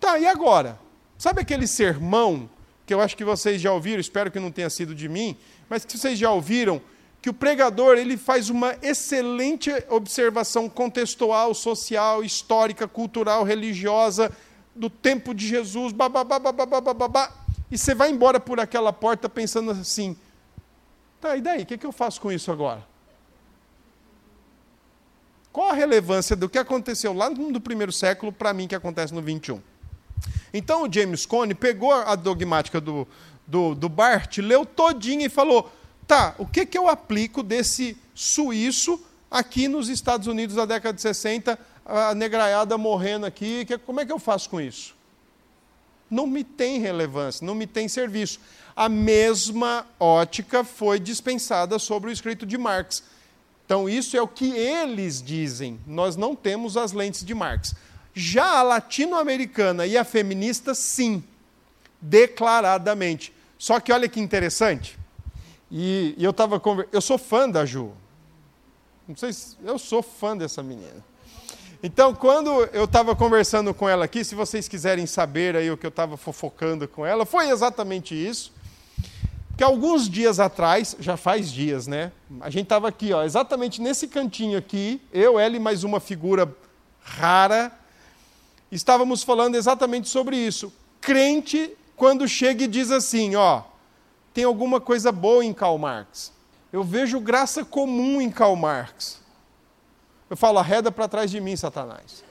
tá, 0.00 0.18
e 0.18 0.26
agora? 0.26 0.78
Sabe 1.16 1.40
aquele 1.40 1.66
sermão 1.66 2.48
que 2.86 2.94
eu 2.94 3.00
acho 3.00 3.16
que 3.16 3.24
vocês 3.24 3.60
já 3.60 3.72
ouviram, 3.72 4.00
espero 4.00 4.30
que 4.30 4.40
não 4.40 4.50
tenha 4.50 4.70
sido 4.70 4.94
de 4.94 5.08
mim, 5.08 5.36
mas 5.68 5.84
que 5.84 5.98
vocês 5.98 6.18
já 6.18 6.30
ouviram, 6.30 6.80
que 7.20 7.28
o 7.28 7.34
pregador 7.34 7.98
ele 7.98 8.16
faz 8.16 8.48
uma 8.48 8.76
excelente 8.80 9.70
observação 9.90 10.68
contextual, 10.68 11.52
social, 11.52 12.24
histórica, 12.24 12.88
cultural, 12.88 13.44
religiosa 13.44 14.32
do 14.74 14.88
tempo 14.88 15.34
de 15.34 15.46
Jesus, 15.46 15.92
babá, 15.92 16.24
e 17.70 17.76
você 17.76 17.94
vai 17.94 18.10
embora 18.10 18.40
por 18.40 18.60
aquela 18.60 18.92
porta 18.92 19.28
pensando 19.28 19.72
assim: 19.72 20.16
tá, 21.20 21.36
e 21.36 21.40
daí? 21.40 21.62
O 21.62 21.66
que, 21.66 21.74
é 21.74 21.78
que 21.78 21.86
eu 21.86 21.92
faço 21.92 22.20
com 22.20 22.32
isso 22.32 22.50
agora? 22.50 22.86
Qual 25.52 25.70
a 25.70 25.74
relevância 25.74 26.36
do 26.36 26.48
que 26.48 26.58
aconteceu 26.58 27.12
lá 27.12 27.28
no 27.28 27.60
primeiro 27.60 27.92
século 27.92 28.32
para 28.32 28.54
mim 28.54 28.68
que 28.68 28.74
acontece 28.74 29.12
no 29.12 29.20
21? 29.20 29.60
Então 30.52 30.84
o 30.84 30.92
James 30.92 31.26
Cone 31.26 31.54
pegou 31.54 31.92
a 31.92 32.14
dogmática 32.14 32.80
do, 32.80 33.06
do, 33.46 33.74
do 33.74 33.88
Bart, 33.88 34.38
leu 34.38 34.64
todinha 34.64 35.26
e 35.26 35.30
falou: 35.30 35.70
tá, 36.06 36.34
o 36.38 36.46
que, 36.46 36.64
que 36.64 36.76
eu 36.76 36.88
aplico 36.88 37.42
desse 37.42 37.96
suíço 38.14 39.00
aqui 39.30 39.68
nos 39.68 39.88
Estados 39.88 40.26
Unidos 40.26 40.56
da 40.56 40.64
década 40.64 40.94
de 40.94 41.02
60, 41.02 41.58
a 41.84 42.14
negraiada 42.14 42.76
morrendo 42.78 43.26
aqui, 43.26 43.64
que, 43.64 43.78
como 43.78 44.00
é 44.00 44.06
que 44.06 44.12
eu 44.12 44.18
faço 44.18 44.48
com 44.48 44.60
isso? 44.60 44.94
Não 46.10 46.26
me 46.26 46.42
tem 46.42 46.80
relevância, 46.80 47.46
não 47.46 47.54
me 47.54 47.66
tem 47.66 47.88
serviço. 47.88 48.40
A 48.74 48.88
mesma 48.88 49.86
ótica 50.00 50.64
foi 50.64 50.98
dispensada 50.98 51.78
sobre 51.78 52.08
o 52.08 52.12
escrito 52.12 52.46
de 52.46 52.56
Marx. 52.56 53.02
Então, 53.66 53.86
isso 53.86 54.16
é 54.16 54.22
o 54.22 54.28
que 54.28 54.50
eles 54.50 55.22
dizem. 55.22 55.78
Nós 55.86 56.16
não 56.16 56.34
temos 56.34 56.76
as 56.76 56.92
lentes 56.92 57.22
de 57.22 57.34
Marx. 57.34 57.74
Já 58.18 58.58
a 58.58 58.62
latino-americana 58.64 59.86
e 59.86 59.96
a 59.96 60.02
feminista, 60.02 60.74
sim, 60.74 61.22
declaradamente. 62.00 63.32
Só 63.56 63.78
que 63.78 63.92
olha 63.92 64.08
que 64.08 64.18
interessante. 64.18 64.98
E, 65.70 66.16
e 66.18 66.24
eu 66.24 66.32
estava 66.32 66.58
conver... 66.58 66.88
Eu 66.90 67.00
sou 67.00 67.16
fã 67.16 67.48
da 67.48 67.64
Ju. 67.64 67.92
Não 69.06 69.14
sei 69.14 69.32
se... 69.32 69.56
Eu 69.64 69.78
sou 69.78 70.02
fã 70.02 70.36
dessa 70.36 70.64
menina. 70.64 71.04
Então, 71.80 72.12
quando 72.12 72.50
eu 72.72 72.86
estava 72.86 73.14
conversando 73.14 73.72
com 73.72 73.88
ela 73.88 74.06
aqui, 74.06 74.24
se 74.24 74.34
vocês 74.34 74.66
quiserem 74.66 75.06
saber 75.06 75.54
aí 75.54 75.70
o 75.70 75.76
que 75.76 75.86
eu 75.86 75.90
estava 75.90 76.16
fofocando 76.16 76.88
com 76.88 77.06
ela, 77.06 77.24
foi 77.24 77.50
exatamente 77.50 78.16
isso. 78.16 78.52
Que 79.56 79.62
alguns 79.62 80.08
dias 80.08 80.40
atrás, 80.40 80.96
já 80.98 81.16
faz 81.16 81.52
dias, 81.52 81.86
né? 81.86 82.10
A 82.40 82.50
gente 82.50 82.64
estava 82.64 82.88
aqui, 82.88 83.12
ó, 83.12 83.22
exatamente 83.22 83.80
nesse 83.80 84.08
cantinho 84.08 84.58
aqui, 84.58 85.00
eu, 85.12 85.38
ela 85.38 85.54
e 85.54 85.60
mais 85.60 85.84
uma 85.84 86.00
figura 86.00 86.52
rara, 87.00 87.70
estávamos 88.70 89.22
falando 89.22 89.54
exatamente 89.54 90.08
sobre 90.08 90.36
isso. 90.36 90.72
Crente, 91.00 91.76
quando 91.96 92.28
chega 92.28 92.64
e 92.64 92.68
diz 92.68 92.90
assim, 92.90 93.34
ó, 93.34 93.62
tem 94.32 94.44
alguma 94.44 94.80
coisa 94.80 95.10
boa 95.10 95.44
em 95.44 95.52
Karl 95.52 95.78
Marx. 95.78 96.32
Eu 96.72 96.84
vejo 96.84 97.18
graça 97.18 97.64
comum 97.64 98.20
em 98.20 98.30
Karl 98.30 98.54
Marx. 98.56 99.20
Eu 100.28 100.36
falo, 100.36 100.58
arreda 100.58 100.92
para 100.92 101.08
trás 101.08 101.30
de 101.30 101.40
mim, 101.40 101.56
Satanás. 101.56 102.22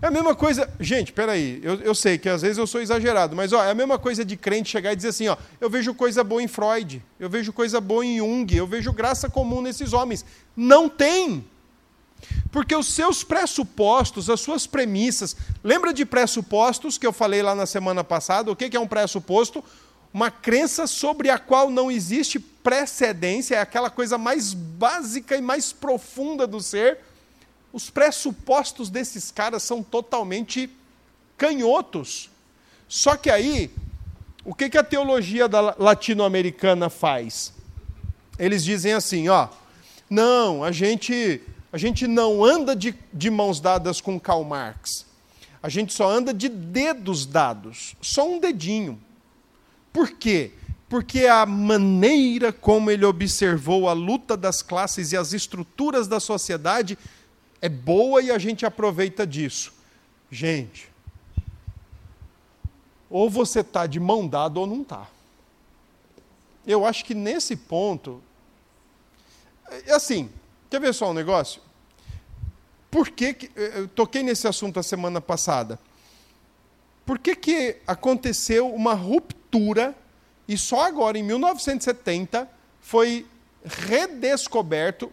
É 0.00 0.06
a 0.06 0.10
mesma 0.10 0.34
coisa. 0.34 0.70
Gente, 0.78 1.12
peraí, 1.12 1.60
eu, 1.62 1.74
eu 1.80 1.94
sei 1.94 2.16
que 2.18 2.28
às 2.28 2.42
vezes 2.42 2.56
eu 2.56 2.66
sou 2.68 2.80
exagerado, 2.80 3.34
mas 3.34 3.52
ó, 3.52 3.62
é 3.64 3.70
a 3.70 3.74
mesma 3.74 3.98
coisa 3.98 4.24
de 4.24 4.36
crente 4.36 4.70
chegar 4.70 4.92
e 4.92 4.96
dizer 4.96 5.08
assim: 5.08 5.26
ó, 5.26 5.36
eu 5.60 5.68
vejo 5.68 5.92
coisa 5.92 6.22
boa 6.22 6.40
em 6.40 6.46
Freud, 6.46 7.04
eu 7.18 7.28
vejo 7.28 7.52
coisa 7.52 7.80
boa 7.80 8.06
em 8.06 8.18
Jung, 8.18 8.56
eu 8.56 8.66
vejo 8.66 8.92
graça 8.92 9.28
comum 9.28 9.60
nesses 9.60 9.92
homens. 9.92 10.24
Não 10.56 10.88
tem. 10.88 11.44
Porque 12.50 12.74
os 12.74 12.88
seus 12.88 13.22
pressupostos, 13.22 14.30
as 14.30 14.40
suas 14.40 14.66
premissas. 14.66 15.36
Lembra 15.62 15.92
de 15.92 16.04
pressupostos 16.04 16.96
que 16.96 17.06
eu 17.06 17.12
falei 17.12 17.42
lá 17.42 17.54
na 17.54 17.66
semana 17.66 18.02
passada? 18.02 18.50
O 18.50 18.56
que 18.56 18.76
é 18.76 18.80
um 18.80 18.86
pressuposto? 18.86 19.62
Uma 20.12 20.30
crença 20.30 20.86
sobre 20.86 21.28
a 21.28 21.38
qual 21.38 21.70
não 21.70 21.90
existe 21.90 22.38
precedência, 22.38 23.56
é 23.56 23.60
aquela 23.60 23.90
coisa 23.90 24.16
mais 24.16 24.54
básica 24.54 25.36
e 25.36 25.40
mais 25.40 25.72
profunda 25.72 26.46
do 26.46 26.60
ser. 26.60 26.98
Os 27.72 27.90
pressupostos 27.90 28.88
desses 28.88 29.30
caras 29.30 29.62
são 29.62 29.82
totalmente 29.82 30.70
canhotos. 31.36 32.30
Só 32.88 33.16
que 33.16 33.28
aí, 33.28 33.70
o 34.44 34.54
que, 34.54 34.70
que 34.70 34.78
a 34.78 34.82
teologia 34.82 35.46
latino-americana 35.78 36.88
faz? 36.88 37.52
Eles 38.38 38.64
dizem 38.64 38.94
assim: 38.94 39.28
ó, 39.28 39.48
não, 40.08 40.64
a 40.64 40.72
gente 40.72 41.42
a 41.72 41.78
gente 41.78 42.06
não 42.06 42.44
anda 42.44 42.74
de, 42.74 42.94
de 43.12 43.30
mãos 43.30 43.60
dadas 43.60 44.00
com 44.00 44.18
Karl 44.18 44.44
Marx. 44.44 45.06
A 45.62 45.68
gente 45.68 45.92
só 45.92 46.08
anda 46.08 46.32
de 46.32 46.48
dedos 46.48 47.26
dados, 47.26 47.94
só 48.00 48.28
um 48.28 48.38
dedinho. 48.38 49.00
Por 49.92 50.12
quê? 50.12 50.52
Porque 50.88 51.26
a 51.26 51.44
maneira 51.44 52.52
como 52.52 52.90
ele 52.90 53.04
observou 53.04 53.88
a 53.88 53.92
luta 53.92 54.36
das 54.36 54.62
classes 54.62 55.12
e 55.12 55.16
as 55.16 55.32
estruturas 55.32 56.08
da 56.08 56.20
sociedade 56.20 56.96
é 57.60 57.68
boa 57.68 58.22
e 58.22 58.30
a 58.30 58.38
gente 58.38 58.64
aproveita 58.64 59.26
disso. 59.26 59.72
Gente, 60.30 60.88
ou 63.10 63.28
você 63.28 63.60
está 63.60 63.86
de 63.86 63.98
mão 63.98 64.26
dada 64.26 64.60
ou 64.60 64.66
não 64.66 64.82
está. 64.82 65.06
Eu 66.66 66.84
acho 66.84 67.04
que 67.04 67.14
nesse 67.14 67.56
ponto, 67.56 68.22
é 69.86 69.94
assim, 69.94 70.30
Quer 70.70 70.80
ver 70.80 70.94
só 70.94 71.10
um 71.10 71.14
negócio? 71.14 71.62
Por 72.90 73.10
que, 73.10 73.34
que 73.34 73.50
eu 73.54 73.88
toquei 73.88 74.22
nesse 74.22 74.46
assunto 74.46 74.80
a 74.80 74.82
semana 74.82 75.20
passada? 75.20 75.78
Por 77.04 77.18
que, 77.18 77.34
que 77.34 77.76
aconteceu 77.86 78.72
uma 78.74 78.94
ruptura 78.94 79.94
e 80.46 80.56
só 80.56 80.86
agora, 80.86 81.18
em 81.18 81.22
1970, 81.22 82.48
foi 82.80 83.26
redescoberto 83.64 85.12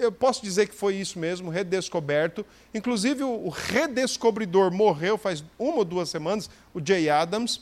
eu 0.00 0.10
posso 0.10 0.42
dizer 0.42 0.68
que 0.68 0.74
foi 0.74 0.96
isso 0.96 1.18
mesmo, 1.18 1.50
redescoberto. 1.50 2.44
Inclusive, 2.74 3.22
o 3.22 3.48
redescobridor 3.48 4.72
morreu 4.72 5.16
faz 5.16 5.44
uma 5.58 5.78
ou 5.78 5.84
duas 5.84 6.08
semanas, 6.08 6.50
o 6.74 6.84
Jay 6.84 7.08
Adams. 7.08 7.60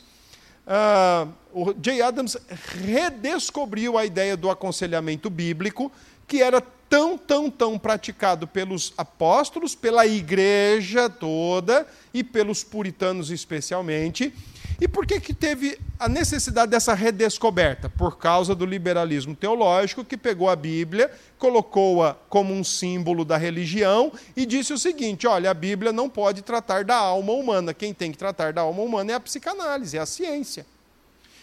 Uh, 0.65 1.31
o 1.53 1.75
Jay 1.81 2.01
Adams 2.01 2.35
redescobriu 2.81 3.97
a 3.97 4.05
ideia 4.05 4.35
do 4.35 4.49
aconselhamento 4.49 5.29
bíblico, 5.29 5.91
que 6.27 6.41
era 6.41 6.61
tão, 6.89 7.17
tão, 7.17 7.49
tão 7.49 7.77
praticado 7.77 8.47
pelos 8.47 8.93
apóstolos, 8.97 9.75
pela 9.75 10.05
igreja 10.05 11.09
toda 11.09 11.87
e 12.13 12.23
pelos 12.23 12.63
puritanos 12.63 13.29
especialmente. 13.29 14.33
E 14.79 14.87
por 14.87 15.05
que, 15.05 15.21
que 15.21 15.33
teve 15.33 15.79
a 15.97 16.09
necessidade 16.09 16.71
dessa 16.71 16.93
redescoberta? 16.93 17.89
Por 17.89 18.17
causa 18.17 18.53
do 18.53 18.65
liberalismo 18.65 19.33
teológico 19.33 20.03
que 20.03 20.17
pegou 20.17 20.49
a 20.49 20.55
Bíblia, 20.55 21.09
colocou-a 21.37 22.13
como 22.27 22.53
um 22.53 22.63
símbolo 22.63 23.23
da 23.23 23.37
religião 23.37 24.11
e 24.35 24.45
disse 24.45 24.73
o 24.73 24.77
seguinte: 24.77 25.25
olha, 25.25 25.49
a 25.49 25.53
Bíblia 25.53 25.93
não 25.93 26.09
pode 26.09 26.41
tratar 26.41 26.83
da 26.83 26.95
alma 26.95 27.31
humana. 27.31 27.73
Quem 27.73 27.93
tem 27.93 28.11
que 28.11 28.17
tratar 28.17 28.51
da 28.51 28.61
alma 28.61 28.81
humana 28.81 29.13
é 29.13 29.15
a 29.15 29.19
psicanálise, 29.19 29.97
é 29.97 30.01
a 30.01 30.05
ciência. 30.05 30.65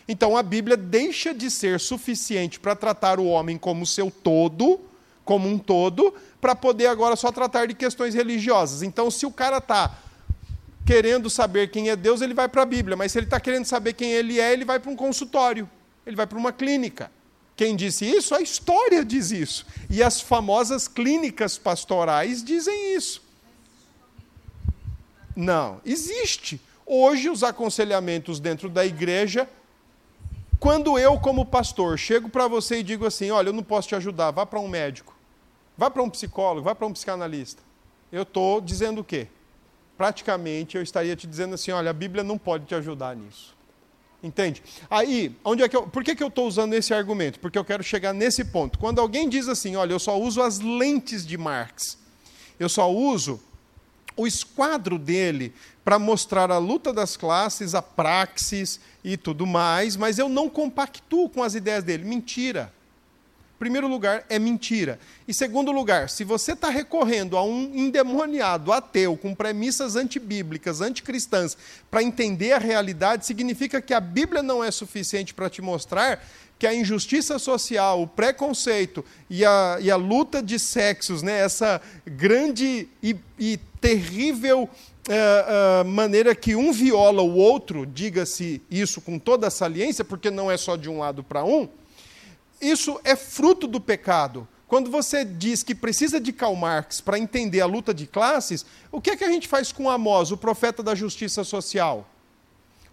Então 0.07 0.37
a 0.37 0.43
Bíblia 0.43 0.77
deixa 0.77 1.33
de 1.33 1.51
ser 1.51 1.81
suficiente 1.81 2.61
para 2.61 2.77
tratar 2.77 3.19
o 3.19 3.27
homem 3.27 3.57
como 3.57 3.87
seu 3.87 4.11
todo 4.11 4.79
como 5.25 5.49
um 5.49 5.59
todo, 5.59 6.15
para 6.41 6.55
poder 6.55 6.87
agora 6.87 7.17
só 7.17 7.31
tratar 7.31 7.67
de 7.67 7.75
questões 7.75 8.15
religiosas. 8.15 8.83
Então, 8.83 9.11
se 9.11 9.25
o 9.25 9.31
cara 9.31 9.59
está 9.59 9.97
querendo 10.85 11.31
saber 11.31 11.71
quem 11.71 11.91
é 11.91 11.97
Deus, 11.97 12.21
ele 12.21 12.35
vai 12.35 12.49
para 12.49 12.63
a 12.63 12.67
Bíblia, 12.67 12.97
mas 12.97 13.13
se 13.13 13.19
ele 13.19 13.27
está 13.27 13.39
querendo 13.39 13.65
saber 13.65 13.93
quem 13.93 14.11
ele 14.11 14.41
é, 14.41 14.53
ele 14.53 14.65
vai 14.65 14.81
para 14.81 14.91
um 14.91 14.97
consultório, 14.97 15.69
ele 16.07 16.17
vai 16.17 16.27
para 16.27 16.39
uma 16.39 16.53
clínica. 16.53 17.11
Quem 17.55 17.77
disse 17.77 18.05
isso? 18.05 18.35
A 18.35 18.41
história 18.41 19.05
diz 19.05 19.31
isso. 19.31 19.67
E 19.89 20.03
as 20.03 20.21
famosas 20.21 20.89
clínicas 20.89 21.59
pastorais 21.59 22.43
dizem 22.43 22.97
isso. 22.97 23.23
Não, 25.37 25.81
existe. 25.85 26.61
Hoje, 26.85 27.31
os 27.31 27.43
aconselhamentos 27.43 28.41
dentro 28.41 28.69
da 28.69 28.85
igreja, 28.85 29.49
quando 30.59 30.99
eu, 30.99 31.19
como 31.19 31.47
pastor, 31.47 31.99
chego 31.99 32.29
para 32.29 32.49
você 32.49 32.81
e 32.81 32.83
digo 32.83 33.07
assim: 33.07 33.31
olha, 33.31 33.49
eu 33.49 33.53
não 33.53 33.63
posso 33.63 33.89
te 33.89 33.95
ajudar, 33.95 34.31
vá 34.31 34.45
para 34.45 34.61
um 34.61 34.69
médico, 34.69 35.12
vá 35.77 35.91
para 35.91 36.03
um 36.03 36.11
psicólogo, 36.11 36.65
vá 36.65 36.75
para 36.75 36.87
um 36.87 36.93
psicanalista. 36.93 37.63
Eu 38.11 38.23
estou 38.23 38.61
dizendo 38.61 39.01
o 39.01 39.05
quê? 39.05 39.27
Praticamente 39.97 40.77
eu 40.77 40.83
estaria 40.83 41.17
te 41.17 41.27
dizendo 41.27 41.55
assim: 41.55 41.71
olha, 41.71 41.91
a 41.91 41.95
Bíblia 41.95 42.23
não 42.23 42.39
pode 42.39 42.67
te 42.67 42.75
ajudar 42.75 43.17
nisso. 43.17 43.57
Entende? 44.23 44.63
Aí, 44.89 45.35
onde 45.45 45.65
é 45.65 45.69
que 45.69 45.77
eu, 45.77 45.83
por 45.87 46.05
que, 46.05 46.15
que 46.15 46.23
eu 46.23 46.29
estou 46.29 46.47
usando 46.47 46.75
esse 46.75 46.95
argumento? 46.95 47.41
Porque 47.41 47.59
eu 47.59 47.65
quero 47.65 47.83
chegar 47.83 48.13
nesse 48.13 48.45
ponto. 48.45 48.79
Quando 48.79 49.01
alguém 49.01 49.29
diz 49.29 49.49
assim, 49.49 49.75
olha, 49.75 49.93
eu 49.93 49.99
só 49.99 50.17
uso 50.17 50.41
as 50.41 50.61
lentes 50.61 51.27
de 51.27 51.37
Marx, 51.37 51.99
eu 52.59 52.69
só 52.69 52.89
uso 52.93 53.41
o 54.17 54.25
esquadro 54.25 54.97
dele 54.97 55.53
para 55.85 55.99
mostrar 55.99 56.53
a 56.53 56.59
luta 56.59 56.93
das 56.93 57.17
classes, 57.17 57.75
a 57.75 57.83
praxis 57.83 58.79
e 59.03 59.17
tudo 59.17 59.45
mais, 59.45 59.97
mas 59.97 60.19
eu 60.19 60.29
não 60.29 60.49
compactuo 60.49 61.29
com 61.29 61.43
as 61.43 61.55
ideias 61.55 61.83
dele. 61.83 62.05
Mentira 62.05 62.73
primeiro 63.63 63.87
lugar, 63.87 64.25
é 64.29 64.41
mentira. 64.41 64.99
E 65.29 65.33
segundo 65.33 65.71
lugar, 65.71 66.11
se 66.11 66.25
você 66.25 66.51
está 66.51 66.69
recorrendo 66.69 67.37
a 67.37 67.45
um 67.45 67.71
endemoniado 67.73 68.73
ateu 68.73 69.17
com 69.17 69.37
premissas 69.37 69.95
antibíblicas, 69.95 70.81
anticristãs, 70.81 71.57
para 71.89 72.03
entender 72.03 72.55
a 72.55 72.59
realidade, 72.59 73.25
significa 73.25 73.81
que 73.81 73.95
a 73.95 74.01
Bíblia 74.01 74.43
não 74.43 74.65
é 74.65 74.71
suficiente 74.73 75.33
para 75.33 75.49
te 75.49 75.63
mostrar 75.63 76.27
que 76.59 76.67
a 76.67 76.75
injustiça 76.75 77.39
social, 77.39 78.03
o 78.03 78.07
preconceito 78.09 79.05
e 79.31 79.45
a, 79.45 79.79
e 79.81 79.93
a 79.93 79.97
luta 79.97 80.43
de 80.43 80.59
sexos, 80.59 81.23
né, 81.23 81.39
essa 81.39 81.81
grande 82.05 82.89
e, 83.01 83.15
e 83.39 83.61
terrível 83.81 84.65
uh, 84.65 85.83
uh, 85.83 85.89
maneira 85.89 86.35
que 86.35 86.57
um 86.57 86.73
viola 86.73 87.23
o 87.23 87.37
outro, 87.37 87.87
diga-se 87.87 88.61
isso 88.69 89.01
com 89.01 89.21
toda 89.21 89.47
a 89.47 89.51
saliência, 89.53 90.05
porque 90.05 90.33
não 90.33 90.51
é 90.51 90.57
só 90.57 90.75
de 90.75 90.91
um 90.91 90.99
lado 90.99 91.23
para 91.23 91.45
um 91.45 91.69
isso 92.63 93.01
é 93.05 93.17
fruto 93.17 93.67
do 93.67 93.81
pecado. 93.81 94.49
Quando 94.69 94.91
você 94.91 95.23
diz 95.25 95.63
que 95.63 95.75
precisa 95.75 96.19
de 96.19 96.33
Karl 96.33 96.57
Marx 96.57 96.99
para 97.01 97.19
entender 97.19 97.61
a 97.61 97.67
luta 97.67 97.93
de 97.93 98.07
classes, 98.07 98.65
o 98.91 99.03
que 99.03 99.11
é 99.11 99.17
que 99.17 99.25
a 99.25 99.31
gente 99.31 99.47
faz 99.47 99.71
com 99.71 99.91
Amós, 99.91 100.31
o 100.31 100.37
profeta 100.37 100.83
da 100.83 100.95
justiça 100.95 101.45
social? 101.45 102.09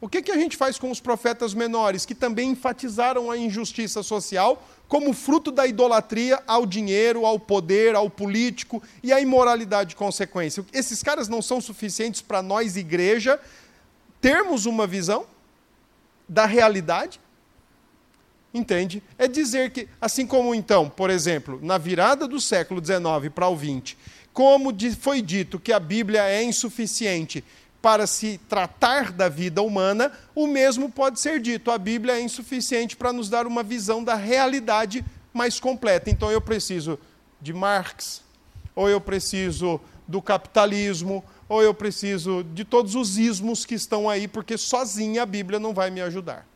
O 0.01 0.09
que 0.09 0.17
é 0.17 0.21
que 0.21 0.31
a 0.31 0.37
gente 0.37 0.57
faz 0.57 0.77
com 0.77 0.89
os 0.89 0.99
profetas 0.99 1.53
menores, 1.53 2.05
que 2.05 2.15
também 2.15 2.49
enfatizaram 2.49 3.29
a 3.29 3.37
injustiça 3.37 4.01
social 4.01 4.61
como 4.87 5.13
fruto 5.13 5.51
da 5.51 5.67
idolatria 5.67 6.41
ao 6.47 6.65
dinheiro, 6.65 7.25
ao 7.25 7.39
poder, 7.39 7.95
ao 7.95 8.09
político 8.09 8.81
e 9.03 9.13
à 9.13 9.21
imoralidade 9.21 9.91
de 9.91 9.95
consequência? 9.95 10.65
Esses 10.73 11.03
caras 11.03 11.27
não 11.27 11.41
são 11.41 11.61
suficientes 11.61 12.21
para 12.21 12.41
nós, 12.41 12.75
igreja, 12.75 13.39
termos 14.19 14.65
uma 14.65 14.87
visão 14.87 15.25
da 16.27 16.45
realidade? 16.45 17.19
Entende? 18.53 19.03
É 19.17 19.27
dizer 19.27 19.71
que, 19.71 19.87
assim 20.01 20.25
como 20.25 20.55
então, 20.55 20.89
por 20.89 21.09
exemplo, 21.09 21.59
na 21.61 21.77
virada 21.77 22.27
do 22.27 22.41
século 22.41 22.83
XIX 22.83 23.31
para 23.33 23.47
o 23.47 23.55
XX, 23.55 23.95
como 24.33 24.73
foi 24.99 25.21
dito 25.21 25.59
que 25.59 25.71
a 25.71 25.79
Bíblia 25.79 26.23
é 26.23 26.43
insuficiente 26.43 27.43
para 27.81 28.07
se 28.07 28.39
tratar 28.49 29.11
da 29.11 29.29
vida 29.29 29.61
humana, 29.61 30.11
o 30.33 30.47
mesmo 30.47 30.89
pode 30.89 31.19
ser 31.19 31.39
dito. 31.39 31.69
A 31.71 31.77
Bíblia 31.77 32.15
é 32.15 32.21
insuficiente 32.21 32.97
para 32.97 33.13
nos 33.13 33.29
dar 33.29 33.45
uma 33.45 33.63
visão 33.63 34.03
da 34.03 34.15
realidade 34.15 35.05
mais 35.31 35.59
completa. 35.59 36.09
Então 36.09 36.31
eu 36.31 36.41
preciso 36.41 36.99
de 37.39 37.53
Marx, 37.53 38.21
ou 38.75 38.89
eu 38.89 38.99
preciso 38.99 39.79
do 40.07 40.21
capitalismo, 40.21 41.23
ou 41.47 41.61
eu 41.61 41.73
preciso 41.73 42.43
de 42.43 42.65
todos 42.65 42.95
os 42.95 43.17
ismos 43.17 43.63
que 43.63 43.75
estão 43.75 44.09
aí, 44.09 44.27
porque 44.27 44.57
sozinha 44.57 45.23
a 45.23 45.25
Bíblia 45.25 45.59
não 45.59 45.73
vai 45.73 45.91
me 45.91 46.01
ajudar 46.01 46.48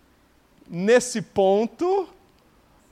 nesse 0.70 1.22
ponto, 1.22 2.08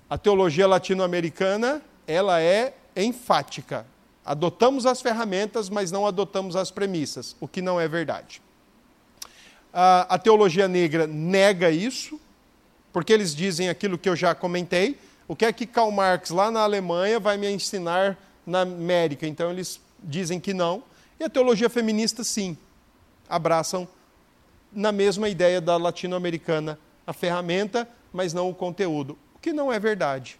a 0.09 0.17
teologia 0.17 0.67
latino-americana, 0.67 1.81
ela 2.07 2.41
é 2.41 2.75
enfática. 2.95 3.85
Adotamos 4.25 4.85
as 4.85 5.01
ferramentas, 5.01 5.69
mas 5.69 5.91
não 5.91 6.05
adotamos 6.05 6.55
as 6.55 6.69
premissas, 6.69 7.35
o 7.39 7.47
que 7.47 7.61
não 7.61 7.79
é 7.79 7.87
verdade. 7.87 8.41
A, 9.73 10.15
a 10.15 10.19
teologia 10.19 10.67
negra 10.67 11.07
nega 11.07 11.71
isso, 11.71 12.19
porque 12.91 13.13
eles 13.13 13.33
dizem 13.33 13.69
aquilo 13.69 13.97
que 13.97 14.09
eu 14.09 14.15
já 14.15 14.35
comentei. 14.35 14.99
O 15.27 15.35
que 15.35 15.45
é 15.45 15.53
que 15.53 15.65
Karl 15.65 15.91
Marx, 15.91 16.29
lá 16.29 16.51
na 16.51 16.59
Alemanha, 16.59 17.19
vai 17.19 17.37
me 17.37 17.49
ensinar 17.49 18.17
na 18.45 18.61
América? 18.61 19.25
Então, 19.25 19.49
eles 19.49 19.79
dizem 20.03 20.39
que 20.39 20.53
não. 20.53 20.83
E 21.19 21.23
a 21.23 21.29
teologia 21.29 21.69
feminista, 21.69 22.23
sim, 22.23 22.57
abraçam 23.29 23.87
na 24.73 24.91
mesma 24.91 25.29
ideia 25.29 25.61
da 25.61 25.77
latino-americana 25.77 26.77
a 27.11 27.13
ferramenta, 27.13 27.87
mas 28.11 28.33
não 28.33 28.49
o 28.49 28.55
conteúdo, 28.55 29.17
o 29.35 29.39
que 29.39 29.53
não 29.53 29.71
é 29.71 29.79
verdade. 29.79 30.39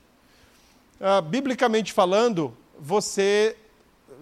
Ah, 0.99 1.21
biblicamente 1.21 1.93
falando, 1.93 2.55
você, 2.79 3.55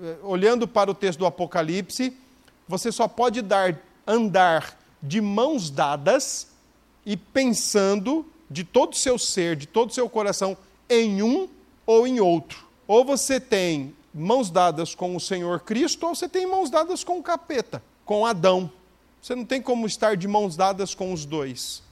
eh, 0.02 0.18
olhando 0.24 0.68
para 0.68 0.90
o 0.90 0.94
texto 0.94 1.20
do 1.20 1.26
Apocalipse, 1.26 2.16
você 2.68 2.92
só 2.92 3.08
pode 3.08 3.42
dar, 3.42 3.78
andar 4.06 4.78
de 5.02 5.22
mãos 5.22 5.70
dadas 5.70 6.48
e 7.06 7.18
pensando 7.18 8.26
de 8.50 8.64
todo 8.64 8.94
o 8.94 8.98
seu 8.98 9.18
ser, 9.18 9.56
de 9.56 9.68
todo 9.68 9.90
o 9.90 9.94
seu 9.94 10.10
coração, 10.10 10.58
em 10.90 11.22
um 11.22 11.48
ou 11.86 12.08
em 12.08 12.20
outro. 12.20 12.68
Ou 12.88 13.06
você 13.06 13.40
tem 13.40 13.96
mãos 14.14 14.50
dadas 14.50 14.96
com 14.96 15.16
o 15.16 15.20
Senhor 15.20 15.62
Cristo, 15.62 16.08
ou 16.08 16.16
você 16.16 16.28
tem 16.28 16.48
mãos 16.48 16.70
dadas 16.70 17.04
com 17.04 17.20
o 17.20 17.24
capeta, 17.24 17.84
com 18.06 18.26
Adão. 18.26 18.72
Você 19.22 19.36
não 19.36 19.46
tem 19.46 19.62
como 19.62 19.86
estar 19.86 20.16
de 20.16 20.28
mãos 20.28 20.56
dadas 20.56 20.96
com 20.96 21.12
os 21.12 21.26
dois. 21.26 21.84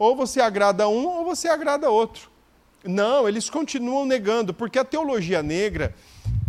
Ou 0.00 0.16
você 0.16 0.40
agrada 0.40 0.88
um 0.88 1.06
ou 1.06 1.26
você 1.26 1.46
agrada 1.46 1.90
outro. 1.90 2.30
Não, 2.82 3.28
eles 3.28 3.50
continuam 3.50 4.06
negando, 4.06 4.54
porque 4.54 4.78
a 4.78 4.84
teologia 4.84 5.42
negra 5.42 5.94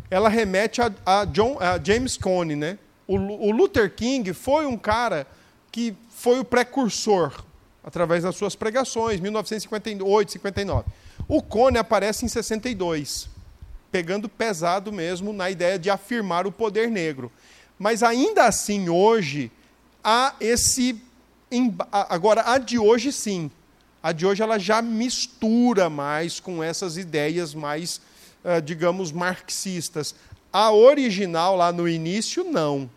ela 0.10 0.30
remete 0.30 0.82
a, 0.82 0.90
a, 1.06 1.26
John, 1.26 1.58
a 1.60 1.78
James 1.84 2.16
Cone, 2.16 2.56
né? 2.56 2.80
O, 3.06 3.18
o, 3.18 3.52
Luther 3.52 3.94
King 3.94 4.32
foi 4.32 4.66
um 4.66 4.78
cara 4.78 5.28
que 5.70 5.94
foi 6.10 6.40
o 6.40 6.46
precursor 6.46 7.44
através 7.84 8.24
das 8.24 8.38
suas 8.38 8.56
pregações, 8.56 9.20
1958, 9.20 10.32
59. 10.32 10.86
O 11.28 11.42
Cone 11.42 11.78
aparece 11.78 12.24
em 12.24 12.30
62, 12.30 13.28
pegando 13.92 14.30
pesado 14.30 14.94
mesmo 14.94 15.34
na 15.34 15.52
ideia 15.52 15.78
de 15.78 15.90
afirmar 15.90 16.48
o 16.48 16.54
poder 16.54 16.90
negro. 16.90 17.30
Mas 17.78 18.02
ainda 18.02 18.46
assim, 18.46 18.88
hoje, 18.88 19.52
há 20.02 20.36
esse 20.40 21.02
Agora, 21.92 22.44
a 22.54 22.58
de 22.58 22.80
hoje, 22.80 23.12
sim. 23.12 23.52
A 24.02 24.12
de 24.12 24.26
hoje 24.26 24.42
ela 24.42 24.58
já 24.58 24.82
mistura 24.82 25.90
mais 25.90 26.40
com 26.40 26.64
essas 26.64 26.98
ideias 26.98 27.54
mais, 27.54 28.00
uh, 28.44 28.62
digamos, 28.64 29.12
marxistas. 29.12 30.16
A 30.52 30.72
original, 30.72 31.56
lá 31.56 31.72
no 31.72 31.88
início, 31.88 32.44
não. 32.44 32.90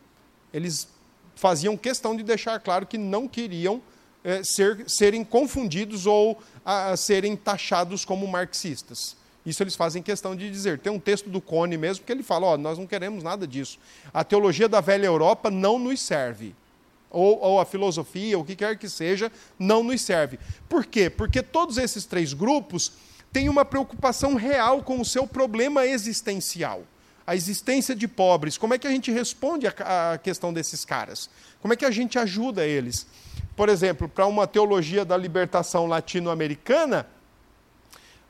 Eles 0.52 0.88
faziam 1.34 1.76
questão 1.76 2.16
de 2.16 2.22
deixar 2.22 2.58
claro 2.60 2.86
que 2.86 2.96
não 2.96 3.26
queriam 3.26 3.82
eh, 4.22 4.40
ser, 4.44 4.84
serem 4.88 5.24
confundidos 5.24 6.06
ou 6.06 6.32
uh, 6.32 6.96
serem 6.96 7.36
taxados 7.36 8.04
como 8.04 8.26
marxistas. 8.26 9.16
Isso 9.44 9.62
eles 9.62 9.76
fazem 9.76 10.02
questão 10.02 10.34
de 10.34 10.50
dizer. 10.50 10.78
Tem 10.78 10.92
um 10.92 10.98
texto 10.98 11.28
do 11.28 11.40
Cone 11.40 11.76
mesmo 11.76 12.04
que 12.04 12.10
ele 12.10 12.22
fala: 12.22 12.56
nós 12.56 12.78
não 12.78 12.86
queremos 12.86 13.22
nada 13.22 13.46
disso. 13.46 13.78
A 14.12 14.24
teologia 14.24 14.68
da 14.68 14.80
velha 14.80 15.06
Europa 15.06 15.50
não 15.50 15.78
nos 15.78 16.00
serve 16.00 16.54
ou, 17.14 17.40
ou 17.40 17.60
a 17.60 17.64
filosofia, 17.64 18.38
o 18.38 18.44
que 18.44 18.56
quer 18.56 18.76
que 18.76 18.88
seja, 18.88 19.30
não 19.58 19.82
nos 19.82 20.02
serve. 20.02 20.38
Por 20.68 20.84
quê? 20.84 21.08
Porque 21.08 21.42
todos 21.42 21.78
esses 21.78 22.04
três 22.04 22.32
grupos 22.32 22.92
têm 23.32 23.48
uma 23.48 23.64
preocupação 23.64 24.34
real 24.34 24.82
com 24.82 25.00
o 25.00 25.04
seu 25.04 25.26
problema 25.26 25.86
existencial. 25.86 26.82
A 27.26 27.34
existência 27.34 27.94
de 27.94 28.06
pobres. 28.06 28.58
Como 28.58 28.74
é 28.74 28.78
que 28.78 28.86
a 28.86 28.90
gente 28.90 29.10
responde 29.10 29.66
à 29.66 30.18
questão 30.22 30.52
desses 30.52 30.84
caras? 30.84 31.30
Como 31.62 31.72
é 31.72 31.76
que 31.76 31.84
a 31.84 31.90
gente 31.90 32.18
ajuda 32.18 32.66
eles? 32.66 33.06
Por 33.56 33.68
exemplo, 33.68 34.08
para 34.08 34.26
uma 34.26 34.46
teologia 34.46 35.04
da 35.04 35.16
libertação 35.16 35.86
latino-americana, 35.86 37.06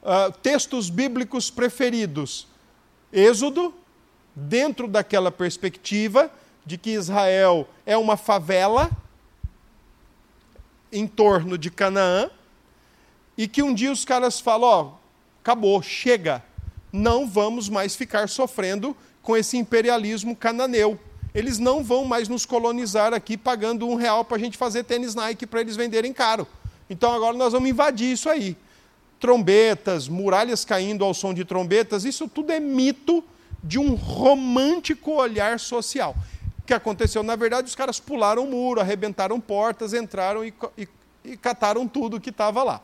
uh, 0.03 0.31
textos 0.43 0.91
bíblicos 0.91 1.51
preferidos. 1.51 2.47
Êxodo, 3.13 3.75
dentro 4.35 4.87
daquela 4.87 5.31
perspectiva, 5.31 6.31
de 6.65 6.79
que 6.79 6.91
Israel 6.91 7.69
é 7.85 7.97
uma 7.97 8.17
favela 8.17 8.91
em 10.91 11.07
torno 11.07 11.59
de 11.59 11.71
Canaã 11.71 12.31
e 13.37 13.49
que 13.49 13.63
um 13.63 13.75
dia 13.75 13.93
os 13.93 14.05
caras 14.05 14.41
falam: 14.41 14.69
ó, 14.69 14.93
acabou, 15.43 15.83
chega, 15.83 16.43
não 16.93 17.29
vamos 17.29 17.69
mais 17.69 17.97
ficar 17.97 18.29
sofrendo 18.29 18.97
com 19.23 19.37
esse 19.37 19.57
imperialismo 19.57 20.37
cananeu. 20.37 20.99
Eles 21.35 21.59
não 21.59 21.83
vão 21.83 22.05
mais 22.05 22.29
nos 22.29 22.47
colonizar 22.47 23.13
aqui 23.13 23.37
pagando 23.37 23.89
um 23.89 23.97
real 23.97 24.25
para 24.25 24.37
a 24.37 24.41
gente 24.41 24.57
fazer 24.57 24.85
tênis 24.85 25.17
Nike 25.17 25.47
para 25.47 25.61
eles 25.61 25.75
venderem 25.75 26.13
caro. 26.13 26.47
Então 26.89 27.13
agora 27.13 27.37
nós 27.37 27.53
vamos 27.53 27.69
invadir 27.69 28.13
isso 28.13 28.29
aí. 28.29 28.57
Trombetas, 29.19 30.07
muralhas 30.07 30.65
caindo 30.65 31.05
ao 31.05 31.13
som 31.13 31.35
de 31.35 31.45
trombetas, 31.45 32.05
isso 32.05 32.29
tudo 32.29 32.53
é 32.53 32.61
mito 32.61 33.25
de 33.65 33.79
um 33.79 33.95
romântico 33.95 35.13
olhar 35.13 35.59
social. 35.59 36.15
O 36.65 36.67
que 36.67 36.73
aconteceu? 36.73 37.23
Na 37.23 37.37
verdade, 37.37 37.69
os 37.69 37.75
caras 37.75 38.01
pularam 38.01 38.45
o 38.45 38.51
muro, 38.51 38.81
arrebentaram 38.81 39.39
portas, 39.39 39.93
entraram 39.93 40.43
e, 40.43 40.55
e, 40.79 40.89
e 41.23 41.37
cataram 41.37 41.87
tudo 41.87 42.19
que 42.19 42.31
estava 42.31 42.63
lá. 42.63 42.81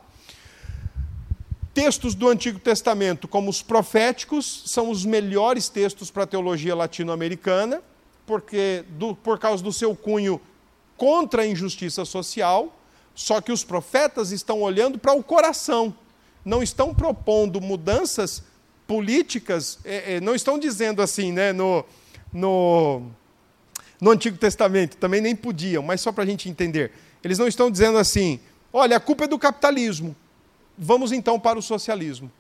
Textos 1.72 2.14
do 2.14 2.28
Antigo 2.28 2.58
Testamento, 2.58 3.26
como 3.26 3.48
os 3.48 3.62
proféticos, 3.62 4.64
são 4.66 4.90
os 4.90 5.06
melhores 5.06 5.70
textos 5.70 6.10
para 6.10 6.24
a 6.24 6.26
teologia 6.26 6.76
latino-americana, 6.76 7.80
porque 8.26 8.84
do, 8.90 9.14
por 9.14 9.38
causa 9.38 9.64
do 9.64 9.72
seu 9.72 9.96
cunho 9.96 10.38
contra 10.94 11.42
a 11.42 11.46
injustiça 11.46 12.04
social, 12.04 12.78
só 13.14 13.40
que 13.40 13.50
os 13.50 13.64
profetas 13.64 14.30
estão 14.30 14.60
olhando 14.60 14.98
para 14.98 15.14
o 15.14 15.22
coração, 15.22 15.94
não 16.44 16.62
estão 16.62 16.94
propondo 16.94 17.62
mudanças 17.62 18.42
políticas, 18.86 19.78
é, 19.86 20.16
é, 20.16 20.20
não 20.20 20.34
estão 20.34 20.58
dizendo 20.58 21.00
assim, 21.00 21.32
né, 21.32 21.50
no, 21.52 21.82
no, 22.30 23.10
no 24.00 24.10
Antigo 24.10 24.38
Testamento, 24.38 24.96
também 24.96 25.20
nem 25.20 25.36
podiam, 25.36 25.82
mas 25.82 26.00
só 26.00 26.10
para 26.10 26.24
a 26.24 26.26
gente 26.26 26.48
entender. 26.48 26.92
Eles 27.22 27.38
não 27.38 27.46
estão 27.46 27.70
dizendo 27.70 27.98
assim, 27.98 28.40
olha, 28.72 28.96
a 28.96 29.00
culpa 29.00 29.24
é 29.24 29.28
do 29.28 29.38
capitalismo, 29.38 30.16
vamos 30.76 31.12
então 31.12 31.38
para 31.38 31.58
o 31.58 31.62
socialismo. 31.62 32.30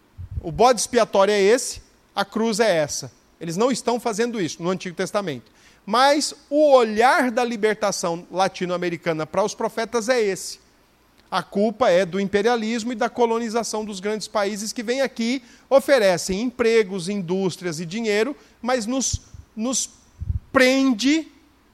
O 0.42 0.50
bode 0.50 0.80
expiatório 0.80 1.32
é 1.32 1.40
esse, 1.40 1.82
a 2.14 2.24
cruz 2.24 2.60
é 2.60 2.76
essa. 2.76 3.12
Eles 3.40 3.56
não 3.56 3.70
estão 3.70 4.00
fazendo 4.00 4.40
isso 4.40 4.62
no 4.62 4.70
Antigo 4.70 4.96
Testamento. 4.96 5.50
Mas 5.84 6.34
o 6.48 6.72
olhar 6.72 7.30
da 7.30 7.44
libertação 7.44 8.26
latino-americana 8.30 9.26
para 9.26 9.44
os 9.44 9.54
profetas 9.54 10.08
é 10.08 10.20
esse. 10.20 10.60
A 11.30 11.42
culpa 11.42 11.88
é 11.88 12.04
do 12.04 12.18
imperialismo 12.18 12.92
e 12.92 12.96
da 12.96 13.08
colonização 13.08 13.84
dos 13.84 14.00
grandes 14.00 14.26
países 14.26 14.72
que 14.72 14.82
vêm 14.82 15.00
aqui, 15.00 15.42
oferecem 15.68 16.42
empregos, 16.42 17.08
indústrias 17.08 17.78
e 17.78 17.86
dinheiro, 17.86 18.36
mas 18.60 18.84
nos, 18.84 19.20
nos 19.54 19.90
prende 20.52 21.28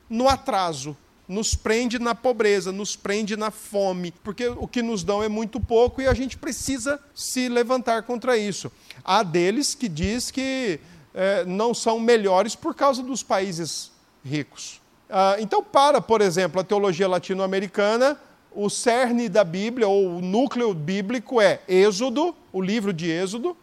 no 0.09 0.29
atraso, 0.29 0.97
nos 1.29 1.55
prende 1.55 1.99
na 1.99 2.15
pobreza, 2.15 2.71
nos 2.71 2.95
prende 2.95 3.37
na 3.37 3.51
fome, 3.51 4.13
porque 4.23 4.47
o 4.49 4.67
que 4.69 4.83
nos 4.83 5.03
dão 5.03 5.23
é 5.23 5.29
muito 5.29 5.61
pouco 5.61 6.01
e 6.01 6.07
a 6.07 6.15
gente 6.15 6.37
precisa 6.37 7.01
se 7.15 7.49
levantar 7.49 8.03
contra 8.05 8.37
isso. 8.37 8.71
Há 9.05 9.23
deles 9.23 9.75
que 9.75 9.89
diz 9.89 10.31
que 10.31 10.79
é, 11.13 11.45
não 11.45 11.75
são 11.75 11.99
melhores 11.99 12.55
por 12.55 12.75
causa 12.75 13.03
dos 13.03 13.23
países 13.23 13.91
ricos. 14.25 14.81
Ah, 15.09 15.37
então, 15.39 15.63
para, 15.63 16.01
por 16.01 16.21
exemplo, 16.21 16.61
a 16.61 16.65
teologia 16.65 17.09
latino-americana, 17.09 18.19
o 18.53 18.71
cerne 18.71 19.29
da 19.29 19.45
Bíblia, 19.45 19.89
ou 19.89 20.17
o 20.17 20.21
núcleo 20.21 20.73
bíblico 20.73 21.41
é 21.41 21.61
Êxodo, 21.69 22.35
o 22.53 22.63
livro 22.63 22.93
de 22.93 23.11
Êxodo, 23.11 23.57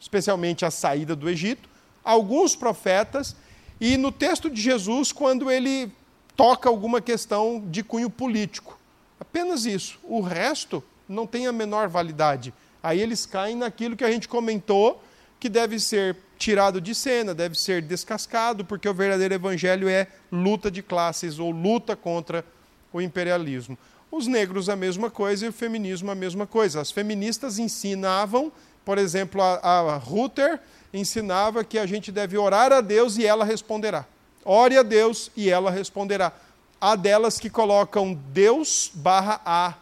especialmente 0.00 0.64
a 0.64 0.70
saída 0.70 1.14
do 1.14 1.28
Egito, 1.28 1.68
alguns 2.02 2.56
profetas, 2.56 3.36
e 3.80 3.96
no 3.96 4.12
texto 4.12 4.50
de 4.50 4.60
Jesus, 4.60 5.10
quando 5.10 5.50
ele 5.50 5.90
toca 6.36 6.68
alguma 6.68 7.00
questão 7.00 7.62
de 7.66 7.82
cunho 7.82 8.10
político. 8.10 8.78
Apenas 9.18 9.64
isso. 9.64 9.98
O 10.04 10.20
resto 10.20 10.82
não 11.08 11.26
tem 11.26 11.46
a 11.46 11.52
menor 11.52 11.88
validade. 11.88 12.52
Aí 12.82 13.00
eles 13.00 13.26
caem 13.26 13.56
naquilo 13.56 13.96
que 13.96 14.04
a 14.04 14.10
gente 14.10 14.28
comentou, 14.28 15.02
que 15.38 15.48
deve 15.48 15.78
ser 15.80 16.16
tirado 16.38 16.80
de 16.80 16.94
cena, 16.94 17.34
deve 17.34 17.58
ser 17.58 17.82
descascado, 17.82 18.64
porque 18.64 18.88
o 18.88 18.94
verdadeiro 18.94 19.34
evangelho 19.34 19.88
é 19.88 20.06
luta 20.32 20.70
de 20.70 20.82
classes 20.82 21.38
ou 21.38 21.50
luta 21.50 21.94
contra 21.94 22.44
o 22.92 23.00
imperialismo. 23.00 23.76
Os 24.10 24.26
negros 24.26 24.68
a 24.68 24.76
mesma 24.76 25.10
coisa 25.10 25.46
e 25.46 25.48
o 25.48 25.52
feminismo 25.52 26.10
a 26.10 26.14
mesma 26.14 26.46
coisa. 26.46 26.80
As 26.80 26.90
feministas 26.90 27.58
ensinavam, 27.58 28.50
por 28.84 28.98
exemplo, 28.98 29.40
a, 29.40 29.56
a 29.62 29.96
Ruther 29.96 30.60
ensinava 30.92 31.64
que 31.64 31.78
a 31.78 31.86
gente 31.86 32.10
deve 32.10 32.36
orar 32.36 32.72
a 32.72 32.80
Deus 32.80 33.16
e 33.16 33.26
ela 33.26 33.44
responderá. 33.44 34.04
Ore 34.44 34.76
a 34.76 34.82
Deus 34.82 35.30
e 35.36 35.48
ela 35.48 35.70
responderá. 35.70 36.32
Há 36.80 36.96
delas 36.96 37.38
que 37.38 37.50
colocam 37.50 38.14
Deus 38.14 38.90
barra 38.94 39.40
A 39.44 39.74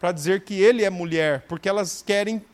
para 0.00 0.12
dizer 0.12 0.44
que 0.44 0.60
ele 0.60 0.84
é 0.84 0.90
mulher, 0.90 1.44
porque 1.48 1.68
elas 1.68 2.02
querem 2.04 2.44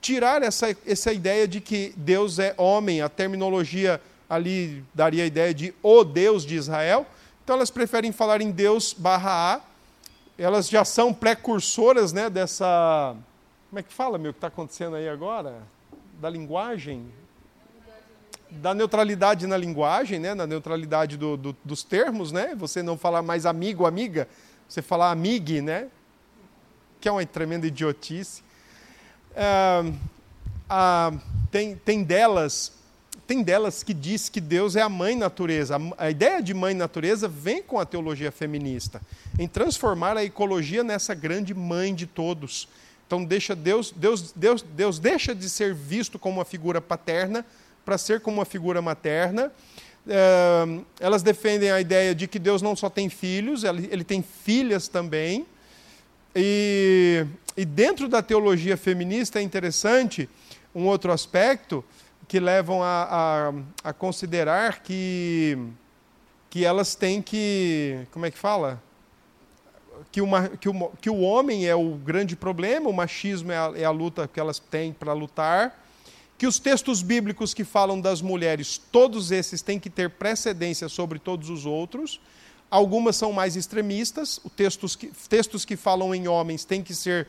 tirar 0.00 0.42
essa, 0.42 0.76
essa 0.86 1.12
ideia 1.12 1.48
de 1.48 1.60
que 1.60 1.94
Deus 1.96 2.38
é 2.38 2.54
homem. 2.58 3.00
A 3.00 3.08
terminologia 3.08 4.00
ali 4.28 4.84
daria 4.94 5.24
a 5.24 5.26
ideia 5.26 5.54
de 5.54 5.74
o 5.82 6.04
Deus 6.04 6.44
de 6.44 6.56
Israel. 6.56 7.06
Então 7.42 7.56
elas 7.56 7.70
preferem 7.70 8.12
falar 8.12 8.40
em 8.40 8.50
Deus 8.50 8.92
barra 8.92 9.54
A 9.54 9.70
elas 10.40 10.68
já 10.68 10.84
são 10.84 11.12
precursoras 11.12 12.12
né, 12.12 12.30
dessa. 12.30 13.14
Como 13.68 13.78
é 13.78 13.82
que 13.82 13.92
fala, 13.92 14.16
meu, 14.16 14.30
o 14.30 14.32
que 14.32 14.38
está 14.38 14.46
acontecendo 14.46 14.96
aí 14.96 15.08
agora? 15.08 15.62
Da 16.20 16.28
linguagem? 16.28 17.10
Da 18.50 18.74
neutralidade 18.74 19.46
na 19.46 19.56
linguagem, 19.56 20.18
né, 20.18 20.34
na 20.34 20.46
neutralidade 20.46 21.16
do, 21.16 21.34
do, 21.34 21.56
dos 21.64 21.82
termos, 21.82 22.30
né? 22.30 22.54
Você 22.56 22.82
não 22.82 22.98
falar 22.98 23.22
mais 23.22 23.46
amigo, 23.46 23.86
amiga, 23.86 24.28
você 24.68 24.82
falar 24.82 25.10
amigue, 25.10 25.62
né? 25.62 25.88
Que 27.00 27.08
é 27.08 27.12
uma 27.12 27.24
tremenda 27.24 27.66
idiotice. 27.66 28.42
Ah, 29.34 29.82
ah, 30.68 31.12
tem, 31.50 31.74
tem 31.74 32.04
delas 32.04 32.78
tem 33.26 33.44
delas 33.44 33.84
que 33.84 33.94
diz 33.94 34.28
que 34.28 34.40
Deus 34.40 34.74
é 34.74 34.82
a 34.82 34.88
mãe 34.88 35.14
natureza. 35.14 35.76
A 35.96 36.10
ideia 36.10 36.42
de 36.42 36.52
mãe 36.52 36.74
natureza 36.74 37.28
vem 37.28 37.62
com 37.62 37.78
a 37.78 37.86
teologia 37.86 38.32
feminista, 38.32 39.00
em 39.38 39.46
transformar 39.46 40.16
a 40.16 40.24
ecologia 40.24 40.82
nessa 40.82 41.14
grande 41.14 41.54
mãe 41.54 41.94
de 41.94 42.06
todos. 42.06 42.66
Então 43.10 43.24
deixa 43.24 43.56
Deus, 43.56 43.90
Deus, 43.90 44.30
Deus, 44.30 44.62
Deus 44.62 45.00
deixa 45.00 45.34
de 45.34 45.50
ser 45.50 45.74
visto 45.74 46.16
como 46.16 46.38
uma 46.38 46.44
figura 46.44 46.80
paterna 46.80 47.44
para 47.84 47.98
ser 47.98 48.20
como 48.20 48.36
uma 48.36 48.44
figura 48.44 48.80
materna. 48.80 49.50
É, 50.06 50.64
elas 51.00 51.20
defendem 51.20 51.72
a 51.72 51.80
ideia 51.80 52.14
de 52.14 52.28
que 52.28 52.38
Deus 52.38 52.62
não 52.62 52.76
só 52.76 52.88
tem 52.88 53.08
filhos, 53.08 53.64
ele, 53.64 53.88
ele 53.90 54.04
tem 54.04 54.22
filhas 54.22 54.86
também. 54.86 55.44
E, 56.36 57.26
e 57.56 57.64
dentro 57.64 58.06
da 58.06 58.22
teologia 58.22 58.76
feminista 58.76 59.40
é 59.40 59.42
interessante 59.42 60.28
um 60.72 60.86
outro 60.86 61.10
aspecto 61.10 61.84
que 62.28 62.38
levam 62.38 62.80
a, 62.80 63.08
a, 63.82 63.88
a, 63.90 63.92
considerar 63.92 64.84
que, 64.84 65.58
que 66.48 66.64
elas 66.64 66.94
têm 66.94 67.20
que. 67.20 68.06
Como 68.12 68.24
é 68.24 68.30
que 68.30 68.38
fala? 68.38 68.80
Que, 70.10 70.20
uma, 70.20 70.48
que, 70.48 70.68
o, 70.68 70.88
que 71.00 71.10
o 71.10 71.20
homem 71.20 71.66
é 71.66 71.74
o 71.74 71.94
grande 71.94 72.36
problema, 72.36 72.88
o 72.88 72.92
machismo 72.92 73.52
é 73.52 73.56
a, 73.56 73.72
é 73.76 73.84
a 73.84 73.90
luta 73.90 74.28
que 74.28 74.40
elas 74.40 74.58
têm 74.58 74.92
para 74.92 75.12
lutar. 75.12 75.84
Que 76.38 76.46
os 76.46 76.58
textos 76.58 77.02
bíblicos 77.02 77.52
que 77.52 77.64
falam 77.64 78.00
das 78.00 78.22
mulheres, 78.22 78.80
todos 78.90 79.30
esses 79.30 79.60
têm 79.62 79.78
que 79.78 79.90
ter 79.90 80.10
precedência 80.10 80.88
sobre 80.88 81.18
todos 81.18 81.50
os 81.50 81.66
outros. 81.66 82.20
Algumas 82.70 83.16
são 83.16 83.32
mais 83.32 83.56
extremistas, 83.56 84.40
textos 84.56 84.96
que, 84.96 85.08
textos 85.28 85.64
que 85.64 85.76
falam 85.76 86.14
em 86.14 86.28
homens 86.28 86.64
têm 86.64 86.82
que 86.82 86.94
ser 86.94 87.28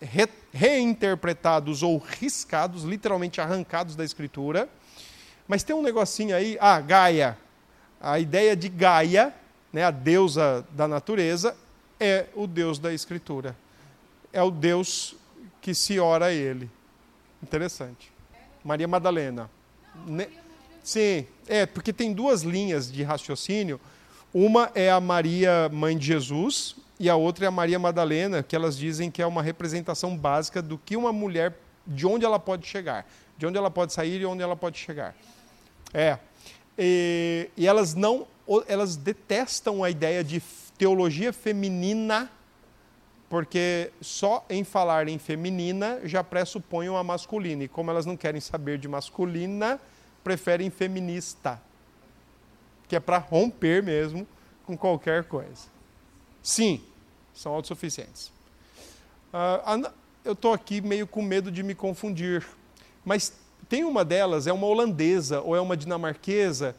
re, 0.00 0.28
reinterpretados 0.52 1.82
ou 1.82 1.98
riscados, 1.98 2.84
literalmente 2.84 3.40
arrancados 3.40 3.96
da 3.96 4.04
Escritura. 4.04 4.68
Mas 5.48 5.62
tem 5.62 5.74
um 5.74 5.82
negocinho 5.82 6.36
aí, 6.36 6.56
ah, 6.60 6.80
Gaia. 6.80 7.38
A 8.00 8.18
ideia 8.18 8.54
de 8.54 8.68
Gaia, 8.68 9.34
né, 9.72 9.84
a 9.84 9.90
deusa 9.90 10.66
da 10.70 10.86
natureza, 10.86 11.56
é 11.98 12.26
o 12.34 12.46
Deus 12.46 12.78
da 12.78 12.92
Escritura. 12.92 13.56
É 14.32 14.42
o 14.42 14.50
Deus 14.50 15.14
que 15.60 15.74
se 15.74 15.98
ora 15.98 16.26
a 16.26 16.32
ele. 16.32 16.70
Interessante. 17.42 18.12
Maria 18.64 18.88
Madalena. 18.88 19.50
Ne 20.06 20.28
Sim, 20.82 21.26
é, 21.48 21.64
porque 21.64 21.94
tem 21.94 22.12
duas 22.12 22.42
linhas 22.42 22.92
de 22.92 23.02
raciocínio. 23.02 23.80
Uma 24.34 24.70
é 24.74 24.90
a 24.90 25.00
Maria, 25.00 25.70
mãe 25.72 25.96
de 25.96 26.04
Jesus, 26.04 26.76
e 27.00 27.08
a 27.08 27.16
outra 27.16 27.46
é 27.46 27.48
a 27.48 27.50
Maria 27.50 27.78
Madalena, 27.78 28.42
que 28.42 28.54
elas 28.54 28.76
dizem 28.76 29.10
que 29.10 29.22
é 29.22 29.26
uma 29.26 29.42
representação 29.42 30.14
básica 30.14 30.60
do 30.60 30.76
que 30.76 30.94
uma 30.94 31.10
mulher, 31.10 31.54
de 31.86 32.06
onde 32.06 32.26
ela 32.26 32.38
pode 32.38 32.66
chegar, 32.66 33.06
de 33.38 33.46
onde 33.46 33.56
ela 33.56 33.70
pode 33.70 33.94
sair 33.94 34.20
e 34.20 34.26
onde 34.26 34.42
ela 34.42 34.54
pode 34.54 34.76
chegar. 34.76 35.16
É. 35.94 36.18
E, 36.78 37.48
e 37.56 37.66
elas 37.66 37.94
não, 37.94 38.26
elas 38.68 38.94
detestam 38.94 39.82
a 39.82 39.88
ideia 39.88 40.22
de 40.22 40.38
teologia 40.76 41.32
feminina, 41.32 42.30
porque 43.28 43.90
só 44.00 44.44
em 44.48 44.64
falar 44.64 45.08
em 45.08 45.18
feminina 45.18 46.00
já 46.04 46.22
pressupõe 46.22 46.88
uma 46.88 47.02
masculina. 47.02 47.64
E 47.64 47.68
como 47.68 47.90
elas 47.90 48.06
não 48.06 48.16
querem 48.16 48.40
saber 48.40 48.78
de 48.78 48.88
masculina, 48.88 49.80
preferem 50.22 50.70
feminista, 50.70 51.60
que 52.88 52.96
é 52.96 53.00
para 53.00 53.18
romper 53.18 53.82
mesmo 53.82 54.26
com 54.64 54.76
qualquer 54.76 55.24
coisa. 55.24 55.68
Sim, 56.42 56.82
são 57.32 57.52
autossuficientes. 57.52 58.32
Uh, 59.32 59.90
eu 60.24 60.32
estou 60.32 60.52
aqui 60.52 60.80
meio 60.80 61.06
com 61.06 61.22
medo 61.22 61.50
de 61.50 61.62
me 61.62 61.74
confundir, 61.74 62.46
mas 63.04 63.32
tem 63.68 63.84
uma 63.84 64.04
delas, 64.04 64.46
é 64.46 64.52
uma 64.52 64.66
holandesa 64.66 65.40
ou 65.40 65.54
é 65.56 65.60
uma 65.60 65.76
dinamarquesa, 65.76 66.76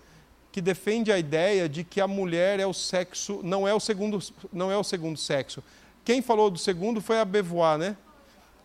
que 0.55 0.61
defende 0.61 1.11
a 1.11 1.19
ideia 1.19 1.67
de 1.67 1.83
que 1.83 1.99
a 1.99 2.07
mulher 2.07 2.61
é 2.61 2.65
o 2.65 2.73
sexo, 2.73 3.41
não 3.43 3.67
é 3.67 3.73
o 3.73 3.79
segundo, 3.79 4.23
não 4.53 4.71
é 4.71 4.77
o 4.77 4.85
segundo 4.85 5.19
sexo. 5.19 5.61
Quem 6.05 6.21
falou 6.21 6.49
do 6.49 6.57
segundo 6.57 7.01
foi 7.01 7.19
a 7.19 7.25
Beauvoir, 7.25 7.77
né? 7.77 7.97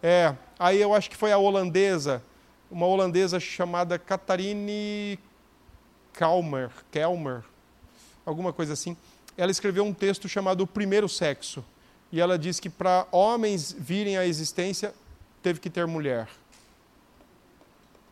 É, 0.00 0.32
aí 0.56 0.80
eu 0.80 0.94
acho 0.94 1.10
que 1.10 1.16
foi 1.16 1.32
a 1.32 1.38
holandesa, 1.38 2.22
uma 2.70 2.86
holandesa 2.86 3.40
chamada 3.40 3.98
Catharine 3.98 5.18
Kalmer, 6.12 6.70
Kelmer, 6.92 7.42
alguma 8.24 8.52
coisa 8.52 8.74
assim. 8.74 8.96
Ela 9.36 9.50
escreveu 9.50 9.84
um 9.84 9.92
texto 9.92 10.28
chamado 10.28 10.60
O 10.60 10.68
Primeiro 10.68 11.08
Sexo. 11.08 11.64
E 12.12 12.20
ela 12.20 12.38
diz 12.38 12.60
que 12.60 12.70
para 12.70 13.08
homens 13.10 13.74
virem 13.76 14.16
à 14.16 14.24
existência, 14.24 14.94
teve 15.42 15.58
que 15.58 15.68
ter 15.68 15.88
mulher. 15.88 16.28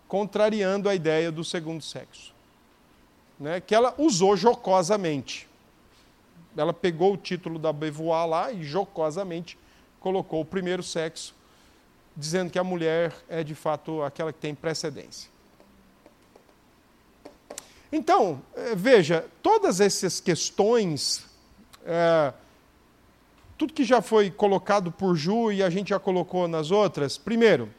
Contrariando 0.09 0.89
a 0.89 0.97
ideia 0.97 1.31
do 1.31 1.45
segundo 1.45 1.81
sexo. 1.81 2.37
Né, 3.39 3.61
que 3.61 3.75
ela 3.75 3.95
usou 3.99 4.37
jocosamente. 4.37 5.49
Ela 6.57 6.73
pegou 6.73 7.15
o 7.15 7.17
título 7.17 7.59
da 7.59 7.73
Beauvoir 7.73 8.27
lá 8.27 8.53
e 8.53 8.65
jocosamente 8.65 9.57
colocou 10.01 10.41
o 10.41 10.45
primeiro 10.45 10.83
sexo, 10.83 11.35
dizendo 12.17 12.51
que 12.51 12.59
a 12.59 12.65
mulher 12.65 13.15
é 13.29 13.45
de 13.45 13.55
fato 13.55 14.03
aquela 14.03 14.33
que 14.33 14.41
tem 14.41 14.55
precedência. 14.55 15.31
Então, 17.93 18.43
eh, 18.55 18.75
veja, 18.75 19.27
todas 19.43 19.81
essas 19.81 20.21
questões, 20.21 21.25
é, 21.87 22.33
tudo 23.57 23.73
que 23.73 23.85
já 23.85 24.03
foi 24.03 24.31
colocado 24.31 24.93
por 24.93 25.17
Ju 25.17 25.51
e 25.51 25.63
a 25.63 25.71
gente 25.71 25.89
já 25.89 25.99
colocou 25.99 26.47
nas 26.47 26.71
outras, 26.71 27.17
primeiro, 27.17 27.71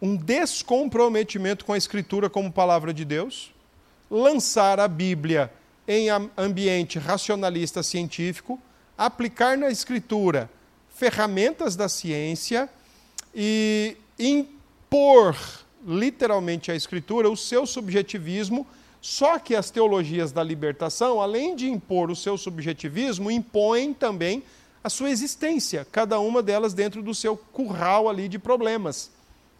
um 0.00 0.16
descomprometimento 0.16 1.64
com 1.64 1.72
a 1.72 1.78
Escritura 1.78 2.30
como 2.30 2.52
palavra 2.52 2.94
de 2.94 3.04
Deus, 3.04 3.52
lançar 4.10 4.80
a 4.80 4.88
Bíblia 4.88 5.52
em 5.86 6.08
ambiente 6.36 6.98
racionalista 6.98 7.82
científico, 7.82 8.60
aplicar 8.98 9.56
na 9.56 9.70
Escritura 9.70 10.50
ferramentas 10.94 11.76
da 11.76 11.88
ciência 11.88 12.68
e 13.34 13.96
impor 14.18 15.36
literalmente 15.86 16.70
à 16.70 16.74
Escritura 16.74 17.30
o 17.30 17.36
seu 17.36 17.64
subjetivismo. 17.66 18.66
Só 19.00 19.38
que 19.38 19.54
as 19.56 19.70
teologias 19.70 20.30
da 20.30 20.42
libertação, 20.42 21.22
além 21.22 21.56
de 21.56 21.70
impor 21.70 22.10
o 22.10 22.16
seu 22.16 22.36
subjetivismo, 22.36 23.30
impõem 23.30 23.94
também 23.94 24.42
a 24.84 24.90
sua 24.90 25.10
existência, 25.10 25.86
cada 25.90 26.20
uma 26.20 26.42
delas 26.42 26.74
dentro 26.74 27.02
do 27.02 27.14
seu 27.14 27.36
curral 27.36 28.08
ali 28.08 28.28
de 28.28 28.38
problemas, 28.38 29.10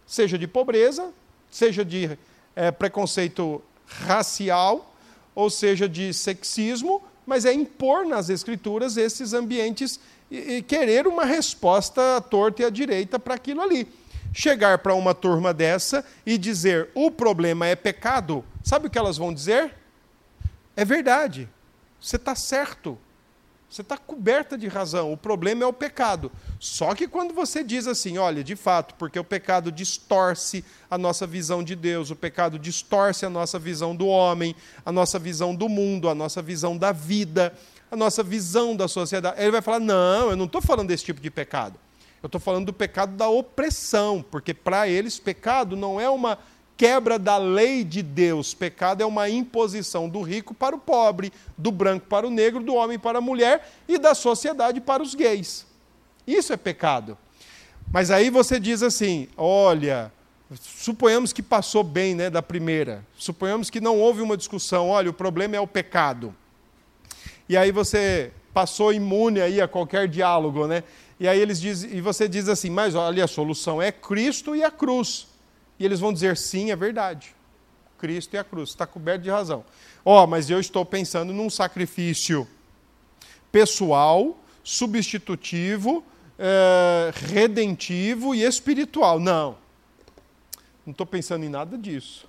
seja 0.07 0.39
de 0.39 0.47
pobreza, 0.47 1.11
seja 1.51 1.85
de 1.85 2.19
é, 2.55 2.71
preconceito 2.71 3.63
racial, 4.07 4.95
ou 5.35 5.51
seja 5.51 5.89
de 5.89 6.13
sexismo, 6.15 7.03
mas 7.27 7.45
é 7.45 7.53
impor 7.53 8.07
nas 8.07 8.29
escrituras 8.29 8.97
esses 8.97 9.33
ambientes 9.33 10.01
e, 10.31 10.57
e 10.57 10.63
querer 10.63 11.07
uma 11.07 11.25
resposta 11.25 12.17
à 12.17 12.21
torta 12.21 12.63
e 12.63 12.65
à 12.65 12.71
direita 12.71 13.19
para 13.19 13.35
aquilo 13.35 13.61
ali. 13.61 13.87
Chegar 14.33 14.79
para 14.79 14.95
uma 14.95 15.15
turma 15.15 15.53
dessa 15.53 16.05
e 16.25 16.39
dizer 16.39 16.89
o 16.95 17.11
problema 17.11 17.67
é 17.67 17.75
pecado, 17.75 18.45
Sabe 18.63 18.87
o 18.87 18.91
que 18.91 18.99
elas 18.99 19.17
vão 19.17 19.33
dizer? 19.33 19.75
É 20.77 20.85
verdade, 20.85 21.49
você 22.01 22.17
está 22.17 22.35
certo, 22.35 22.99
você 23.71 23.83
está 23.83 23.97
coberta 23.97 24.59
de 24.59 24.67
razão, 24.67 25.13
o 25.13 25.17
problema 25.17 25.63
é 25.63 25.67
o 25.67 25.73
pecado. 25.73 26.33
Só 26.59 26.93
que 26.93 27.07
quando 27.07 27.33
você 27.33 27.63
diz 27.63 27.87
assim, 27.87 28.19
olha, 28.19 28.43
de 28.43 28.57
fato, 28.57 28.97
porque 28.97 29.17
o 29.17 29.23
pecado 29.23 29.71
distorce 29.71 30.65
a 30.91 30.99
nossa 30.99 31.25
visão 31.25 31.63
de 31.63 31.77
Deus, 31.77 32.11
o 32.11 32.17
pecado 32.17 32.59
distorce 32.59 33.25
a 33.25 33.31
nossa 33.31 33.61
visão 33.61 33.95
do 33.95 34.09
homem, 34.09 34.57
a 34.85 34.91
nossa 34.91 35.21
visão 35.21 35.55
do 35.55 35.69
mundo, 35.69 36.09
a 36.09 36.15
nossa 36.17 36.43
visão 36.43 36.77
da 36.77 36.91
vida, 36.91 37.55
a 37.89 37.95
nossa 37.95 38.25
visão 38.25 38.75
da 38.75 38.89
sociedade. 38.89 39.41
Ele 39.41 39.53
vai 39.53 39.63
falar: 39.63 39.79
não, 39.79 40.31
eu 40.31 40.37
não 40.37 40.47
estou 40.47 40.61
falando 40.61 40.89
desse 40.89 41.05
tipo 41.05 41.21
de 41.21 41.31
pecado. 41.31 41.79
Eu 42.21 42.27
estou 42.27 42.41
falando 42.41 42.67
do 42.67 42.73
pecado 42.73 43.17
da 43.17 43.29
opressão, 43.29 44.21
porque 44.21 44.53
para 44.53 44.89
eles 44.89 45.19
pecado 45.19 45.77
não 45.77 46.01
é 46.01 46.11
uma 46.11 46.39
quebra 46.81 47.19
da 47.19 47.37
lei 47.37 47.85
de 47.85 48.01
Deus. 48.01 48.55
Pecado 48.55 49.03
é 49.03 49.07
uma 49.07 49.29
imposição 49.29 50.09
do 50.09 50.23
rico 50.23 50.55
para 50.55 50.75
o 50.75 50.79
pobre, 50.79 51.31
do 51.59 51.71
branco 51.71 52.07
para 52.07 52.27
o 52.27 52.31
negro, 52.31 52.63
do 52.63 52.75
homem 52.75 52.99
para 52.99 53.19
a 53.19 53.21
mulher 53.21 53.71
e 53.87 53.99
da 53.99 54.15
sociedade 54.15 54.81
para 54.81 55.03
os 55.03 55.15
gays. 55.15 55.67
Isso 56.27 56.55
é 56.55 56.57
pecado. 56.57 57.19
Mas 57.93 58.11
aí 58.11 58.31
você 58.31 58.59
diz 58.59 58.83
assim: 58.83 59.29
olha, 59.37 60.11
suponhamos 60.59 61.35
que 61.35 61.43
passou 61.43 61.85
bem 61.85 62.15
né, 62.15 62.31
da 62.31 62.41
primeira, 62.41 63.05
suponhamos 63.15 63.69
que 63.69 63.79
não 63.79 63.99
houve 63.99 64.23
uma 64.23 64.35
discussão, 64.35 64.89
olha, 64.89 65.11
o 65.11 65.13
problema 65.13 65.57
é 65.57 65.61
o 65.61 65.67
pecado. 65.67 66.35
E 67.47 67.59
aí 67.59 67.71
você 67.71 68.33
passou 68.55 68.91
imune 68.91 69.43
aí 69.43 69.61
a 69.61 69.69
qualquer 69.69 70.09
diálogo, 70.09 70.67
né? 70.67 70.83
E 71.19 71.29
aí 71.29 71.39
eles 71.39 71.61
dizem, 71.61 71.95
e 71.95 72.01
você 72.01 72.27
diz 72.27 72.49
assim, 72.49 72.71
mas 72.71 72.95
olha, 72.95 73.23
a 73.23 73.29
solução 73.29 73.83
é 73.83 73.93
Cristo 73.93 74.57
e 74.57 74.65
a 74.65 74.71
cruz. 74.71 75.29
E 75.81 75.85
eles 75.85 75.99
vão 75.99 76.13
dizer: 76.13 76.37
sim, 76.37 76.71
é 76.71 76.77
verdade. 76.77 77.35
Cristo 77.99 78.35
e 78.35 78.39
a 78.39 78.45
cruz. 78.45 78.69
Está 78.69 78.87
coberto 78.87 79.23
de 79.23 79.31
razão. 79.31 79.65
Ó, 80.05 80.23
oh, 80.23 80.27
mas 80.27 80.51
eu 80.51 80.61
estou 80.61 80.85
pensando 80.85 81.33
num 81.33 81.49
sacrifício 81.49 82.47
pessoal, 83.51 84.39
substitutivo, 84.63 86.05
é, 86.39 87.11
redentivo 87.15 88.35
e 88.35 88.43
espiritual. 88.43 89.19
Não. 89.19 89.57
Não 90.85 90.93
estou 90.93 91.07
pensando 91.07 91.45
em 91.45 91.49
nada 91.49 91.77
disso. 91.77 92.29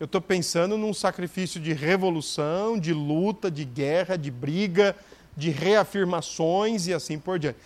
Eu 0.00 0.04
estou 0.04 0.20
pensando 0.20 0.78
num 0.78 0.94
sacrifício 0.94 1.60
de 1.60 1.72
revolução, 1.72 2.78
de 2.78 2.92
luta, 2.92 3.50
de 3.50 3.64
guerra, 3.64 4.16
de 4.16 4.30
briga, 4.30 4.94
de 5.36 5.50
reafirmações 5.50 6.86
e 6.86 6.94
assim 6.94 7.18
por 7.18 7.38
diante. 7.38 7.58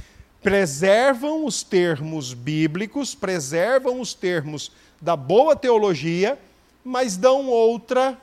Preservam 0.42 1.44
os 1.44 1.62
termos 1.62 2.32
bíblicos, 2.32 3.14
preservam 3.14 4.00
os 4.00 4.14
termos 4.14 4.72
da 5.02 5.16
boa 5.16 5.56
teologia, 5.56 6.38
mas 6.84 7.16
dão 7.16 7.48
outra 7.48 8.16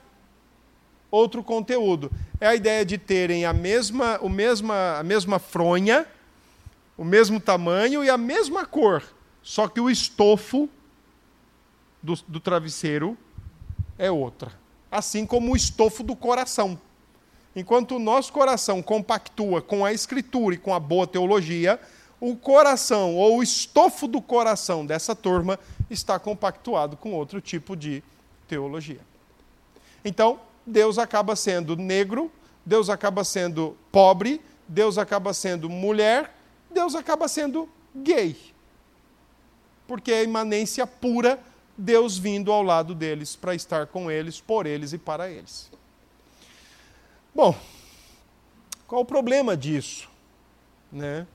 outro 1.11 1.43
conteúdo. 1.43 2.09
É 2.39 2.47
a 2.47 2.55
ideia 2.55 2.85
de 2.85 2.97
terem 2.97 3.45
a 3.45 3.51
mesma, 3.51 4.17
o 4.21 4.29
mesma, 4.29 4.97
a 4.99 5.03
mesma 5.03 5.39
fronha, 5.39 6.07
o 6.97 7.03
mesmo 7.03 7.39
tamanho 7.39 8.03
e 8.03 8.09
a 8.09 8.17
mesma 8.17 8.65
cor, 8.65 9.03
só 9.41 9.67
que 9.67 9.81
o 9.81 9.89
estofo 9.89 10.69
do, 12.01 12.13
do 12.27 12.39
travesseiro 12.39 13.17
é 13.97 14.09
outra. 14.09 14.53
Assim 14.89 15.25
como 15.25 15.51
o 15.51 15.57
estofo 15.57 16.01
do 16.01 16.15
coração. 16.15 16.79
Enquanto 17.55 17.95
o 17.95 17.99
nosso 17.99 18.31
coração 18.31 18.81
compactua 18.81 19.61
com 19.61 19.83
a 19.83 19.91
escritura 19.91 20.55
e 20.55 20.57
com 20.57 20.73
a 20.73 20.79
boa 20.79 21.05
teologia, 21.05 21.79
o 22.21 22.35
coração 22.35 23.15
ou 23.15 23.39
o 23.39 23.43
estofo 23.43 24.07
do 24.07 24.21
coração 24.21 24.85
dessa 24.85 25.15
turma 25.15 25.59
está 25.89 26.19
compactuado 26.19 26.95
com 26.97 27.13
outro 27.13 27.41
tipo 27.41 27.75
de 27.75 28.03
teologia. 28.47 28.99
Então, 30.03 30.39
Deus 30.65 30.97
acaba 30.97 31.35
sendo 31.35 31.75
negro, 31.75 32.31
Deus 32.65 32.89
acaba 32.89 33.23
sendo 33.23 33.75
pobre, 33.91 34.41
Deus 34.67 34.97
acaba 34.97 35.33
sendo 35.33 35.69
mulher, 35.69 36.35
Deus 36.69 36.95
acaba 36.95 37.27
sendo 37.27 37.67
gay. 37.95 38.37
Porque 39.87 40.11
é 40.11 40.19
a 40.19 40.23
imanência 40.23 40.85
pura 40.85 41.39
Deus 41.79 42.17
vindo 42.17 42.51
ao 42.51 42.61
lado 42.61 42.93
deles 42.93 43.37
para 43.37 43.55
estar 43.55 43.87
com 43.87 44.11
eles, 44.11 44.41
por 44.41 44.65
eles 44.65 44.91
e 44.91 44.97
para 44.97 45.31
eles. 45.31 45.71
Bom, 47.33 47.55
qual 48.85 49.01
o 49.01 49.05
problema 49.05 49.55
disso? 49.55 50.09
Né? 50.91 51.25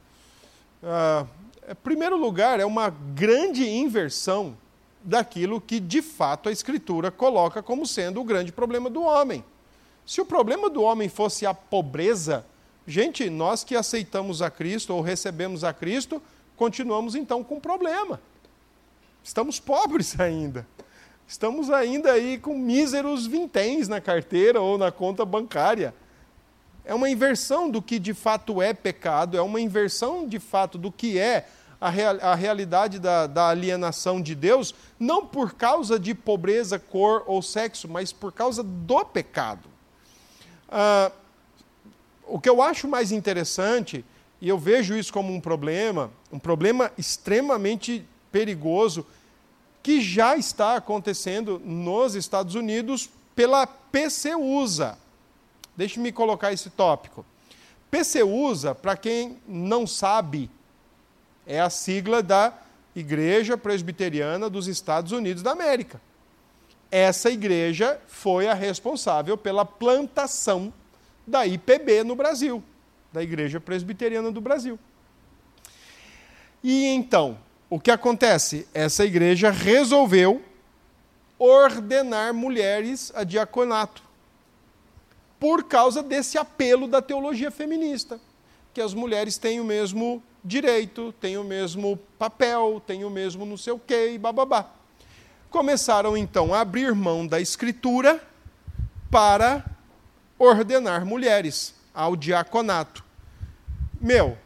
Ah, 0.83 1.27
em 1.69 1.75
primeiro 1.75 2.17
lugar, 2.17 2.61
é 2.61 2.65
uma 2.65 2.91
grande 2.91 3.69
inversão 3.69 4.57
daquilo 5.03 5.61
que 5.61 5.81
de 5.81 6.01
fato 6.03 6.49
a 6.49 6.53
Escritura 6.53 7.11
coloca 7.11 7.63
como 7.63 7.87
sendo 7.87 8.21
o 8.21 8.25
grande 8.25 8.53
problema 8.53 8.89
do 8.89 9.03
homem. 9.03 9.45
Se 10.07 10.21
o 10.21 10.25
problema 10.25 10.69
do 10.69 10.83
homem 10.83 11.09
fosse 11.09 11.47
a 11.47 11.55
pobreza, 11.55 12.45
gente, 12.87 13.29
nós 13.31 13.65
que 13.65 13.77
aceitamos 13.77 14.43
a 14.43 14.51
Cristo 14.51 14.95
ou 14.95 15.01
recebemos 15.01 15.65
a 15.65 15.73
Cristo, 15.73 16.23
continuamos 16.57 17.15
então 17.15 17.43
com 17.43 17.59
problema. 17.59 18.21
Estamos 19.23 19.59
pobres 19.59 20.19
ainda. 20.21 20.67
Estamos 21.27 21.71
ainda 21.71 22.13
aí 22.13 22.39
com 22.39 22.57
míseros 22.57 23.27
vinténs 23.27 23.89
na 23.89 24.01
carteira 24.01 24.61
ou 24.61 24.77
na 24.77 24.93
conta 24.93 25.25
bancária. 25.25 25.95
É 26.85 26.95
uma 26.95 27.09
inversão 27.09 27.71
do 27.71 27.81
que 27.81 27.99
de 27.99 28.13
fato 28.13 28.61
é 28.61 28.75
pecado, 28.75 29.37
é 29.37 29.41
uma 29.41 29.61
inversão 29.61 30.29
de 30.29 30.39
fato 30.39 30.77
do 30.77 30.93
que 30.93 31.19
é 31.19 31.49
a, 31.81 31.89
real, 31.91 32.19
a 32.21 32.35
realidade 32.35 32.99
da, 32.99 33.27
da 33.27 33.49
alienação 33.49 34.21
de 34.21 34.35
Deus, 34.35 34.75
não 34.99 35.27
por 35.27 35.55
causa 35.55 35.99
de 35.99 36.15
pobreza, 36.15 36.79
cor 36.79 37.25
ou 37.27 37.43
sexo, 37.43 37.89
mas 37.89 38.13
por 38.13 38.33
causa 38.33 38.63
do 38.63 39.05
pecado. 39.05 39.69
Ah, 40.69 41.11
o 42.27 42.41
que 42.41 42.49
eu 42.49 42.63
acho 42.63 42.89
mais 42.89 43.13
interessante, 43.13 44.05
e 44.41 44.49
eu 44.49 44.59
vejo 44.59 44.97
isso 44.97 45.13
como 45.13 45.33
um 45.33 45.41
problema, 45.41 46.11
um 46.33 46.39
problema 46.39 46.91
extremamente 46.97 48.05
perigoso, 48.33 49.07
que 49.83 50.01
já 50.01 50.37
está 50.37 50.77
acontecendo 50.77 51.61
nos 51.63 52.15
Estados 52.15 52.55
Unidos 52.55 53.11
pela 53.37 53.67
PCUSA, 53.67 54.99
Deixe-me 55.77 56.13
colocar 56.13 56.53
esse 56.53 56.71
tópico. 56.71 57.25
PCUSA, 57.91 58.75
para 58.75 58.97
quem 58.97 59.39
não 59.47 59.87
sabe, 59.87 60.51
é 61.47 61.61
a 61.61 61.71
sigla 61.71 62.23
da 62.23 62.53
Igreja 62.95 63.57
Presbiteriana 63.57 64.49
dos 64.49 64.67
Estados 64.67 65.13
Unidos 65.13 65.43
da 65.43 65.53
América. 65.53 66.01
Essa 66.91 67.31
igreja 67.31 68.01
foi 68.07 68.47
a 68.47 68.55
responsável 68.55 69.37
pela 69.37 69.65
plantação 69.65 70.73
da 71.27 71.47
IPB 71.47 72.05
no 72.05 72.15
Brasil, 72.15 72.63
da 73.13 73.23
Igreja 73.23 73.61
Presbiteriana 73.61 74.31
do 74.31 74.41
Brasil. 74.41 74.79
E 76.63 76.87
então, 76.87 77.37
o 77.69 77.81
que 77.81 77.91
acontece? 77.91 78.67
Essa 78.73 79.05
igreja 79.05 79.51
resolveu 79.51 80.43
ordenar 81.39 82.33
mulheres 82.33 83.13
a 83.15 83.25
diaconato 83.25 84.03
por 85.39 85.65
causa 85.65 86.03
desse 86.03 86.39
apelo 86.39 86.89
da 86.89 87.03
teologia 87.03 87.51
feminista, 87.51 88.21
que 88.73 88.81
as 88.81 88.95
mulheres 88.95 89.39
têm 89.39 89.61
o 89.61 89.65
mesmo 89.65 90.23
direito, 90.45 91.13
têm 91.21 91.39
o 91.39 91.45
mesmo 91.45 91.97
papel, 92.19 92.83
têm 92.87 93.05
o 93.05 93.11
mesmo 93.11 93.47
não 93.47 93.57
sei 93.57 93.73
o 93.73 93.79
quê 93.79 94.13
e 94.15 94.19
bababá. 94.19 94.71
Começaram 95.51 96.17
então 96.17 96.53
a 96.53 96.61
abrir 96.61 96.95
mão 96.95 97.27
da 97.27 97.41
escritura 97.41 98.23
para 99.11 99.65
ordenar 100.39 101.07
mulheres 101.07 101.75
ao 101.95 102.17
diaconato. 102.17 103.05
Meu, 104.01 104.37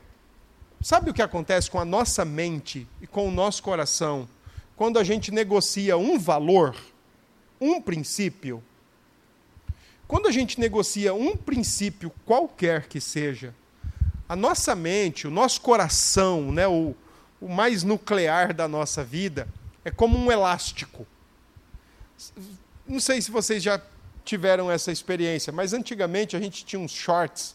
sabe 0.81 1.11
o 1.11 1.15
que 1.15 1.23
acontece 1.23 1.71
com 1.71 1.81
a 1.81 1.85
nossa 1.85 2.25
mente 2.25 2.87
e 3.01 3.07
com 3.07 3.27
o 3.27 3.33
nosso 3.33 3.63
coração 3.63 4.29
quando 4.77 4.99
a 4.99 5.03
gente 5.03 5.33
negocia 5.33 5.97
um 5.97 6.19
valor, 6.19 6.77
um 7.61 7.81
princípio? 7.81 8.63
Quando 10.09 10.27
a 10.27 10.33
gente 10.33 10.59
negocia 10.59 11.13
um 11.13 11.37
princípio 11.37 12.11
qualquer 12.25 12.89
que 12.89 12.99
seja, 12.99 13.55
a 14.27 14.35
nossa 14.35 14.75
mente, 14.75 15.27
o 15.27 15.31
nosso 15.31 15.61
coração, 15.61 16.51
né, 16.51 16.67
o, 16.67 16.95
o 17.39 17.47
mais 17.47 17.83
nuclear 17.83 18.55
da 18.55 18.67
nossa 18.67 19.05
vida, 19.05 19.47
é 19.85 19.91
como 19.91 20.19
um 20.19 20.33
elástico. 20.33 21.07
Não 22.87 22.99
sei 22.99 23.21
se 23.21 23.31
vocês 23.31 23.63
já 23.63 23.79
tiveram 24.25 24.71
essa 24.71 24.91
experiência, 24.91 25.53
mas 25.53 25.75
antigamente 25.75 26.35
a 26.35 26.41
gente 26.41 26.65
tinha 26.65 26.81
uns 26.81 26.93
shorts 26.93 27.55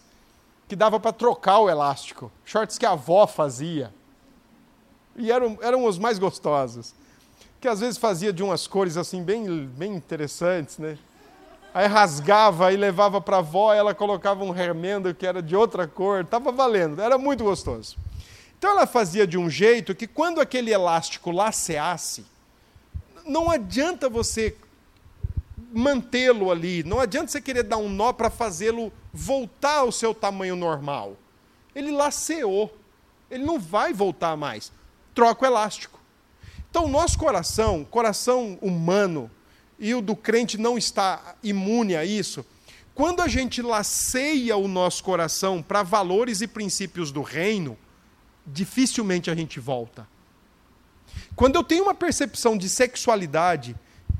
que 0.67 0.75
dava 0.75 0.99
para 0.99 1.11
trocar 1.11 1.57
o 1.57 1.69
elástico, 1.69 2.31
shorts 2.45 2.77
que 2.77 2.85
a 2.85 2.91
avó 2.91 3.25
fazia. 3.25 3.91
E 5.15 5.31
eram, 5.31 5.57
eram 5.61 5.85
os 5.85 5.97
mais 5.97 6.19
gostosos. 6.19 6.93
Que 7.59 7.67
às 7.67 7.79
vezes 7.79 7.97
fazia 7.97 8.31
de 8.31 8.43
umas 8.43 8.67
cores 8.67 8.95
assim 8.95 9.23
bem, 9.23 9.65
bem 9.67 9.95
interessantes, 9.95 10.77
né? 10.77 10.99
Aí 11.73 11.87
rasgava 11.87 12.71
e 12.71 12.77
levava 12.77 13.19
para 13.19 13.37
a 13.37 13.39
avó, 13.39 13.73
ela 13.73 13.95
colocava 13.95 14.43
um 14.43 14.51
remendo 14.51 15.13
que 15.13 15.25
era 15.25 15.41
de 15.41 15.55
outra 15.55 15.87
cor, 15.87 16.21
estava 16.21 16.51
valendo, 16.51 17.01
era 17.01 17.17
muito 17.17 17.43
gostoso. 17.43 17.97
Então 18.57 18.71
ela 18.71 18.85
fazia 18.85 19.25
de 19.25 19.37
um 19.37 19.49
jeito 19.49 19.95
que 19.95 20.05
quando 20.05 20.39
aquele 20.39 20.71
elástico 20.71 21.31
laceasse, 21.31 22.25
não 23.25 23.49
adianta 23.49 24.07
você 24.07 24.55
mantê-lo 25.73 26.51
ali, 26.51 26.83
não 26.83 26.99
adianta 26.99 27.31
você 27.31 27.41
querer 27.41 27.63
dar 27.63 27.77
um 27.77 27.89
nó 27.89 28.13
para 28.13 28.29
fazê-lo 28.29 28.93
voltar 29.11 29.79
ao 29.79 29.91
seu 29.91 30.13
tamanho 30.13 30.55
normal. 30.55 31.17
Ele 31.73 31.91
laceou, 31.91 32.71
ele 33.29 33.43
não 33.43 33.59
vai 33.59 33.91
voltar 33.91 34.37
mais. 34.37 34.71
Troca 35.15 35.43
o 35.43 35.47
elástico. 35.47 35.99
Então, 36.69 36.85
o 36.85 36.89
nosso 36.89 37.17
coração, 37.17 37.83
coração 37.83 38.57
humano, 38.61 39.29
e 39.79 39.93
o 39.93 40.01
do 40.01 40.15
crente 40.15 40.57
não 40.57 40.77
está 40.77 41.35
imune 41.43 41.95
a 41.95 42.05
isso, 42.05 42.45
quando 42.93 43.21
a 43.21 43.27
gente 43.27 43.61
laceia 43.61 44.55
o 44.55 44.67
nosso 44.67 45.03
coração 45.03 45.61
para 45.61 45.81
valores 45.81 46.41
e 46.41 46.47
princípios 46.47 47.11
do 47.11 47.21
reino, 47.21 47.77
dificilmente 48.45 49.31
a 49.31 49.35
gente 49.35 49.59
volta. 49.59 50.07
Quando 51.35 51.55
eu 51.55 51.63
tenho 51.63 51.83
uma 51.83 51.95
percepção 51.95 52.55
de 52.57 52.69
sexualidade, 52.69 53.75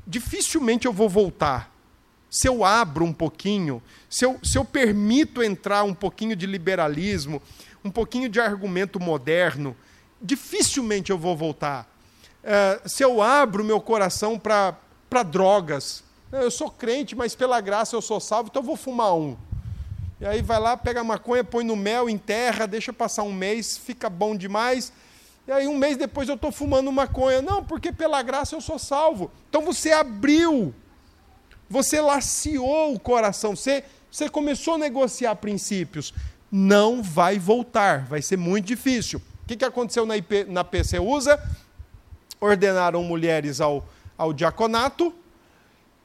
dificilmente 0.06 0.86
eu 0.86 0.92
vou 0.92 1.08
voltar. 1.08 1.72
Se 2.28 2.48
eu 2.48 2.64
abro 2.64 3.04
um 3.04 3.12
pouquinho, 3.12 3.80
se 4.10 4.24
eu, 4.24 4.40
se 4.42 4.58
eu 4.58 4.64
permito 4.64 5.40
entrar 5.40 5.84
um 5.84 5.94
pouquinho 5.94 6.34
de 6.34 6.46
liberalismo, 6.46 7.40
um 7.84 7.90
pouquinho 7.90 8.28
de 8.28 8.40
argumento 8.40 8.98
moderno, 8.98 9.76
dificilmente 10.20 11.12
eu 11.12 11.18
vou 11.18 11.36
voltar. 11.36 11.88
Uh, 12.42 12.88
se 12.88 13.04
eu 13.04 13.22
abro 13.22 13.62
meu 13.62 13.80
coração 13.80 14.36
para 14.36 14.76
para 15.08 15.22
drogas. 15.22 16.02
Eu 16.32 16.50
sou 16.50 16.70
crente, 16.70 17.14
mas 17.14 17.34
pela 17.34 17.60
graça 17.60 17.94
eu 17.94 18.02
sou 18.02 18.18
salvo, 18.18 18.48
então 18.50 18.62
eu 18.62 18.66
vou 18.66 18.76
fumar 18.76 19.14
um. 19.14 19.36
E 20.20 20.26
aí 20.26 20.42
vai 20.42 20.58
lá, 20.58 20.76
pega 20.76 21.00
a 21.00 21.04
maconha, 21.04 21.44
põe 21.44 21.64
no 21.64 21.76
mel, 21.76 22.08
enterra, 22.08 22.66
deixa 22.66 22.92
passar 22.92 23.22
um 23.22 23.32
mês, 23.32 23.76
fica 23.76 24.08
bom 24.08 24.36
demais. 24.36 24.92
E 25.46 25.52
aí 25.52 25.68
um 25.68 25.76
mês 25.76 25.96
depois 25.96 26.28
eu 26.28 26.34
estou 26.34 26.50
fumando 26.50 26.90
maconha. 26.90 27.42
Não, 27.42 27.62
porque 27.62 27.92
pela 27.92 28.22
graça 28.22 28.54
eu 28.54 28.60
sou 28.60 28.78
salvo. 28.78 29.30
Então 29.48 29.62
você 29.62 29.92
abriu, 29.92 30.74
você 31.68 32.00
laciou 32.00 32.94
o 32.94 33.00
coração, 33.00 33.54
você, 33.54 33.84
você 34.10 34.28
começou 34.28 34.74
a 34.74 34.78
negociar 34.78 35.34
princípios. 35.36 36.14
Não 36.50 37.02
vai 37.02 37.38
voltar, 37.38 38.06
vai 38.06 38.22
ser 38.22 38.38
muito 38.38 38.66
difícil. 38.66 39.20
O 39.42 39.46
que, 39.46 39.56
que 39.56 39.64
aconteceu 39.64 40.06
na, 40.06 40.16
IP, 40.16 40.44
na 40.44 40.64
PCUSA? 40.64 41.38
Ordenaram 42.40 43.02
mulheres 43.02 43.60
ao 43.60 43.86
ao 44.16 44.32
diaconato, 44.32 45.12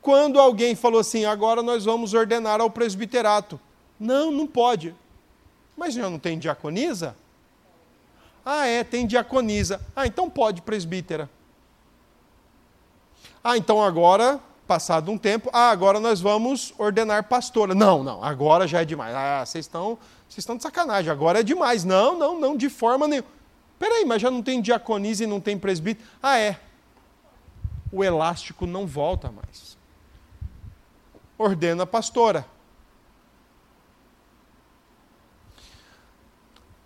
quando 0.02 0.40
alguém 0.40 0.76
falou 0.76 1.00
assim, 1.00 1.26
agora 1.26 1.62
nós 1.62 1.86
vamos 1.86 2.14
ordenar 2.14 2.62
ao 2.62 2.70
presbiterato. 2.70 3.60
Não, 4.00 4.32
não 4.32 4.48
pode. 4.48 4.96
Mas 5.76 5.94
já 5.94 6.10
não 6.10 6.20
tem 6.20 6.40
diaconisa? 6.40 7.16
Ah, 8.46 8.66
é, 8.66 8.84
tem 8.84 9.06
diaconisa. 9.06 9.82
Ah, 9.96 10.08
então 10.08 10.30
pode 10.30 10.62
presbítera. 10.62 11.30
Ah, 13.44 13.58
então 13.58 13.84
agora, 13.84 14.40
passado 14.66 15.12
um 15.12 15.18
tempo, 15.18 15.50
ah, 15.54 15.70
agora 15.70 16.00
nós 16.00 16.22
vamos 16.22 16.74
ordenar 16.78 17.26
pastora. 17.26 17.76
Não, 17.76 18.04
não, 18.04 18.24
agora 18.24 18.68
já 18.68 18.82
é 18.82 18.86
demais. 18.86 19.14
Ah, 19.14 19.46
vocês 19.46 19.66
estão, 19.66 19.98
vocês 20.28 20.40
estão 20.40 20.56
de 20.56 20.64
sacanagem, 20.64 21.12
agora 21.12 21.42
é 21.42 21.44
demais. 21.44 21.84
Não, 21.84 22.18
não, 22.18 22.40
não, 22.40 22.56
de 22.56 22.70
forma 22.70 23.08
nenhuma. 23.08 23.28
Peraí, 23.78 24.04
mas 24.06 24.22
já 24.22 24.30
não 24.30 24.42
tem 24.42 24.62
diaconisa 24.62 25.24
e 25.24 25.28
não 25.28 25.40
tem 25.40 25.58
presbítero? 25.58 26.08
Ah, 26.22 26.38
é 26.38 26.60
o 27.92 28.04
elástico 28.04 28.66
não 28.66 28.86
volta 28.86 29.32
mais. 29.32 29.78
Ordena 31.38 31.84
a 31.84 31.88
pastora. 31.88 32.46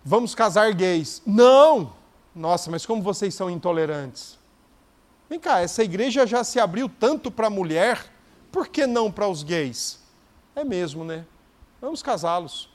Vamos 0.04 0.34
casar 0.34 0.72
gays. 0.74 1.22
Não! 1.26 1.92
Nossa, 2.34 2.70
mas 2.70 2.84
como 2.84 3.02
vocês 3.02 3.34
são 3.34 3.50
intolerantes. 3.50 4.38
Vem 5.28 5.40
cá, 5.40 5.60
essa 5.60 5.82
igreja 5.82 6.26
já 6.26 6.44
se 6.44 6.60
abriu 6.60 6.88
tanto 6.88 7.30
para 7.30 7.46
a 7.46 7.50
mulher, 7.50 8.12
por 8.52 8.68
que 8.68 8.86
não 8.86 9.10
para 9.10 9.28
os 9.28 9.42
gays? 9.42 10.00
É 10.54 10.62
mesmo, 10.62 11.04
né? 11.04 11.24
Vamos 11.80 12.02
casá-los. 12.02 12.68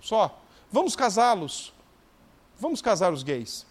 Só. 0.00 0.38
Vamos 0.70 0.94
casá-los. 0.94 1.72
Vamos 2.58 2.82
casar 2.82 3.12
os 3.12 3.22
gays. 3.22 3.66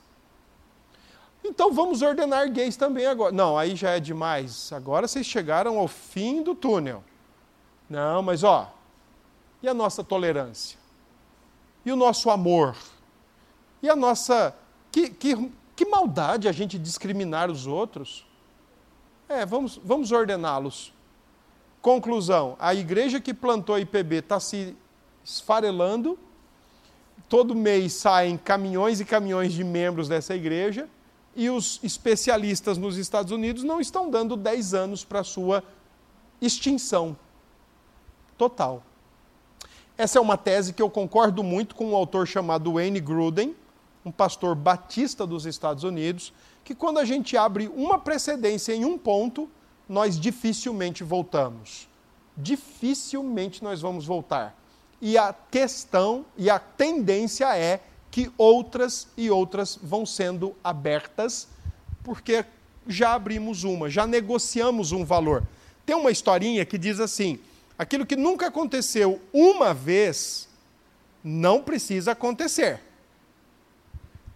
Então 1.50 1.72
vamos 1.72 2.02
ordenar 2.02 2.52
gays 2.52 2.76
também 2.76 3.06
agora. 3.06 3.32
Não, 3.32 3.58
aí 3.58 3.76
já 3.76 3.92
é 3.92 4.00
demais. 4.00 4.72
Agora 4.74 5.08
vocês 5.08 5.26
chegaram 5.26 5.80
ao 5.80 5.88
fim 5.88 6.44
do 6.44 6.54
túnel. 6.54 7.04
Não, 7.90 8.22
mas 8.22 8.44
ó, 8.44 8.74
e 9.64 9.68
a 9.68 9.74
nossa 9.74 10.04
tolerância? 10.04 10.78
E 11.86 11.92
o 11.92 11.96
nosso 11.96 12.30
amor? 12.30 12.76
E 13.82 13.90
a 13.90 13.96
nossa. 13.96 14.54
Que, 14.92 15.10
que, 15.10 15.52
que 15.76 15.86
maldade 15.86 16.50
a 16.50 16.52
gente 16.52 16.78
discriminar 16.78 17.50
os 17.50 17.66
outros? 17.66 18.26
É, 19.30 19.46
vamos, 19.46 19.80
vamos 19.82 20.12
ordená-los. 20.12 20.94
Conclusão: 21.82 22.58
a 22.60 22.76
igreja 22.76 23.22
que 23.22 23.34
plantou 23.34 23.76
a 23.76 23.80
IPB 23.80 24.18
está 24.18 24.40
se 24.40 24.76
esfarelando. 25.24 26.20
Todo 27.30 27.56
mês 27.56 27.94
saem 27.94 28.38
caminhões 28.38 29.00
e 29.00 29.06
caminhões 29.06 29.54
de 29.54 29.64
membros 29.64 30.08
dessa 30.08 30.36
igreja 30.36 30.90
e 31.38 31.52
os 31.52 31.80
especialistas 31.84 32.80
nos 32.80 32.98
Estados 32.98 33.32
Unidos 33.32 33.64
não 33.64 33.80
estão 33.80 34.10
dando 34.10 34.36
10 34.36 34.74
anos 34.74 35.06
para 35.06 35.24
sua 35.24 35.64
extinção 36.42 37.16
total. 38.36 38.82
Essa 39.96 40.18
é 40.18 40.22
uma 40.22 40.36
tese 40.36 40.74
que 40.74 40.82
eu 40.82 40.90
concordo 40.90 41.44
muito 41.44 41.76
com 41.76 41.92
um 41.92 41.96
autor 41.96 42.28
chamado 42.28 42.74
Wayne 42.74 43.00
Gruden, 43.00 43.56
um 44.04 44.12
pastor 44.12 44.56
batista 44.56 45.28
dos 45.28 45.46
Estados 45.46 45.84
Unidos, 45.84 46.34
que 46.64 46.74
quando 46.74 46.98
a 46.98 47.06
gente 47.06 47.38
abre 47.38 47.68
uma 47.68 48.00
precedência 48.00 48.74
em 48.74 48.84
um 48.84 48.98
ponto, 48.98 49.48
nós 49.88 50.20
dificilmente 50.20 51.04
voltamos. 51.04 51.88
Dificilmente 52.36 53.64
nós 53.64 53.80
vamos 53.80 54.08
voltar. 54.08 54.58
E 55.00 55.20
a 55.20 55.36
questão 55.52 56.26
e 56.36 56.50
a 56.50 56.58
tendência 56.58 57.56
é 57.56 57.80
que 58.18 58.32
outras 58.36 59.08
e 59.16 59.30
outras 59.30 59.78
vão 59.80 60.04
sendo 60.04 60.56
abertas, 60.64 61.48
porque 62.04 62.44
já 62.88 63.14
abrimos 63.14 63.64
uma, 63.64 63.92
já 63.92 64.08
negociamos 64.08 64.92
um 64.92 65.06
valor. 65.06 65.44
Tem 65.86 65.96
uma 65.96 66.10
historinha 66.10 66.66
que 66.66 66.80
diz 66.80 67.00
assim: 67.00 67.40
aquilo 67.78 68.08
que 68.08 68.16
nunca 68.16 68.48
aconteceu 68.48 69.22
uma 69.32 69.72
vez, 69.72 70.50
não 71.24 71.62
precisa 71.62 72.14
acontecer. 72.14 72.82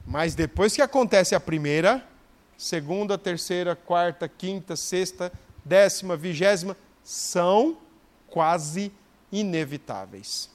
Mas 0.05 0.35
depois 0.35 0.75
que 0.75 0.81
acontece 0.83 1.33
a 1.33 1.39
primeira, 1.39 2.07
segunda, 2.55 3.17
terceira, 3.17 3.75
quarta, 3.75 4.27
quinta, 4.27 4.75
sexta, 4.75 5.33
décima, 5.65 6.15
vigésima, 6.15 6.77
são 7.03 7.79
quase 8.29 8.91
inevitáveis. 9.31 10.51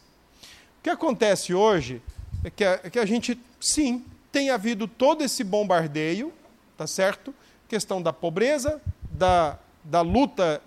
O 0.79 0.83
que 0.85 0.91
acontece 0.91 1.53
hoje 1.53 2.01
é 2.47 2.51
que 2.51 2.65
a, 2.65 2.81
é 2.85 2.91
que 2.91 2.99
a 3.01 3.05
gente, 3.05 3.37
sim, 3.61 4.05
tem 4.31 4.51
havido 4.51 4.87
todo 4.87 5.25
esse 5.25 5.43
bombardeio, 5.43 6.33
tá 6.77 6.87
certo? 6.87 7.35
Questão 7.69 8.01
da 8.01 8.13
pobreza, 8.13 8.81
da, 9.11 9.59
da 9.83 10.01
luta 10.01 10.63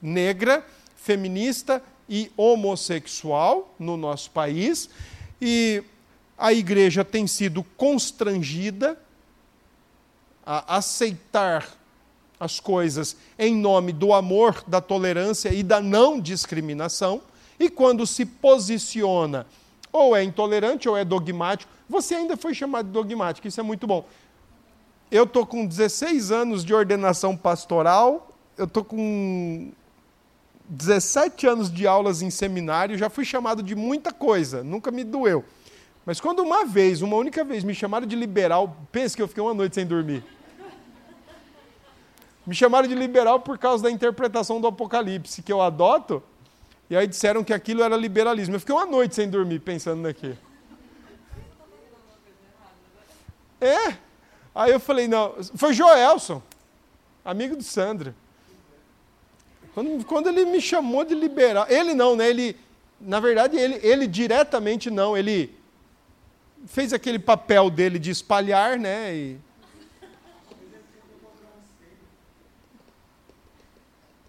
negra, 0.00 0.64
feminista 0.94 1.82
e 2.08 2.30
homossexual 2.36 3.74
no 3.80 3.96
nosso 3.96 4.30
país, 4.30 4.88
e 5.42 5.82
a 6.38 6.52
igreja 6.52 7.04
tem 7.04 7.26
sido 7.26 7.64
constrangida 7.76 8.96
a 10.46 10.76
aceitar 10.76 11.68
as 12.38 12.60
coisas 12.60 13.16
em 13.36 13.56
nome 13.56 13.92
do 13.92 14.12
amor, 14.12 14.62
da 14.68 14.80
tolerância 14.80 15.52
e 15.52 15.64
da 15.64 15.80
não 15.80 16.20
discriminação, 16.20 17.20
e 17.58 17.68
quando 17.68 18.06
se 18.06 18.24
posiciona 18.24 19.44
ou 19.92 20.16
é 20.16 20.22
intolerante 20.22 20.88
ou 20.88 20.96
é 20.96 21.04
dogmático, 21.04 21.70
você 21.88 22.14
ainda 22.14 22.36
foi 22.36 22.54
chamado 22.54 22.86
de 22.86 22.92
dogmático, 22.92 23.46
isso 23.46 23.60
é 23.60 23.62
muito 23.62 23.86
bom. 23.86 24.04
Eu 25.10 25.24
estou 25.24 25.46
com 25.46 25.66
16 25.66 26.30
anos 26.30 26.64
de 26.64 26.74
ordenação 26.74 27.36
pastoral, 27.36 28.34
eu 28.56 28.66
estou 28.66 28.84
com 28.84 29.72
17 30.68 31.46
anos 31.46 31.72
de 31.72 31.86
aulas 31.86 32.20
em 32.20 32.30
seminário, 32.30 32.98
já 32.98 33.08
fui 33.08 33.24
chamado 33.24 33.62
de 33.62 33.74
muita 33.74 34.12
coisa, 34.12 34.62
nunca 34.62 34.90
me 34.90 35.02
doeu. 35.02 35.44
Mas 36.04 36.20
quando 36.20 36.40
uma 36.40 36.64
vez, 36.64 37.02
uma 37.02 37.16
única 37.16 37.42
vez, 37.44 37.64
me 37.64 37.74
chamaram 37.74 38.06
de 38.06 38.16
liberal, 38.16 38.76
pense 38.92 39.16
que 39.16 39.22
eu 39.22 39.28
fiquei 39.28 39.42
uma 39.42 39.54
noite 39.54 39.74
sem 39.74 39.86
dormir. 39.86 40.24
Me 42.46 42.54
chamaram 42.54 42.88
de 42.88 42.94
liberal 42.94 43.40
por 43.40 43.58
causa 43.58 43.82
da 43.82 43.90
interpretação 43.90 44.58
do 44.58 44.66
Apocalipse 44.66 45.42
que 45.42 45.52
eu 45.52 45.60
adoto, 45.60 46.22
e 46.90 46.96
aí 46.96 47.06
disseram 47.06 47.44
que 47.44 47.52
aquilo 47.52 47.82
era 47.82 47.96
liberalismo. 47.96 48.54
Eu 48.54 48.60
fiquei 48.60 48.74
uma 48.74 48.86
noite 48.86 49.14
sem 49.14 49.28
dormir 49.28 49.60
pensando 49.60 50.02
naquilo. 50.02 50.38
É. 53.60 53.96
Aí 54.54 54.72
eu 54.72 54.80
falei, 54.80 55.06
não, 55.06 55.34
foi 55.56 55.74
Joelson, 55.74 56.42
amigo 57.24 57.56
do 57.56 57.62
Sandro. 57.62 58.14
Quando, 59.74 60.04
quando 60.04 60.28
ele 60.28 60.44
me 60.46 60.60
chamou 60.60 61.04
de 61.04 61.14
liberal, 61.14 61.66
ele 61.68 61.94
não, 61.94 62.16
né? 62.16 62.28
Ele, 62.28 62.56
na 63.00 63.20
verdade, 63.20 63.56
ele, 63.56 63.78
ele 63.86 64.06
diretamente 64.06 64.90
não, 64.90 65.16
ele 65.16 65.54
fez 66.66 66.92
aquele 66.92 67.18
papel 67.18 67.70
dele 67.70 67.98
de 67.98 68.10
espalhar, 68.10 68.78
né? 68.78 69.14
E... 69.14 69.38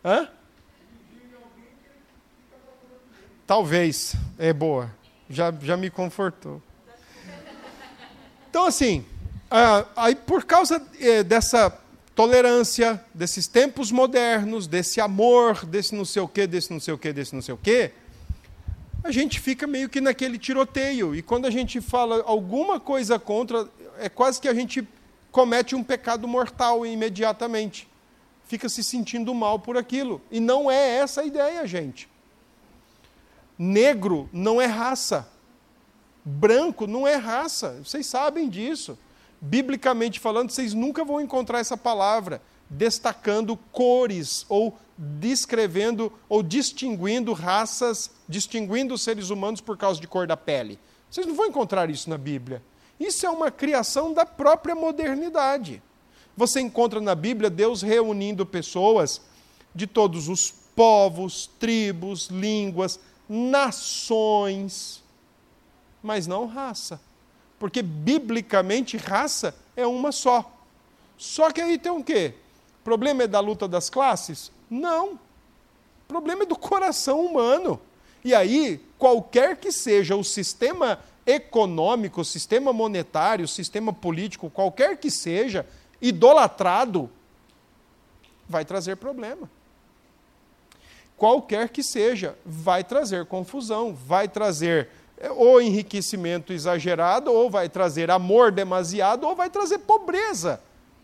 Hã? 0.04 0.30
Talvez, 3.50 4.16
é 4.38 4.54
boa. 4.54 4.92
Já, 5.28 5.52
já 5.64 5.76
me 5.76 5.90
confortou. 5.90 6.62
Então, 8.48 8.66
assim, 8.66 9.04
aí 9.96 10.14
por 10.14 10.44
causa 10.44 10.80
eh, 11.00 11.24
dessa 11.24 11.76
tolerância, 12.14 13.04
desses 13.12 13.48
tempos 13.48 13.92
modernos, 13.92 14.68
desse 14.68 15.02
amor, 15.02 15.66
desse 15.66 15.96
não 15.96 16.06
sei 16.06 16.22
o 16.22 16.28
quê, 16.28 16.46
desse 16.46 16.72
não 16.72 16.80
sei 16.80 16.94
o 16.94 16.98
quê, 17.00 17.12
desse 17.12 17.34
não 17.34 17.42
sei 17.42 17.56
o 17.56 17.58
quê, 17.58 17.92
a 19.04 19.10
gente 19.10 19.40
fica 19.40 19.66
meio 19.66 19.90
que 19.90 20.00
naquele 20.00 20.38
tiroteio. 20.38 21.16
E 21.16 21.24
quando 21.24 21.48
a 21.48 21.50
gente 21.50 21.82
fala 21.82 22.22
alguma 22.28 22.80
coisa 22.80 23.18
contra, 23.18 23.68
é 23.98 24.10
quase 24.10 24.40
que 24.40 24.48
a 24.48 24.54
gente 24.54 24.88
comete 25.32 25.76
um 25.76 25.84
pecado 25.84 26.28
mortal 26.28 26.86
imediatamente. 26.86 27.88
Fica 28.46 28.70
se 28.70 28.84
sentindo 28.84 29.34
mal 29.34 29.58
por 29.58 29.76
aquilo. 29.76 30.22
E 30.30 30.40
não 30.40 30.70
é 30.70 30.98
essa 30.98 31.22
a 31.22 31.26
ideia, 31.26 31.66
gente. 31.66 32.08
Negro 33.60 34.30
não 34.34 34.62
é 34.62 34.66
raça. 34.66 35.30
Branco 36.24 36.88
não 36.88 37.06
é 37.06 37.16
raça. 37.16 37.82
Vocês 37.84 38.08
sabem 38.08 38.50
disso 38.50 38.98
biblicamente 39.42 40.20
falando, 40.20 40.52
vocês 40.52 40.74
nunca 40.74 41.06
vão 41.06 41.22
encontrar 41.22 41.60
essa 41.60 41.78
palavra 41.78 42.42
destacando 42.70 43.58
cores 43.72 44.46
ou 44.50 44.78
descrevendo 44.98 46.12
ou 46.28 46.44
distinguindo 46.44 47.34
raças, 47.34 48.12
distinguindo 48.28 48.98
seres 48.98 49.30
humanos 49.30 49.62
por 49.62 49.78
causa 49.78 50.00
de 50.00 50.08
cor 50.08 50.28
da 50.28 50.38
pele. 50.38 50.78
Vocês 51.10 51.26
não 51.26 51.36
vão 51.36 51.48
encontrar 51.48 51.90
isso 51.90 52.10
na 52.10 52.18
Bíblia. 52.18 52.62
Isso 53.00 53.26
é 53.26 53.30
uma 53.30 53.50
criação 53.50 54.14
da 54.14 54.26
própria 54.26 54.76
modernidade. 54.76 55.82
Você 56.36 56.60
encontra 56.60 57.02
na 57.02 57.16
Bíblia 57.16 57.50
Deus 57.50 57.82
reunindo 57.82 58.46
pessoas 58.46 59.22
de 59.74 59.88
todos 59.88 60.28
os 60.28 60.52
povos, 60.76 61.50
tribos, 61.60 62.28
línguas, 62.28 63.00
nações, 63.30 65.04
mas 66.02 66.26
não 66.26 66.48
raça. 66.48 67.00
Porque 67.60 67.84
biblicamente 67.84 68.98
raça 68.98 69.56
é 69.76 69.86
uma 69.86 70.12
só. 70.12 70.52
Só 71.18 71.52
que 71.52 71.62
aí 71.62 71.78
tem 71.78 71.92
o 71.92 72.04
quê? 72.04 72.34
O 72.82 72.84
problema 72.84 73.24
é 73.24 73.28
da 73.28 73.40
luta 73.40 73.68
das 73.68 73.90
classes? 73.90 74.52
Não. 74.70 75.20
Problema 76.08 76.44
é 76.44 76.46
do 76.46 76.58
coração 76.58 77.24
humano. 77.24 77.80
E 78.24 78.34
aí, 78.34 78.84
qualquer 78.98 79.58
que 79.58 79.72
seja 79.72 80.16
o 80.16 80.24
sistema 80.24 81.00
econômico, 81.26 82.22
o 82.22 82.26
sistema 82.26 82.74
monetário, 82.74 83.46
o 83.46 83.48
sistema 83.48 83.94
político, 83.94 84.50
qualquer 84.50 84.98
que 84.98 85.12
seja, 85.12 85.68
idolatrado, 86.02 87.10
vai 88.48 88.66
trazer 88.66 88.98
problema. 88.98 89.50
Qualquer 91.20 91.68
que 91.68 91.84
seja, 91.84 92.38
vai 92.46 92.82
trazer 92.82 93.26
confusão, 93.26 93.94
vai 93.94 94.30
trazer 94.30 94.88
ou 95.36 95.62
enriquecimento 95.62 96.54
exagerado, 96.54 97.30
ou 97.30 97.50
vai 97.50 97.68
trazer 97.68 98.10
amor 98.10 98.54
demasiado, 98.54 99.28
ou 99.28 99.36
vai 99.36 99.50
trazer 99.50 99.80
pobreza 99.80 100.62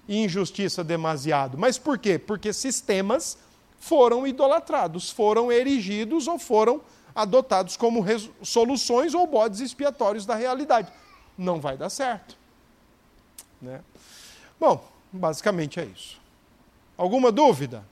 e 0.08 0.24
injustiça 0.24 0.86
demasiado. 0.86 1.58
Mas 1.58 1.78
por 1.78 1.98
quê? 2.00 2.18
Porque 2.18 2.54
sistemas 2.54 3.38
foram 3.78 4.26
idolatrados, 4.26 5.12
foram 5.12 5.52
erigidos 5.52 6.30
ou 6.30 6.40
foram 6.40 6.80
adotados 7.14 7.76
como 7.76 8.02
soluções 8.42 9.14
ou 9.14 9.28
bodes 9.28 9.60
expiatórios 9.60 10.26
da 10.26 10.34
realidade. 10.34 10.94
Não 11.38 11.60
vai 11.60 11.76
dar 11.76 11.90
certo. 11.90 12.38
Né? 13.62 13.82
Bom, 14.58 14.82
basicamente 15.12 15.78
é 15.78 15.84
isso. 15.84 16.22
Alguma 16.98 17.34
dúvida? 17.34 17.84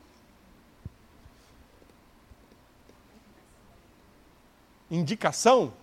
Indicação? 4.90 5.74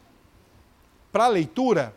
para 1.12 1.28
leitura. 1.28 1.94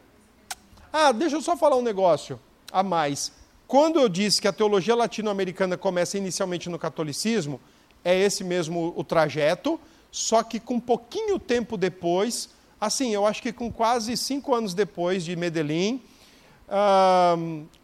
Ah, 0.92 1.12
deixa 1.12 1.36
eu 1.36 1.42
só 1.42 1.56
falar 1.56 1.76
um 1.76 1.82
negócio 1.82 2.40
a 2.72 2.84
mais. 2.84 3.32
Quando 3.68 4.00
eu 4.00 4.10
disse 4.10 4.42
que 4.42 4.48
a 4.48 4.54
teologia 4.54 4.96
latino-americana 4.96 5.78
começa 5.78 6.18
inicialmente 6.18 6.70
no 6.70 6.78
catolicismo, 6.78 7.60
é 8.04 8.18
esse 8.18 8.44
mesmo 8.44 8.94
o 8.96 9.04
trajeto, 9.04 9.80
só 10.12 10.44
que 10.44 10.60
com 10.60 10.80
pouquinho 10.80 11.40
tempo 11.40 11.78
depois, 11.78 12.50
assim, 12.80 13.14
eu 13.14 13.26
acho 13.26 13.42
que 13.42 13.54
com 13.54 13.72
quase 13.72 14.16
cinco 14.18 14.54
anos 14.54 14.74
depois 14.74 15.24
de 15.24 15.36
Medellín, 15.36 16.02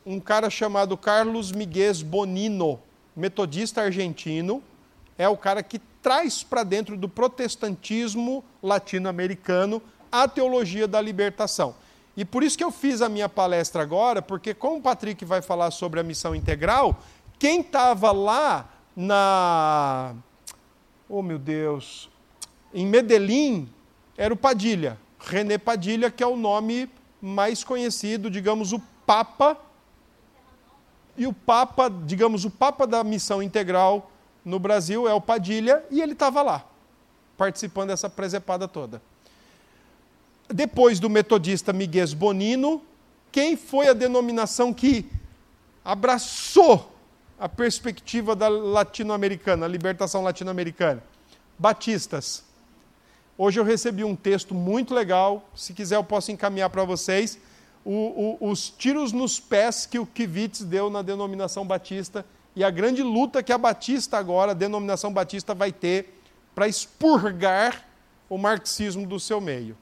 um 0.06 0.20
cara 0.20 0.50
chamado 0.50 0.98
Carlos 0.98 1.52
Miguel 1.52 1.94
Bonino, 2.06 2.80
metodista 3.16 3.82
argentino, 3.82 4.62
é 5.18 5.28
o 5.28 5.38
cara 5.38 5.64
que 5.64 5.82
traz 6.02 6.44
para 6.44 6.64
dentro 6.64 6.98
do 6.98 7.10
protestantismo 7.10 8.44
latino-americano 8.62 9.82
a 10.12 10.28
teologia 10.28 10.88
da 10.88 11.02
libertação. 11.02 11.76
E 12.16 12.26
por 12.26 12.44
isso 12.44 12.58
que 12.58 12.64
eu 12.64 12.72
fiz 12.72 13.02
a 13.02 13.10
minha 13.10 13.30
palestra 13.30 13.82
agora, 13.82 14.22
porque 14.22 14.54
como 14.54 14.78
o 14.78 14.82
Patrick 14.82 15.24
vai 15.24 15.42
falar 15.42 15.72
sobre 15.72 16.00
a 16.00 16.04
missão 16.04 16.36
integral, 16.36 17.00
quem 17.38 17.62
estava 17.62 18.12
lá 18.12 18.70
na. 18.96 20.14
Oh 21.08 21.22
meu 21.22 21.40
Deus! 21.40 22.10
Em 22.74 22.86
Medellín 22.86 23.70
era 24.18 24.34
o 24.34 24.38
Padilha, 24.38 24.98
René 25.20 25.58
Padilha, 25.58 26.12
que 26.12 26.22
é 26.22 26.28
o 26.28 26.36
nome 26.36 26.90
mais 27.22 27.64
conhecido, 27.64 28.30
digamos, 28.30 28.74
o 28.74 28.80
Papa. 29.06 29.58
E 31.18 31.26
o 31.28 31.34
Papa, 31.34 31.90
digamos, 31.90 32.46
o 32.46 32.50
Papa 32.50 32.86
da 32.86 33.04
missão 33.04 33.42
integral 33.42 34.12
no 34.44 34.60
Brasil 34.60 35.08
é 35.08 35.14
o 35.14 35.22
Padilha, 35.22 35.84
e 35.92 36.02
ele 36.02 36.14
estava 36.14 36.42
lá, 36.42 36.66
participando 37.38 37.90
dessa 37.90 38.10
presepada 38.10 38.68
toda 38.68 39.02
depois 40.54 41.00
do 41.00 41.10
metodista 41.10 41.72
Miguel 41.72 42.08
Bonino, 42.16 42.82
quem 43.32 43.56
foi 43.56 43.88
a 43.88 43.94
denominação 43.94 44.74
que 44.74 45.06
abraçou 45.86 46.92
a 47.40 47.48
perspectiva 47.48 48.36
da 48.36 48.50
latino-americana, 48.50 49.66
a 49.66 49.70
libertação 49.70 50.24
latino-americana? 50.24 51.04
Batistas. 51.58 52.44
Hoje 53.38 53.60
eu 53.60 53.64
recebi 53.64 54.04
um 54.04 54.16
texto 54.16 54.54
muito 54.54 54.94
legal, 54.94 55.48
se 55.56 55.74
quiser 55.74 55.96
eu 55.96 56.04
posso 56.04 56.32
encaminhar 56.32 56.70
para 56.70 56.84
vocês. 56.84 57.40
o, 57.86 58.38
o, 58.42 58.50
os 58.50 58.70
tiros 58.70 59.14
nos 59.14 59.40
pés 59.40 59.86
que 59.86 60.00
o 60.00 60.06
Kivitz 60.06 60.62
deu 60.64 60.90
na 60.90 61.02
denominação 61.02 61.66
batista 61.66 62.26
e 62.56 62.64
a 62.64 62.70
grande 62.70 63.04
luta 63.04 63.44
que 63.44 63.54
a 63.54 63.58
Batista 63.58 64.18
agora, 64.18 64.52
a 64.52 64.56
denominação 64.56 65.14
batista, 65.14 65.54
vai 65.54 65.72
ter 65.72 66.22
para 66.54 66.68
expurgar 66.68 67.88
o 68.30 68.38
marxismo 68.38 69.08
do 69.08 69.20
seu 69.20 69.40
meio. 69.40 69.78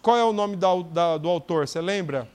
Qual 0.00 0.16
é 0.16 0.24
o 0.24 0.32
nome 0.32 0.56
da, 0.56 0.68
da, 0.82 1.18
do 1.18 1.28
autor? 1.28 1.66
Você 1.66 1.80
lembra? 1.80 2.28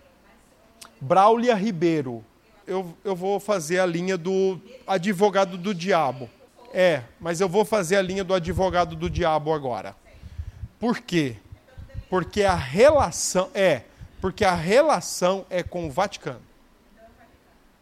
Braulia 0.99 1.55
Ribeiro. 1.55 2.23
Eu, 2.65 2.95
eu 3.03 3.15
vou 3.15 3.39
fazer 3.39 3.79
a 3.79 3.85
linha 3.85 4.17
do 4.17 4.59
advogado 4.87 5.57
do 5.57 5.73
diabo. 5.73 6.29
É, 6.73 7.03
mas 7.19 7.41
eu 7.41 7.49
vou 7.49 7.65
fazer 7.65 7.97
a 7.97 8.01
linha 8.01 8.23
do 8.23 8.33
advogado 8.33 8.95
do 8.95 9.09
diabo 9.09 9.53
agora. 9.53 9.95
Por 10.79 10.99
quê? 10.99 11.37
Porque 12.09 12.43
a 12.43 12.55
relação 12.55 13.49
é, 13.53 13.83
porque 14.21 14.45
a 14.45 14.55
relação 14.55 15.45
é 15.49 15.61
com 15.61 15.87
o 15.87 15.91
Vaticano. 15.91 16.41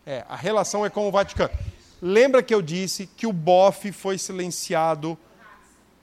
É, 0.05 0.25
a 0.27 0.35
relação 0.35 0.85
é 0.85 0.89
com 0.89 1.07
o 1.07 1.11
Vaticano. 1.11 1.53
Lembra 2.01 2.41
que 2.41 2.53
eu 2.53 2.61
disse 2.61 3.05
que 3.05 3.27
o 3.27 3.33
Boff 3.33 3.91
foi 3.91 4.17
silenciado 4.17 5.17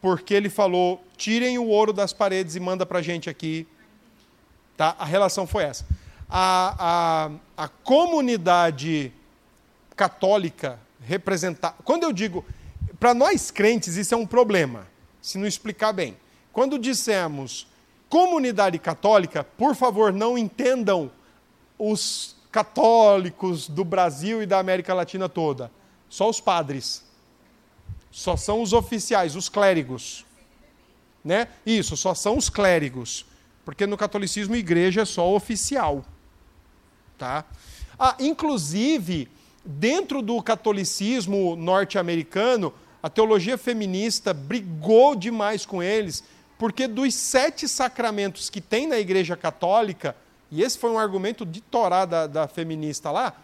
porque 0.00 0.32
ele 0.32 0.48
falou: 0.48 1.02
tirem 1.16 1.58
o 1.58 1.66
ouro 1.66 1.92
das 1.92 2.12
paredes 2.12 2.54
e 2.54 2.60
manda 2.60 2.86
para 2.86 3.00
a 3.00 3.02
gente 3.02 3.28
aqui. 3.28 3.66
Tá? 4.76 4.94
A 4.98 5.04
relação 5.04 5.46
foi 5.46 5.64
essa. 5.64 5.84
A, 6.28 7.30
a, 7.56 7.64
a 7.64 7.68
comunidade 7.68 9.12
católica 9.96 10.78
representar. 11.00 11.76
Quando 11.84 12.04
eu 12.04 12.12
digo. 12.12 12.44
Para 13.00 13.14
nós 13.14 13.52
crentes, 13.52 13.94
isso 13.94 14.12
é 14.12 14.16
um 14.16 14.26
problema, 14.26 14.84
se 15.22 15.38
não 15.38 15.46
explicar 15.46 15.92
bem. 15.92 16.16
Quando 16.52 16.76
dissemos 16.76 17.68
comunidade 18.08 18.76
católica, 18.76 19.44
por 19.44 19.76
favor, 19.76 20.12
não 20.12 20.36
entendam 20.36 21.08
os 21.78 22.34
católicos 22.50 23.68
do 23.68 23.84
Brasil 23.84 24.42
e 24.42 24.46
da 24.46 24.58
América 24.58 24.94
Latina 24.94 25.28
toda. 25.28 25.70
Só 26.08 26.28
os 26.28 26.40
padres. 26.40 27.04
Só 28.10 28.36
são 28.36 28.62
os 28.62 28.72
oficiais, 28.72 29.36
os 29.36 29.48
clérigos. 29.48 30.24
Né? 31.24 31.48
Isso, 31.66 31.96
só 31.96 32.14
são 32.14 32.36
os 32.36 32.48
clérigos. 32.48 33.26
Porque 33.64 33.86
no 33.86 33.96
catolicismo, 33.96 34.56
igreja 34.56 35.02
é 35.02 35.04
só 35.04 35.30
oficial. 35.34 36.04
Tá? 37.18 37.44
Ah, 37.98 38.16
inclusive, 38.18 39.28
dentro 39.64 40.22
do 40.22 40.42
catolicismo 40.42 41.54
norte-americano, 41.54 42.72
a 43.02 43.10
teologia 43.10 43.58
feminista 43.58 44.32
brigou 44.32 45.14
demais 45.14 45.66
com 45.66 45.82
eles, 45.82 46.24
porque 46.58 46.88
dos 46.88 47.14
sete 47.14 47.68
sacramentos 47.68 48.48
que 48.48 48.60
tem 48.60 48.86
na 48.86 48.98
igreja 48.98 49.36
católica, 49.36 50.16
e 50.50 50.62
esse 50.62 50.78
foi 50.78 50.90
um 50.90 50.98
argumento 50.98 51.44
de 51.44 51.60
Torá 51.60 52.04
da, 52.04 52.26
da 52.26 52.48
feminista 52.48 53.10
lá, 53.10 53.34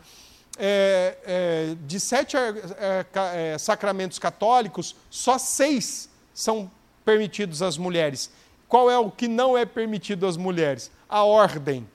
é, 0.57 1.19
é, 1.25 1.77
de 1.87 1.99
sete 1.99 2.37
é, 2.37 3.07
é, 3.35 3.59
sacramentos 3.59 4.19
católicos, 4.19 4.95
só 5.11 5.37
seis 5.37 6.09
são 6.33 6.71
permitidos 7.05 7.63
às 7.63 7.77
mulheres. 7.77 8.31
Qual 8.69 8.91
é 8.91 8.99
o 8.99 9.11
que 9.11 9.29
não 9.29 9.57
é 9.57 9.65
permitido 9.65 10.27
às 10.27 10.37
mulheres? 10.37 10.91
A 11.09 11.23
ordem. 11.25 11.87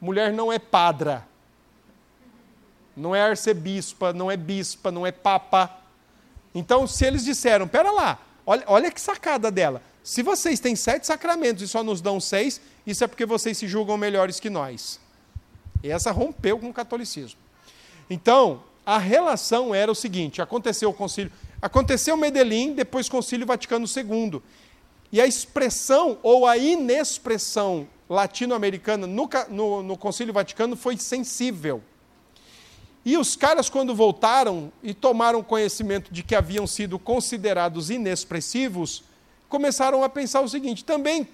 Mulher 0.00 0.32
não 0.32 0.52
é 0.52 0.58
padra, 0.58 1.26
não 2.96 3.14
é 3.14 3.22
arcebispa, 3.22 4.12
não 4.12 4.30
é 4.30 4.36
bispa, 4.36 4.90
não 4.90 5.06
é 5.06 5.12
papa. 5.12 5.76
Então, 6.54 6.86
se 6.86 7.04
eles 7.04 7.24
disseram, 7.24 7.66
pera 7.66 7.90
lá, 7.90 8.18
olha, 8.46 8.64
olha 8.66 8.90
que 8.90 9.00
sacada 9.00 9.50
dela. 9.50 9.82
Se 10.02 10.22
vocês 10.22 10.58
têm 10.60 10.74
sete 10.74 11.06
sacramentos 11.06 11.62
e 11.62 11.68
só 11.68 11.82
nos 11.82 12.00
dão 12.00 12.18
seis, 12.20 12.60
isso 12.90 13.04
é 13.04 13.06
porque 13.06 13.26
vocês 13.26 13.56
se 13.58 13.68
julgam 13.68 13.96
melhores 13.96 14.40
que 14.40 14.48
nós. 14.48 14.98
E 15.82 15.90
essa 15.90 16.10
rompeu 16.10 16.58
com 16.58 16.70
o 16.70 16.72
catolicismo. 16.72 17.38
Então, 18.08 18.62
a 18.84 18.98
relação 18.98 19.74
era 19.74 19.92
o 19.92 19.94
seguinte: 19.94 20.40
aconteceu 20.40 20.90
o 20.90 20.94
concílio, 20.94 21.30
aconteceu 21.60 22.16
Medellín, 22.16 22.72
depois 22.72 23.08
concílio 23.08 23.46
Vaticano 23.46 23.86
II. 23.86 24.40
E 25.12 25.20
a 25.20 25.26
expressão 25.26 26.18
ou 26.22 26.46
a 26.46 26.56
inexpressão 26.56 27.86
latino-americana 28.08 29.06
no, 29.06 29.28
no, 29.50 29.82
no 29.82 29.96
Concílio 29.96 30.32
Vaticano 30.32 30.76
foi 30.76 30.96
sensível. 30.96 31.82
E 33.04 33.16
os 33.16 33.36
caras, 33.36 33.70
quando 33.70 33.94
voltaram 33.94 34.72
e 34.82 34.92
tomaram 34.92 35.42
conhecimento 35.42 36.12
de 36.12 36.22
que 36.22 36.34
haviam 36.34 36.66
sido 36.66 36.98
considerados 36.98 37.90
inexpressivos, 37.90 39.02
começaram 39.48 40.02
a 40.02 40.08
pensar 40.08 40.40
o 40.40 40.48
seguinte: 40.48 40.84
também, 40.84 41.26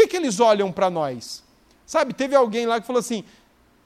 que, 0.00 0.06
que 0.06 0.16
eles 0.16 0.40
olham 0.40 0.72
para 0.72 0.88
nós? 0.88 1.42
Sabe, 1.84 2.14
teve 2.14 2.34
alguém 2.34 2.66
lá 2.66 2.80
que 2.80 2.86
falou 2.86 3.00
assim: 3.00 3.24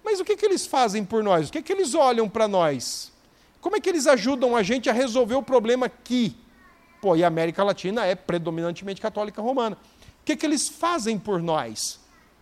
mas 0.05 0.21
o 0.21 0.25
que, 0.25 0.37
que 0.37 0.45
eles 0.45 0.67
fazem 0.67 1.05
por 1.05 1.23
nós? 1.23 1.49
O 1.49 1.53
que, 1.53 1.63
que 1.63 1.73
eles 1.73 1.95
olham 1.95 2.29
para 2.29 2.47
nós? 2.47 3.13
Como 3.61 3.77
é 3.77 3.81
que 3.81 3.89
eles 3.89 4.07
ajudam 4.07 4.55
a 4.55 4.63
gente 4.63 4.91
a 4.91 4.93
resolver 4.93 5.35
o 5.35 5.43
problema 5.43 5.87
aqui? 5.87 6.37
Pô, 7.01 7.17
e 7.17 7.25
a 7.25 7.27
América 7.27 7.65
Latina 7.65 8.05
é 8.05 8.15
predominantemente 8.15 9.01
católica 9.01 9.41
romana. 9.41 9.77
O 10.21 10.25
que, 10.25 10.37
que 10.37 10.47
eles 10.47 10.69
fazem 10.69 11.19
por 11.19 11.43
nós? 11.43 12.01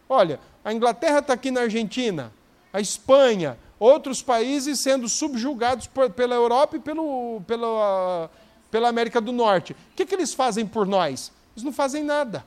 Olha, 0.08 0.40
a 0.64 0.72
Inglaterra 0.72 1.20
está 1.20 1.32
aqui 1.32 1.50
na 1.50 1.62
Argentina, 1.62 2.32
a 2.72 2.80
Espanha, 2.80 3.58
outros 3.78 4.22
países 4.22 4.80
sendo 4.80 5.08
subjugados 5.08 5.86
por, 5.86 6.10
pela 6.10 6.34
Europa 6.34 6.76
e 6.76 6.80
pelo, 6.80 7.40
pela, 7.46 8.30
pela 8.70 8.88
América 8.88 9.20
do 9.20 9.32
Norte. 9.32 9.72
O 9.72 9.76
que, 9.96 10.04
que 10.04 10.14
eles 10.14 10.34
fazem 10.34 10.66
por 10.66 10.86
nós? 10.86 11.32
Eles 11.54 11.64
não 11.64 11.72
fazem 11.72 12.04
nada. 12.04 12.44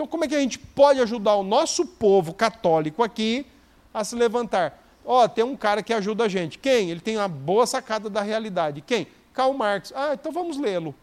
Então, 0.00 0.08
como 0.08 0.24
é 0.24 0.28
que 0.28 0.34
a 0.34 0.40
gente 0.40 0.58
pode 0.58 0.98
ajudar 1.02 1.34
o 1.34 1.42
nosso 1.42 1.84
povo 1.84 2.32
católico 2.32 3.02
aqui 3.02 3.46
a 3.92 4.02
se 4.02 4.16
levantar? 4.16 4.82
Ó, 5.04 5.22
oh, 5.22 5.28
tem 5.28 5.44
um 5.44 5.54
cara 5.54 5.82
que 5.82 5.92
ajuda 5.92 6.24
a 6.24 6.28
gente. 6.28 6.58
Quem? 6.58 6.90
Ele 6.90 7.00
tem 7.00 7.18
uma 7.18 7.28
boa 7.28 7.66
sacada 7.66 8.08
da 8.08 8.22
realidade. 8.22 8.80
Quem? 8.80 9.08
Karl 9.34 9.52
Marx. 9.52 9.92
Ah, 9.94 10.14
então 10.14 10.32
vamos 10.32 10.56
lê-lo. 10.56 10.94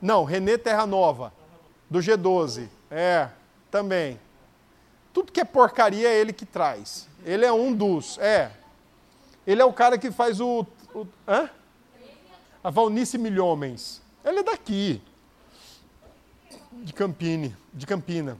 Não, 0.00 0.24
René 0.24 0.56
Terra 0.56 0.86
Nova, 0.86 1.30
do 1.90 1.98
G12. 1.98 2.70
É, 2.90 3.28
também. 3.70 4.18
Tudo 5.12 5.30
que 5.30 5.42
é 5.42 5.44
porcaria 5.44 6.08
é 6.08 6.18
ele 6.18 6.32
que 6.32 6.46
traz. 6.46 7.06
Ele 7.26 7.44
é 7.44 7.52
um 7.52 7.70
dos. 7.70 8.16
É, 8.16 8.50
ele 9.46 9.60
é 9.60 9.64
o 9.66 9.74
cara 9.74 9.98
que 9.98 10.10
faz 10.10 10.40
o. 10.40 10.66
o 10.94 11.06
hã? 11.28 11.50
A 12.64 12.70
Valnice 12.70 13.18
Milhomens. 13.18 14.00
Ele 14.24 14.38
é 14.38 14.42
daqui. 14.42 15.02
De 16.82 16.92
Campine, 16.92 17.56
de 17.72 17.86
Campina. 17.86 18.36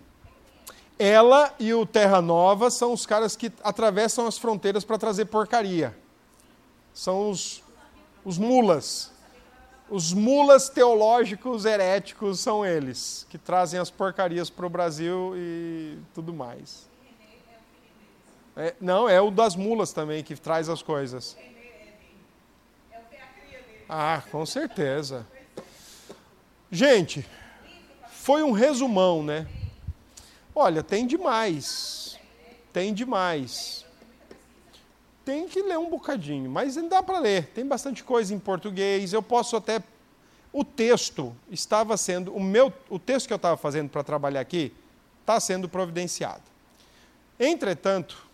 Ela 0.98 1.54
e 1.58 1.72
o 1.72 1.86
Terra 1.86 2.20
Nova 2.20 2.70
são 2.70 2.92
os 2.92 3.06
caras 3.06 3.36
que 3.36 3.52
atravessam 3.62 4.26
as 4.26 4.36
fronteiras 4.36 4.84
para 4.84 4.98
trazer 4.98 5.26
porcaria. 5.26 5.96
São 6.92 7.30
os, 7.30 7.62
os 8.24 8.38
mulas. 8.38 9.10
Os 9.88 10.12
mulas 10.12 10.68
teológicos 10.68 11.64
heréticos 11.64 12.40
são 12.40 12.64
eles, 12.64 13.26
que 13.30 13.38
trazem 13.38 13.78
as 13.78 13.90
porcarias 13.90 14.48
para 14.50 14.66
o 14.66 14.70
Brasil 14.70 15.34
e 15.36 15.98
tudo 16.14 16.32
mais. 16.32 16.88
É, 18.56 18.74
não, 18.80 19.08
é 19.08 19.20
o 19.20 19.30
das 19.30 19.56
mulas 19.56 19.92
também 19.92 20.22
que 20.22 20.34
traz 20.34 20.68
as 20.68 20.82
coisas. 20.82 21.36
Ah, 23.88 24.22
com 24.30 24.44
certeza. 24.46 25.26
Gente, 26.70 27.26
foi 28.22 28.44
um 28.44 28.52
resumão, 28.52 29.20
né? 29.20 29.48
Olha, 30.54 30.80
tem 30.80 31.08
demais. 31.08 32.16
Tem 32.72 32.94
demais. 32.94 33.84
Tem 35.24 35.48
que 35.48 35.60
ler 35.60 35.76
um 35.76 35.90
bocadinho, 35.90 36.48
mas 36.48 36.76
não 36.76 36.88
dá 36.88 37.02
para 37.02 37.18
ler. 37.18 37.48
Tem 37.48 37.66
bastante 37.66 38.04
coisa 38.04 38.32
em 38.32 38.38
português. 38.38 39.12
Eu 39.12 39.24
posso 39.24 39.56
até. 39.56 39.82
O 40.52 40.62
texto 40.62 41.34
estava 41.50 41.96
sendo. 41.96 42.32
O, 42.32 42.40
meu, 42.40 42.72
o 42.88 42.96
texto 42.96 43.26
que 43.26 43.32
eu 43.32 43.36
estava 43.36 43.56
fazendo 43.56 43.90
para 43.90 44.04
trabalhar 44.04 44.40
aqui 44.40 44.72
está 45.20 45.40
sendo 45.40 45.68
providenciado. 45.68 46.44
Entretanto, 47.40 48.24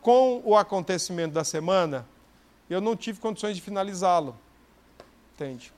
com 0.00 0.40
o 0.44 0.56
acontecimento 0.56 1.34
da 1.34 1.42
semana, 1.42 2.06
eu 2.70 2.80
não 2.80 2.94
tive 2.94 3.18
condições 3.18 3.56
de 3.56 3.62
finalizá-lo. 3.62 4.38
Entende? 5.34 5.72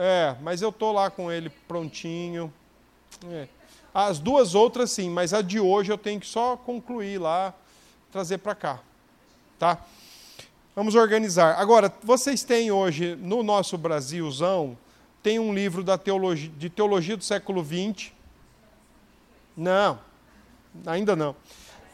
É, 0.00 0.36
mas 0.40 0.62
eu 0.62 0.68
estou 0.68 0.92
lá 0.92 1.10
com 1.10 1.30
ele 1.30 1.50
prontinho. 1.66 2.52
É. 3.26 3.48
As 3.92 4.20
duas 4.20 4.54
outras 4.54 4.92
sim, 4.92 5.10
mas 5.10 5.34
a 5.34 5.42
de 5.42 5.58
hoje 5.58 5.90
eu 5.90 5.98
tenho 5.98 6.20
que 6.20 6.26
só 6.26 6.56
concluir 6.56 7.18
lá, 7.18 7.52
trazer 8.12 8.38
para 8.38 8.54
cá. 8.54 8.78
Tá? 9.58 9.84
Vamos 10.76 10.94
organizar. 10.94 11.58
Agora, 11.58 11.92
vocês 12.04 12.44
têm 12.44 12.70
hoje, 12.70 13.16
no 13.16 13.42
nosso 13.42 13.76
Brasilzão, 13.76 14.78
tem 15.20 15.40
um 15.40 15.52
livro 15.52 15.82
da 15.82 15.98
teologia, 15.98 16.52
de 16.56 16.70
teologia 16.70 17.16
do 17.16 17.24
século 17.24 17.64
XX. 17.64 18.12
Não, 19.56 19.98
ainda 20.86 21.16
não. 21.16 21.34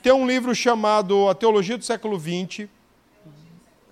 Tem 0.03 0.13
um 0.13 0.27
livro 0.27 0.55
chamado 0.55 1.27
A 1.31 1.35
Teologia 1.35 1.79
do 1.79 1.85
Século 1.87 2.21
XX, 2.21 2.69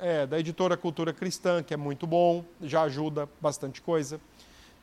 é, 0.03 0.27
da 0.27 0.39
editora 0.39 0.77
Cultura 0.77 1.13
Cristã, 1.13 1.63
que 1.63 1.73
é 1.73 1.77
muito 1.77 2.09
bom, 2.09 2.45
já 2.61 2.83
ajuda 2.83 3.29
bastante 3.41 3.81
coisa. 3.81 4.21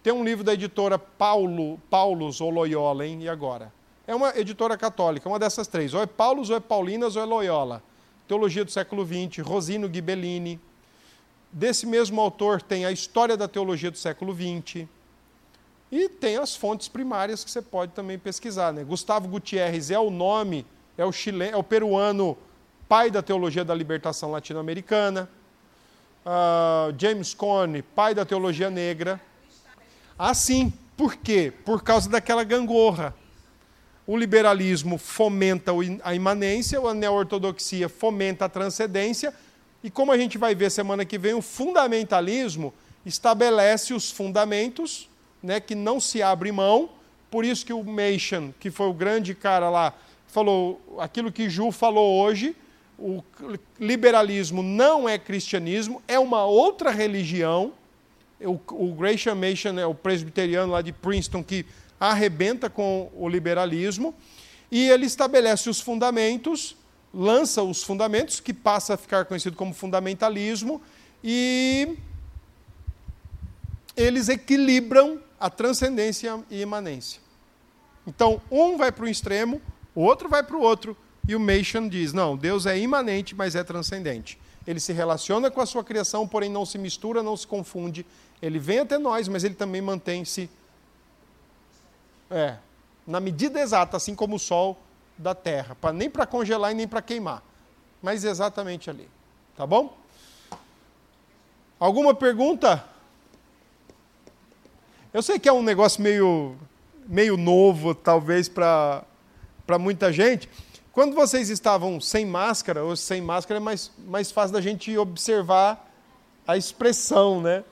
Tem 0.02 0.14
um 0.14 0.24
livro 0.24 0.46
da 0.46 0.54
editora 0.54 0.98
Paulo, 0.98 1.78
Paulus 1.90 2.40
ou 2.40 2.50
Loyola, 2.50 3.06
hein? 3.06 3.24
E 3.24 3.28
agora? 3.28 3.72
É 4.08 4.16
uma 4.16 4.30
editora 4.38 4.78
católica, 4.78 5.28
uma 5.28 5.38
dessas 5.38 5.68
três. 5.68 5.94
Ou 5.94 6.02
é 6.02 6.06
Paulus, 6.06 6.50
ou 6.50 6.56
é 6.56 6.60
Paulinas, 6.62 7.18
ou 7.18 7.22
é 7.22 7.26
Loyola. 7.26 7.84
Teologia 8.30 8.64
do 8.64 8.72
século 8.72 9.06
XX, 9.06 9.46
Rosino 9.46 9.90
Ghibellini. 9.90 10.58
Desse 11.52 11.86
mesmo 11.86 12.22
autor 12.22 12.62
tem 12.62 12.86
a 12.86 12.92
História 12.92 13.36
da 13.36 13.48
Teologia 13.48 13.92
do 13.92 13.98
século 13.98 14.34
XX. 14.34 14.88
E 15.92 16.08
tem 16.08 16.38
as 16.38 16.56
fontes 16.56 16.88
primárias 16.88 17.44
que 17.44 17.52
você 17.52 17.62
pode 17.62 17.92
também 17.92 18.18
pesquisar. 18.18 18.72
Né? 18.72 18.86
Gustavo 18.86 19.28
Gutierrez 19.28 19.92
é 19.92 20.00
o 20.00 20.10
nome, 20.10 20.66
é 20.98 21.04
o, 21.04 21.12
chileno, 21.12 21.56
é 21.56 21.58
o 21.58 21.64
peruano 21.64 22.38
pai 22.90 23.12
da 23.12 23.22
teologia 23.22 23.64
da 23.64 23.76
libertação 23.76 24.32
latino-americana. 24.32 25.30
Uh, 26.26 26.92
James 26.98 27.36
Cone, 27.36 27.84
pai 27.84 28.16
da 28.16 28.26
teologia 28.26 28.72
negra. 28.72 29.22
Assim, 30.18 30.74
por 30.98 31.16
quê? 31.16 31.54
Por 31.64 31.84
causa 31.84 32.10
daquela 32.10 32.44
gangorra. 32.44 33.14
O 34.08 34.18
liberalismo 34.18 34.98
fomenta 34.98 35.72
a 36.04 36.16
imanência, 36.16 36.80
a 36.80 36.94
neo-ortodoxia 36.96 37.88
fomenta 37.88 38.46
a 38.46 38.50
transcendência, 38.50 39.36
e 39.84 39.92
como 39.92 40.12
a 40.12 40.18
gente 40.18 40.40
vai 40.40 40.56
ver 40.56 40.72
semana 40.72 41.06
que 41.06 41.20
vem, 41.20 41.36
o 41.36 41.44
fundamentalismo 41.44 42.74
estabelece 43.06 43.94
os 43.94 44.10
fundamentos, 44.10 45.08
né, 45.44 45.60
que 45.60 45.76
não 45.76 46.00
se 46.00 46.24
abre 46.24 46.52
mão, 46.52 46.90
por 47.30 47.46
isso 47.46 47.64
que 47.64 47.72
o 47.72 47.84
Machen, 47.84 48.52
que 48.60 48.72
foi 48.72 48.88
o 48.88 48.94
grande 48.94 49.36
cara 49.36 49.70
lá, 49.70 49.94
falou 50.26 50.82
aquilo 50.98 51.32
que 51.32 51.52
Ju 51.52 51.72
falou 51.72 52.20
hoje, 52.20 52.56
o 53.00 53.24
liberalismo 53.80 54.62
não 54.62 55.08
é 55.08 55.18
cristianismo, 55.18 56.02
é 56.08 56.20
uma 56.20 56.46
outra 56.46 56.92
religião. 56.92 57.74
O, 58.42 58.60
o 58.72 58.96
Machen 58.96 59.80
é 59.80 59.86
o 59.86 59.96
presbiteriano 59.96 60.72
lá 60.72 60.82
de 60.82 60.92
Princeton 60.92 61.44
que 61.44 61.66
arrebenta 62.00 62.70
com 62.70 63.12
o 63.16 63.28
liberalismo, 63.28 64.14
e 64.72 64.90
ele 64.90 65.06
estabelece 65.06 65.70
os 65.70 65.82
fundamentos, 65.82 66.76
lança 67.14 67.62
os 67.62 67.84
fundamentos, 67.84 68.40
que 68.40 68.54
passa 68.54 68.94
a 68.94 68.98
ficar 68.98 69.26
conhecido 69.26 69.56
como 69.56 69.74
fundamentalismo, 69.74 70.82
e 71.24 71.98
eles 73.98 74.30
equilibram 74.30 75.20
a 75.40 75.50
transcendência 75.50 76.40
e 76.50 76.62
imanência. 76.62 77.20
Então, 78.08 78.42
um 78.50 78.78
vai 78.78 78.92
para 78.92 79.06
o 79.06 79.10
extremo, 79.10 79.62
o 79.94 80.02
outro 80.02 80.30
vai 80.30 80.44
para 80.44 80.56
o 80.56 80.62
outro, 80.62 80.96
e 81.28 81.36
o 81.36 81.40
Machen 81.40 81.90
diz: 81.90 82.14
não, 82.14 82.36
Deus 82.36 82.66
é 82.66 82.78
imanente, 82.78 83.36
mas 83.36 83.56
é 83.56 83.64
transcendente. 83.64 84.40
Ele 84.66 84.80
se 84.80 84.94
relaciona 84.94 85.50
com 85.50 85.62
a 85.62 85.66
sua 85.66 85.84
criação, 85.84 86.28
porém 86.28 86.50
não 86.50 86.66
se 86.66 86.78
mistura, 86.78 87.24
não 87.24 87.36
se 87.36 87.48
confunde. 87.48 88.06
Ele 88.42 88.60
vem 88.60 88.80
até 88.80 88.98
nós, 88.98 89.28
mas 89.28 89.44
ele 89.44 89.56
também 89.56 89.82
mantém-se 89.82 90.50
é, 92.30 92.58
na 93.06 93.20
medida 93.20 93.60
exata, 93.60 93.98
assim 93.98 94.14
como 94.14 94.36
o 94.36 94.40
sol 94.40 94.78
da 95.18 95.34
terra, 95.34 95.76
pra, 95.76 95.92
nem 95.92 96.10
para 96.10 96.26
congelar 96.26 96.72
e 96.72 96.76
nem 96.76 96.88
para 96.88 97.02
queimar, 97.02 97.44
mas 98.02 98.24
exatamente 98.24 98.90
ali. 98.90 99.10
Tá 99.58 99.66
bom? 99.66 99.98
Alguma 101.80 102.14
pergunta? 102.14 102.86
Eu 105.12 105.24
sei 105.24 105.40
que 105.40 105.50
é 105.50 105.54
um 105.54 105.64
negócio 105.64 106.02
meio, 106.02 106.56
meio 107.08 107.36
novo, 107.36 107.96
talvez, 107.96 108.48
para 108.48 109.04
muita 109.80 110.14
gente. 110.14 110.48
Quando 110.92 111.16
vocês 111.16 111.50
estavam 111.50 112.02
sem 112.02 112.26
máscara, 112.26 112.84
ou 112.84 112.96
sem 112.96 113.22
máscara 113.22 113.60
é 113.60 113.62
mais, 113.62 113.92
mais 114.08 114.32
fácil 114.32 114.54
da 114.54 114.62
gente 114.62 114.98
observar 114.98 115.88
a 116.48 116.58
expressão, 116.58 117.42
né? 117.42 117.64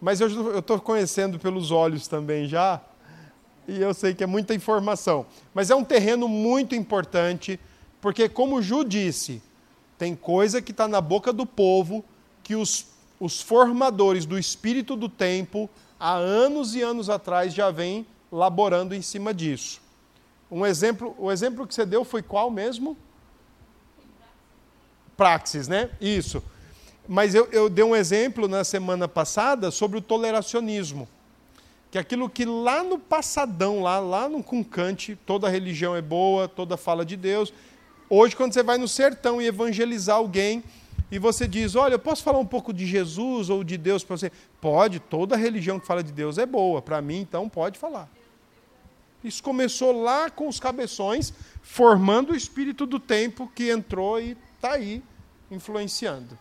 Mas 0.00 0.20
eu 0.20 0.58
estou 0.58 0.80
conhecendo 0.80 1.38
pelos 1.38 1.70
olhos 1.70 2.06
também 2.06 2.46
já 2.46 2.80
e 3.70 3.80
eu 3.80 3.94
sei 3.94 4.14
que 4.14 4.24
é 4.24 4.26
muita 4.26 4.54
informação. 4.54 5.26
Mas 5.54 5.70
é 5.70 5.74
um 5.74 5.84
terreno 5.84 6.26
muito 6.26 6.74
importante, 6.74 7.58
porque, 8.00 8.28
como 8.28 8.60
Ju 8.60 8.84
disse, 8.84 9.40
tem 9.96 10.16
coisa 10.16 10.60
que 10.60 10.72
está 10.72 10.88
na 10.88 11.00
boca 11.00 11.32
do 11.32 11.46
povo 11.46 12.04
que 12.42 12.56
os, 12.56 12.86
os 13.20 13.40
formadores 13.40 14.26
do 14.26 14.38
espírito 14.38 14.96
do 14.96 15.08
tempo, 15.08 15.70
há 15.98 16.14
anos 16.14 16.74
e 16.74 16.82
anos 16.82 17.08
atrás, 17.08 17.54
já 17.54 17.70
vêm 17.70 18.06
laborando 18.32 18.94
em 18.94 19.02
cima 19.02 19.32
disso. 19.32 19.80
Um 20.50 20.66
exemplo, 20.66 21.14
o 21.18 21.30
exemplo 21.30 21.66
que 21.66 21.74
você 21.74 21.86
deu 21.86 22.04
foi 22.04 22.22
qual 22.22 22.50
mesmo? 22.50 22.96
Praxis, 25.16 25.68
né? 25.68 25.90
Isso. 26.00 26.42
Mas 27.08 27.34
eu, 27.34 27.46
eu 27.52 27.68
dei 27.68 27.84
um 27.84 27.94
exemplo 27.94 28.48
na 28.48 28.64
semana 28.64 29.06
passada 29.06 29.70
sobre 29.70 29.98
o 29.98 30.00
toleracionismo 30.00 31.08
que 31.90 31.98
aquilo 31.98 32.30
que 32.30 32.44
lá 32.44 32.84
no 32.84 32.98
passadão, 32.98 33.82
lá, 33.82 33.98
lá 33.98 34.28
no 34.28 34.42
Cuncante, 34.42 35.18
toda 35.26 35.48
religião 35.48 35.96
é 35.96 36.00
boa, 36.00 36.46
toda 36.46 36.76
fala 36.76 37.04
de 37.04 37.16
Deus. 37.16 37.52
Hoje, 38.08 38.36
quando 38.36 38.52
você 38.52 38.62
vai 38.62 38.78
no 38.78 38.86
sertão 38.86 39.42
e 39.42 39.46
evangelizar 39.46 40.16
alguém, 40.16 40.62
e 41.10 41.18
você 41.18 41.48
diz, 41.48 41.74
olha, 41.74 41.94
eu 41.94 41.98
posso 41.98 42.22
falar 42.22 42.38
um 42.38 42.46
pouco 42.46 42.72
de 42.72 42.86
Jesus 42.86 43.50
ou 43.50 43.64
de 43.64 43.76
Deus 43.76 44.04
para 44.04 44.16
você? 44.16 44.30
Pode, 44.60 45.00
toda 45.00 45.36
religião 45.36 45.80
que 45.80 45.86
fala 45.86 46.04
de 46.04 46.12
Deus 46.12 46.38
é 46.38 46.46
boa. 46.46 46.80
Para 46.80 47.02
mim, 47.02 47.18
então, 47.20 47.48
pode 47.48 47.76
falar. 47.76 48.08
Isso 49.22 49.42
começou 49.42 50.02
lá 50.02 50.30
com 50.30 50.48
os 50.48 50.58
cabeções, 50.58 51.32
formando 51.62 52.32
o 52.32 52.36
espírito 52.36 52.86
do 52.86 52.98
tempo 52.98 53.50
que 53.54 53.70
entrou 53.70 54.20
e 54.20 54.36
está 54.56 54.72
aí, 54.72 55.02
influenciando. 55.50 56.38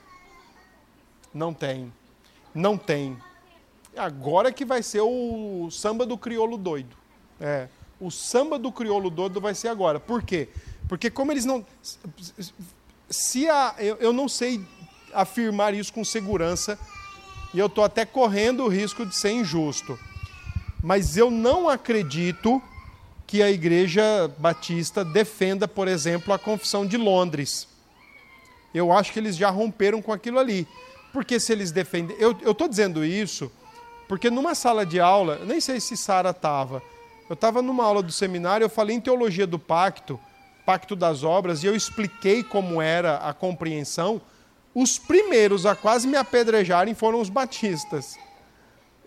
Não 1.34 1.54
tem. 1.54 1.92
Não 2.54 2.78
tem. 2.78 3.18
Agora 3.96 4.52
que 4.52 4.64
vai 4.64 4.82
ser 4.82 5.02
o 5.02 5.70
samba 5.72 6.06
do 6.06 6.18
crioulo 6.18 6.58
doido. 6.58 6.96
É, 7.40 7.68
o 8.00 8.10
samba 8.10 8.58
do 8.58 8.72
crioulo 8.72 9.10
doido 9.10 9.42
vai 9.42 9.54
ser 9.54 9.68
agora. 9.68 10.00
Por 10.00 10.24
quê? 10.24 10.50
Porque 10.88 11.10
como 11.10 11.32
eles 11.32 11.46
não. 11.46 11.66
Se 13.10 13.50
a, 13.50 13.76
eu, 13.78 13.98
eu 13.98 14.14
não 14.14 14.30
sei 14.30 14.66
afirmar 15.14 15.74
isso 15.74 15.92
com 15.92 16.04
segurança, 16.04 16.80
e 17.54 17.60
eu 17.60 17.66
estou 17.66 17.84
até 17.84 18.06
correndo 18.06 18.64
o 18.64 18.68
risco 18.68 19.06
de 19.06 19.16
ser 19.16 19.32
injusto. 19.32 20.00
Mas 20.82 21.18
eu 21.18 21.30
não 21.30 21.68
acredito 21.68 22.62
que 23.30 23.44
a 23.44 23.52
Igreja 23.52 24.28
Batista 24.40 25.06
defenda, 25.06 25.68
por 25.68 25.88
exemplo, 25.88 26.34
a 26.34 26.40
Confissão 26.40 26.84
de 26.84 26.98
Londres. 26.98 27.68
Eu 28.74 28.92
acho 28.92 29.14
que 29.14 29.20
eles 29.20 29.38
já 29.38 29.52
romperam 29.52 30.02
com 30.02 30.12
aquilo 30.12 30.40
ali. 30.40 30.68
Porque 31.14 31.40
se 31.40 31.52
eles 31.52 31.72
defendem. 31.72 32.18
Eu 32.20 32.32
estou 32.32 32.68
dizendo 32.68 33.06
isso 33.06 33.52
porque 34.08 34.32
numa 34.32 34.56
sala 34.56 34.84
de 34.84 35.00
aula, 35.00 35.40
nem 35.46 35.62
sei 35.62 35.80
se 35.80 35.96
Sara 35.96 36.32
estava, 36.32 36.82
eu 37.30 37.36
estava 37.36 37.62
numa 37.62 37.86
aula 37.86 38.02
do 38.02 38.12
seminário, 38.12 38.66
eu 38.66 38.70
falei 38.70 38.96
em 38.96 39.00
teologia 39.00 39.46
do 39.46 39.60
pacto, 39.60 40.20
pacto 40.66 40.96
das 40.96 41.24
obras, 41.24 41.64
e 41.64 41.68
eu 41.68 41.76
expliquei 41.76 42.42
como 42.42 42.82
era 42.82 43.18
a 43.18 43.32
compreensão. 43.32 44.20
Os 44.74 44.98
primeiros 44.98 45.68
a 45.68 45.76
quase 45.76 46.08
me 46.08 46.18
apedrejarem 46.18 46.96
foram 46.96 47.22
os 47.22 47.30
batistas. 47.30 48.18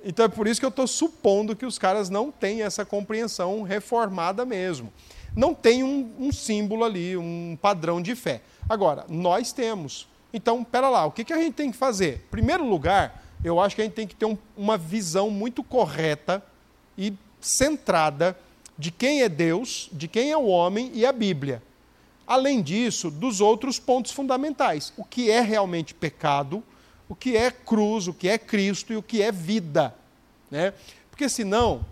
Então 0.05 0.24
é 0.24 0.28
por 0.28 0.46
isso 0.46 0.61
que 0.61 0.66
eu 0.66 0.70
estou 0.70 0.86
supondo 0.86 1.55
que 1.55 1.66
os 1.66 1.78
caras 1.78 2.11
não 2.11 2.30
têm 2.30 2.62
essa 2.62 2.84
compreensão 2.84 3.62
reformada 3.62 4.44
mesmo. 4.44 4.92
Não 5.34 5.55
tem 5.55 5.82
um, 5.82 6.12
um, 6.18 6.32
símbolo 6.32 6.84
ali, 6.84 7.16
um 7.16 7.57
padrão 7.61 8.03
de 8.03 8.14
fé. 8.14 8.42
Agora, 8.68 9.05
nós 9.09 9.53
temos. 9.53 10.09
Então, 10.32 10.62
pera 10.64 10.88
lá, 10.88 11.07
o 11.07 11.11
que, 11.11 11.24
que 11.24 11.32
a 11.32 11.38
gente 11.38 11.55
tem 11.55 11.70
que 11.70 11.76
fazer? 11.76 12.16
Em 12.26 12.30
primeiro 12.30 12.68
lugar, 12.68 13.22
eu 13.44 13.59
acho 13.59 13.74
que 13.74 13.82
a 13.82 13.84
gente 13.84 13.94
tem 13.94 14.07
que 14.07 14.14
ter 14.14 14.26
um, 14.26 14.36
uma 14.57 14.76
visão 14.76 15.30
muito 15.30 15.62
correta 15.62 16.42
e 16.96 17.14
centrada 17.40 18.36
de 18.78 18.90
quem 18.90 19.22
é 19.22 19.28
Deus, 19.28 19.88
de 19.92 20.09
quem 20.09 20.30
é 20.30 20.36
o 20.36 20.46
homem 20.46 20.90
e 20.94 21.07
a 21.07 21.12
Bíblia. 21.12 21.62
Além 22.26 22.62
disso, 22.62 23.11
dos 23.11 23.40
outros 23.40 23.78
pontos 23.78 24.12
fundamentais: 24.12 24.92
o 24.96 25.05
que 25.05 25.30
é 25.30 25.40
realmente 25.40 25.94
pecado, 25.94 26.62
o 27.09 27.14
que 27.14 27.36
é 27.36 27.50
cruz, 27.50 28.09
o 28.09 28.14
que 28.14 28.28
é 28.28 28.38
Cristo 28.38 28.92
e 28.92 28.96
o 28.96 29.03
que 29.03 29.22
é 29.22 29.30
vida. 29.30 29.94
Né? 30.50 30.72
Porque 31.11 31.28
senão, 31.28 31.84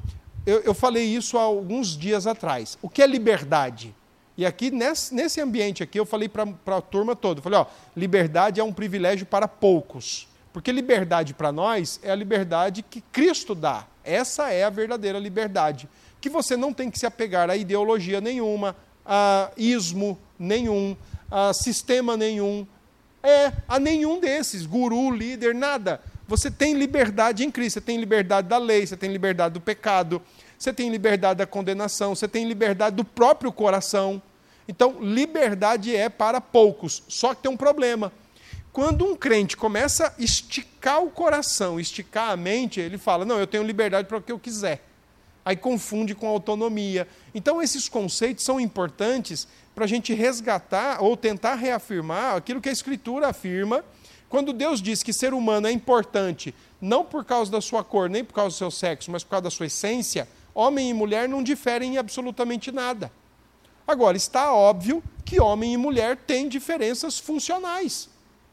eu, 0.46 0.60
eu 0.60 0.74
falei 0.74 1.04
isso 1.04 1.38
há 1.38 1.42
alguns 1.42 1.96
dias 1.96 2.26
atrás. 2.26 2.78
O 2.80 2.88
que 2.88 3.02
é 3.02 3.06
liberdade? 3.06 3.94
E 4.36 4.46
aqui, 4.46 4.70
nesse, 4.70 5.14
nesse 5.14 5.40
ambiente 5.40 5.82
aqui, 5.82 6.00
eu 6.00 6.06
falei 6.06 6.28
para 6.28 6.46
a 6.66 6.80
turma 6.80 7.14
toda, 7.14 7.40
eu 7.40 7.42
falei, 7.42 7.58
ó, 7.58 7.66
liberdade 7.94 8.58
é 8.58 8.64
um 8.64 8.72
privilégio 8.72 9.26
para 9.26 9.46
poucos. 9.46 10.26
Porque 10.52 10.72
liberdade 10.72 11.34
para 11.34 11.52
nós 11.52 12.00
é 12.02 12.10
a 12.10 12.14
liberdade 12.14 12.82
que 12.82 13.00
Cristo 13.00 13.54
dá. 13.54 13.86
Essa 14.02 14.50
é 14.50 14.64
a 14.64 14.70
verdadeira 14.70 15.18
liberdade. 15.18 15.88
Que 16.20 16.28
você 16.28 16.56
não 16.56 16.72
tem 16.72 16.90
que 16.90 16.98
se 16.98 17.06
apegar 17.06 17.50
a 17.50 17.56
ideologia 17.56 18.20
nenhuma, 18.20 18.74
a 19.04 19.50
ismo 19.56 20.18
nenhum, 20.38 20.96
a 21.30 21.52
sistema 21.52 22.16
nenhum, 22.16 22.66
é 23.22 23.52
a 23.68 23.78
nenhum 23.78 24.18
desses, 24.20 24.66
guru, 24.66 25.10
líder, 25.10 25.54
nada. 25.54 26.00
Você 26.26 26.50
tem 26.50 26.74
liberdade 26.74 27.44
em 27.44 27.50
Cristo, 27.50 27.74
você 27.74 27.80
tem 27.80 27.98
liberdade 27.98 28.48
da 28.48 28.58
lei, 28.58 28.86
você 28.86 28.96
tem 28.96 29.10
liberdade 29.10 29.54
do 29.54 29.60
pecado, 29.60 30.22
você 30.58 30.72
tem 30.72 30.90
liberdade 30.90 31.38
da 31.38 31.46
condenação, 31.46 32.14
você 32.14 32.28
tem 32.28 32.46
liberdade 32.46 32.96
do 32.96 33.04
próprio 33.04 33.50
coração. 33.50 34.22
Então, 34.68 34.98
liberdade 35.00 35.94
é 35.94 36.08
para 36.08 36.40
poucos. 36.40 37.02
Só 37.08 37.34
que 37.34 37.42
tem 37.42 37.50
um 37.50 37.56
problema. 37.56 38.12
Quando 38.72 39.04
um 39.04 39.16
crente 39.16 39.56
começa 39.56 40.06
a 40.06 40.22
esticar 40.22 41.02
o 41.02 41.10
coração, 41.10 41.80
esticar 41.80 42.30
a 42.30 42.36
mente, 42.36 42.80
ele 42.80 42.96
fala: 42.96 43.24
Não, 43.24 43.38
eu 43.38 43.46
tenho 43.46 43.64
liberdade 43.64 44.06
para 44.06 44.18
o 44.18 44.22
que 44.22 44.30
eu 44.30 44.38
quiser. 44.38 44.84
Aí 45.44 45.56
confunde 45.56 46.14
com 46.14 46.28
autonomia. 46.28 47.08
Então, 47.34 47.62
esses 47.62 47.88
conceitos 47.88 48.44
são 48.44 48.60
importantes 48.60 49.48
para 49.74 49.84
a 49.84 49.88
gente 49.88 50.12
resgatar 50.12 51.02
ou 51.02 51.16
tentar 51.16 51.54
reafirmar 51.54 52.36
aquilo 52.36 52.60
que 52.60 52.68
a 52.68 52.72
Escritura 52.72 53.28
afirma. 53.28 53.84
Quando 54.28 54.52
Deus 54.52 54.80
diz 54.80 55.02
que 55.02 55.12
ser 55.12 55.34
humano 55.34 55.66
é 55.66 55.72
importante, 55.72 56.54
não 56.80 57.04
por 57.04 57.24
causa 57.24 57.50
da 57.50 57.60
sua 57.60 57.82
cor, 57.82 58.08
nem 58.08 58.22
por 58.22 58.34
causa 58.34 58.54
do 58.54 58.58
seu 58.58 58.70
sexo, 58.70 59.10
mas 59.10 59.24
por 59.24 59.30
causa 59.30 59.44
da 59.44 59.50
sua 59.50 59.66
essência, 59.66 60.28
homem 60.54 60.90
e 60.90 60.94
mulher 60.94 61.28
não 61.28 61.42
diferem 61.42 61.94
em 61.94 61.98
absolutamente 61.98 62.70
nada. 62.70 63.10
Agora, 63.86 64.16
está 64.16 64.52
óbvio 64.52 65.02
que 65.24 65.40
homem 65.40 65.74
e 65.74 65.76
mulher 65.76 66.16
têm 66.16 66.48
diferenças 66.48 67.18
funcionais. 67.18 68.08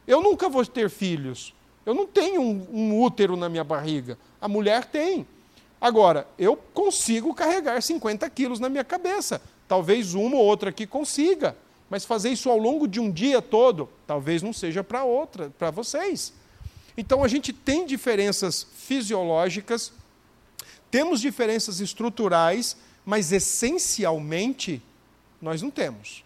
Eu 0.07 0.21
nunca 0.21 0.49
vou 0.49 0.65
ter 0.65 0.89
filhos. 0.89 1.53
Eu 1.85 1.93
não 1.93 2.07
tenho 2.07 2.41
um, 2.41 2.67
um 2.71 3.01
útero 3.01 3.35
na 3.35 3.47
minha 3.47 3.63
barriga. 3.63 4.17
A 4.41 4.47
mulher 4.47 4.85
tem. 4.85 5.27
Agora, 5.79 6.27
eu 6.37 6.55
consigo 6.55 7.33
carregar 7.33 7.81
50 7.81 8.29
quilos 8.29 8.59
na 8.59 8.69
minha 8.69 8.83
cabeça. 8.83 9.41
Talvez 9.67 10.13
uma 10.13 10.35
ou 10.35 10.43
outra 10.43 10.69
aqui 10.69 10.87
consiga. 10.87 11.55
Mas 11.89 12.03
fazer 12.03 12.29
isso 12.29 12.49
ao 12.49 12.57
longo 12.57 12.87
de 12.87 12.99
um 12.99 13.11
dia 13.11 13.41
todo, 13.41 13.89
talvez 14.05 14.41
não 14.41 14.51
seja 14.51 14.83
para 14.83 15.03
outra, 15.03 15.51
para 15.57 15.71
vocês. 15.71 16.33
Então 16.97 17.23
a 17.23 17.27
gente 17.27 17.53
tem 17.53 17.85
diferenças 17.85 18.65
fisiológicas, 18.75 19.93
temos 20.89 21.21
diferenças 21.21 21.79
estruturais, 21.79 22.75
mas 23.05 23.31
essencialmente 23.31 24.81
nós 25.41 25.61
não 25.61 25.69
temos. 25.69 26.23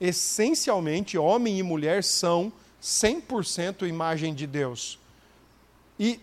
Essencialmente, 0.00 1.18
homem 1.18 1.58
e 1.58 1.62
mulher 1.62 2.04
são 2.04 2.52
100% 2.80 3.86
imagem 3.86 4.32
de 4.32 4.46
Deus. 4.46 4.98
E 5.98 6.20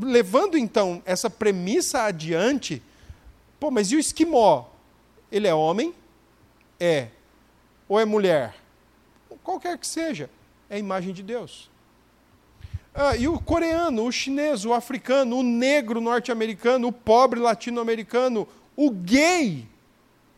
levando 0.00 0.56
então 0.56 1.02
essa 1.04 1.28
premissa 1.28 2.02
adiante, 2.02 2.82
pô, 3.58 3.70
mas 3.70 3.90
e 3.90 3.96
o 3.96 3.98
esquimó? 3.98 4.66
Ele 5.30 5.46
é 5.46 5.54
homem? 5.54 5.94
É. 6.78 7.08
Ou 7.88 7.98
é 7.98 8.04
mulher? 8.04 8.54
Qualquer 9.42 9.78
que 9.78 9.86
seja, 9.86 10.28
é 10.68 10.78
imagem 10.78 11.12
de 11.12 11.22
Deus. 11.22 11.70
Ah, 12.94 13.16
e 13.16 13.28
o 13.28 13.38
coreano, 13.38 14.04
o 14.04 14.12
chinês, 14.12 14.64
o 14.64 14.72
africano, 14.72 15.36
o 15.38 15.42
negro 15.42 16.00
norte-americano, 16.00 16.88
o 16.88 16.92
pobre 16.92 17.38
latino-americano, 17.38 18.46
o 18.76 18.90
gay 18.90 19.66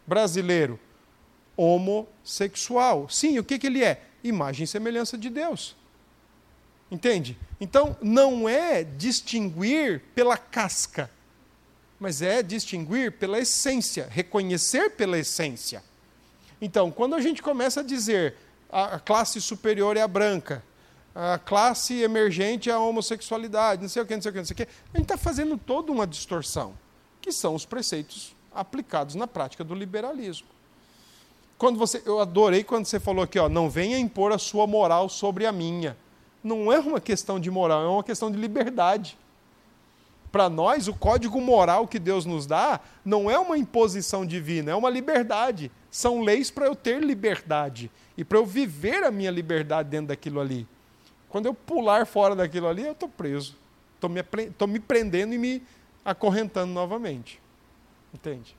brasileiro, 0.06 0.78
homossexual. 1.56 3.08
Sim, 3.08 3.38
o 3.38 3.44
que, 3.44 3.58
que 3.58 3.66
ele 3.66 3.82
é? 3.82 4.02
Imagem 4.22 4.64
e 4.64 4.66
semelhança 4.66 5.16
de 5.16 5.30
Deus. 5.30 5.74
Entende? 6.90 7.38
Então, 7.60 7.96
não 8.02 8.48
é 8.48 8.82
distinguir 8.82 10.02
pela 10.14 10.36
casca, 10.36 11.10
mas 12.00 12.20
é 12.20 12.42
distinguir 12.42 13.12
pela 13.12 13.38
essência, 13.38 14.08
reconhecer 14.10 14.90
pela 14.90 15.18
essência. 15.18 15.84
Então, 16.60 16.90
quando 16.90 17.14
a 17.14 17.20
gente 17.20 17.42
começa 17.42 17.80
a 17.80 17.82
dizer 17.82 18.34
a 18.72 18.98
classe 18.98 19.40
superior 19.40 19.96
é 19.96 20.02
a 20.02 20.08
branca, 20.08 20.64
a 21.14 21.38
classe 21.38 22.00
emergente 22.00 22.70
é 22.70 22.72
a 22.72 22.78
homossexualidade, 22.78 23.82
não 23.82 23.88
sei 23.88 24.02
o 24.02 24.06
que, 24.06 24.14
não 24.14 24.22
sei 24.22 24.30
o 24.30 24.32
que, 24.32 24.38
não 24.38 24.44
sei 24.46 24.54
o 24.54 24.56
que, 24.56 24.62
a 24.62 24.96
gente 24.96 25.02
está 25.04 25.16
fazendo 25.16 25.56
toda 25.58 25.92
uma 25.92 26.06
distorção, 26.06 26.74
que 27.20 27.30
são 27.30 27.54
os 27.54 27.64
preceitos 27.64 28.34
aplicados 28.52 29.14
na 29.14 29.26
prática 29.26 29.62
do 29.62 29.74
liberalismo. 29.74 30.48
Quando 31.58 31.78
você, 31.78 32.02
eu 32.06 32.20
adorei 32.20 32.64
quando 32.64 32.86
você 32.86 32.98
falou 32.98 33.22
aqui, 33.22 33.38
ó, 33.38 33.48
não 33.48 33.68
venha 33.68 33.98
impor 33.98 34.32
a 34.32 34.38
sua 34.38 34.66
moral 34.66 35.08
sobre 35.08 35.46
a 35.46 35.52
minha 35.52 35.96
não 36.42 36.72
é 36.72 36.78
uma 36.78 37.00
questão 37.00 37.38
de 37.38 37.50
moral, 37.50 37.84
é 37.84 37.88
uma 37.88 38.04
questão 38.04 38.30
de 38.30 38.38
liberdade. 38.38 39.18
Para 40.32 40.48
nós, 40.48 40.86
o 40.86 40.94
código 40.94 41.40
moral 41.40 41.88
que 41.88 41.98
Deus 41.98 42.24
nos 42.24 42.46
dá 42.46 42.80
não 43.04 43.30
é 43.30 43.38
uma 43.38 43.58
imposição 43.58 44.24
divina, 44.24 44.70
é 44.70 44.74
uma 44.74 44.88
liberdade. 44.88 45.70
São 45.90 46.20
leis 46.20 46.50
para 46.50 46.66
eu 46.66 46.76
ter 46.76 47.02
liberdade 47.02 47.90
e 48.16 48.24
para 48.24 48.38
eu 48.38 48.46
viver 48.46 49.02
a 49.02 49.10
minha 49.10 49.30
liberdade 49.30 49.88
dentro 49.88 50.08
daquilo 50.08 50.40
ali. 50.40 50.66
Quando 51.28 51.46
eu 51.46 51.54
pular 51.54 52.06
fora 52.06 52.36
daquilo 52.36 52.68
ali, 52.68 52.84
eu 52.84 52.92
estou 52.92 53.08
preso. 53.08 53.56
Estou 53.96 54.08
me, 54.08 54.22
me 54.68 54.80
prendendo 54.80 55.34
e 55.34 55.38
me 55.38 55.62
acorrentando 56.04 56.72
novamente. 56.72 57.40
Entende? 58.14 58.56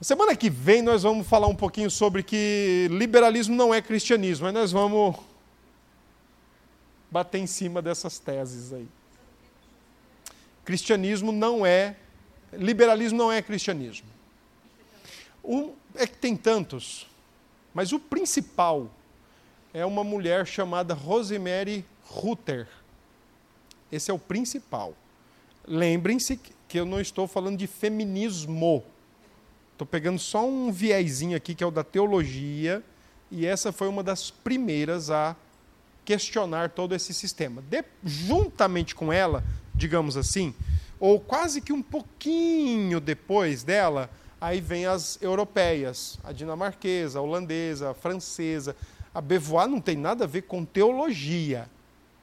Semana 0.00 0.34
que 0.34 0.50
vem 0.50 0.82
nós 0.82 1.02
vamos 1.02 1.26
falar 1.26 1.46
um 1.46 1.54
pouquinho 1.54 1.90
sobre 1.90 2.22
que 2.22 2.88
liberalismo 2.90 3.54
não 3.54 3.72
é 3.72 3.80
cristianismo, 3.80 4.46
mas 4.46 4.54
nós 4.54 4.72
vamos 4.72 5.16
bater 7.14 7.38
em 7.38 7.46
cima 7.46 7.80
dessas 7.80 8.18
teses 8.18 8.72
aí. 8.72 8.88
Cristianismo 10.64 11.30
não 11.30 11.64
é. 11.64 11.94
Liberalismo 12.52 13.16
não 13.16 13.30
é 13.30 13.40
cristianismo. 13.40 14.08
É 15.94 16.08
que 16.08 16.16
tem 16.16 16.34
tantos, 16.34 17.06
mas 17.72 17.92
o 17.92 18.00
principal 18.00 18.90
é 19.72 19.86
uma 19.86 20.02
mulher 20.02 20.44
chamada 20.44 20.92
Rosemary 20.92 21.84
Rutter. 22.02 22.66
Esse 23.92 24.10
é 24.10 24.14
o 24.14 24.18
principal. 24.18 24.92
Lembrem-se 25.68 26.36
que 26.66 26.80
eu 26.80 26.84
não 26.84 27.00
estou 27.00 27.28
falando 27.28 27.58
de 27.58 27.68
feminismo. 27.68 28.82
Estou 29.70 29.86
pegando 29.86 30.18
só 30.18 30.44
um 30.44 30.72
viezinho 30.72 31.36
aqui, 31.36 31.54
que 31.54 31.62
é 31.62 31.66
o 31.66 31.70
da 31.70 31.84
teologia, 31.84 32.82
e 33.30 33.46
essa 33.46 33.70
foi 33.70 33.86
uma 33.86 34.02
das 34.02 34.32
primeiras 34.32 35.10
a 35.10 35.36
questionar 36.04 36.70
todo 36.70 36.94
esse 36.94 37.14
sistema. 37.14 37.62
De, 37.62 37.84
juntamente 38.04 38.94
com 38.94 39.12
ela, 39.12 39.42
digamos 39.74 40.16
assim, 40.16 40.54
ou 41.00 41.18
quase 41.18 41.60
que 41.60 41.72
um 41.72 41.82
pouquinho 41.82 43.00
depois 43.00 43.62
dela, 43.62 44.08
aí 44.40 44.60
vem 44.60 44.86
as 44.86 45.20
europeias, 45.20 46.18
a 46.22 46.32
dinamarquesa, 46.32 47.18
a 47.18 47.22
holandesa, 47.22 47.90
a 47.90 47.94
francesa. 47.94 48.76
A 49.14 49.20
Beauvoir 49.20 49.68
não 49.68 49.80
tem 49.80 49.96
nada 49.96 50.24
a 50.24 50.26
ver 50.26 50.42
com 50.42 50.64
teologia, 50.64 51.68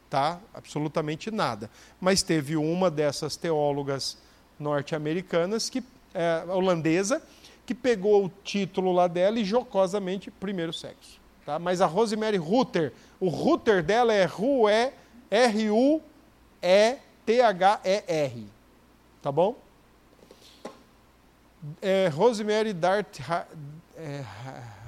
tá? 0.10 0.40
Absolutamente 0.54 1.32
nada. 1.32 1.70
Mas 2.00 2.22
teve 2.22 2.58
uma 2.58 2.92
dessas 2.92 3.36
teólogas 3.36 4.18
norte-americanas 4.60 5.70
que 5.70 5.84
é, 6.14 6.44
holandesa 6.48 7.22
que 7.66 7.74
pegou 7.74 8.26
o 8.26 8.32
título 8.44 8.92
lá 8.92 9.08
dela 9.08 9.40
e 9.40 9.46
jocosamente 9.46 10.30
primeiro 10.30 10.74
sexo. 10.74 11.20
Tá? 11.52 11.60
Mas 11.60 11.82
a 11.82 11.86
Rosemary 11.86 12.38
Rutter, 12.38 12.94
o 13.20 13.28
Rutter 13.28 13.84
dela 13.84 14.14
é 14.14 14.24
R-U-E-T-H-E-R. 15.30 16.02
Tá 19.22 19.32
bom? 19.34 19.58
É, 21.82 22.08
Rosemary 22.08 22.72
Dart 22.72 23.20
é, 23.98 24.24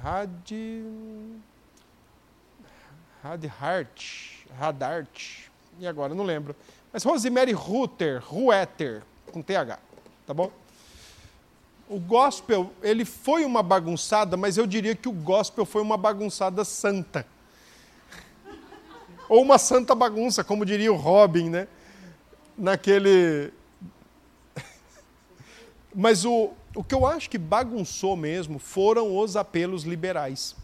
Had, 0.02 0.40
Hadhart, 4.58 5.48
e 5.78 5.86
agora 5.86 6.14
não 6.14 6.24
lembro. 6.24 6.56
Mas 6.90 7.04
Rosemary 7.04 7.52
Rutter, 7.52 8.22
Ruetter, 8.24 9.02
com 9.30 9.42
TH, 9.42 9.78
tá 10.26 10.32
bom? 10.32 10.50
O 11.88 11.98
gospel, 11.98 12.72
ele 12.82 13.04
foi 13.04 13.44
uma 13.44 13.62
bagunçada, 13.62 14.36
mas 14.36 14.56
eu 14.56 14.66
diria 14.66 14.94
que 14.94 15.08
o 15.08 15.12
gospel 15.12 15.64
foi 15.64 15.82
uma 15.82 15.96
bagunçada 15.96 16.64
santa. 16.64 17.26
Ou 19.28 19.42
uma 19.42 19.58
santa 19.58 19.94
bagunça, 19.94 20.42
como 20.44 20.64
diria 20.64 20.92
o 20.92 20.96
Robin, 20.96 21.50
né? 21.50 21.68
Naquele. 22.56 23.52
Mas 25.94 26.24
o, 26.24 26.52
o 26.74 26.84
que 26.84 26.94
eu 26.94 27.06
acho 27.06 27.30
que 27.30 27.38
bagunçou 27.38 28.16
mesmo 28.16 28.58
foram 28.58 29.16
os 29.16 29.34
apelos 29.34 29.84
liberais. 29.84 30.54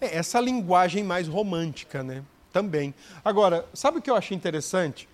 É, 0.00 0.16
essa 0.16 0.40
linguagem 0.40 1.04
mais 1.04 1.28
romântica, 1.28 2.02
né? 2.02 2.24
Também. 2.52 2.94
Agora, 3.24 3.66
sabe 3.72 3.98
o 3.98 4.02
que 4.02 4.10
eu 4.10 4.16
achei 4.16 4.36
interessante? 4.36 5.08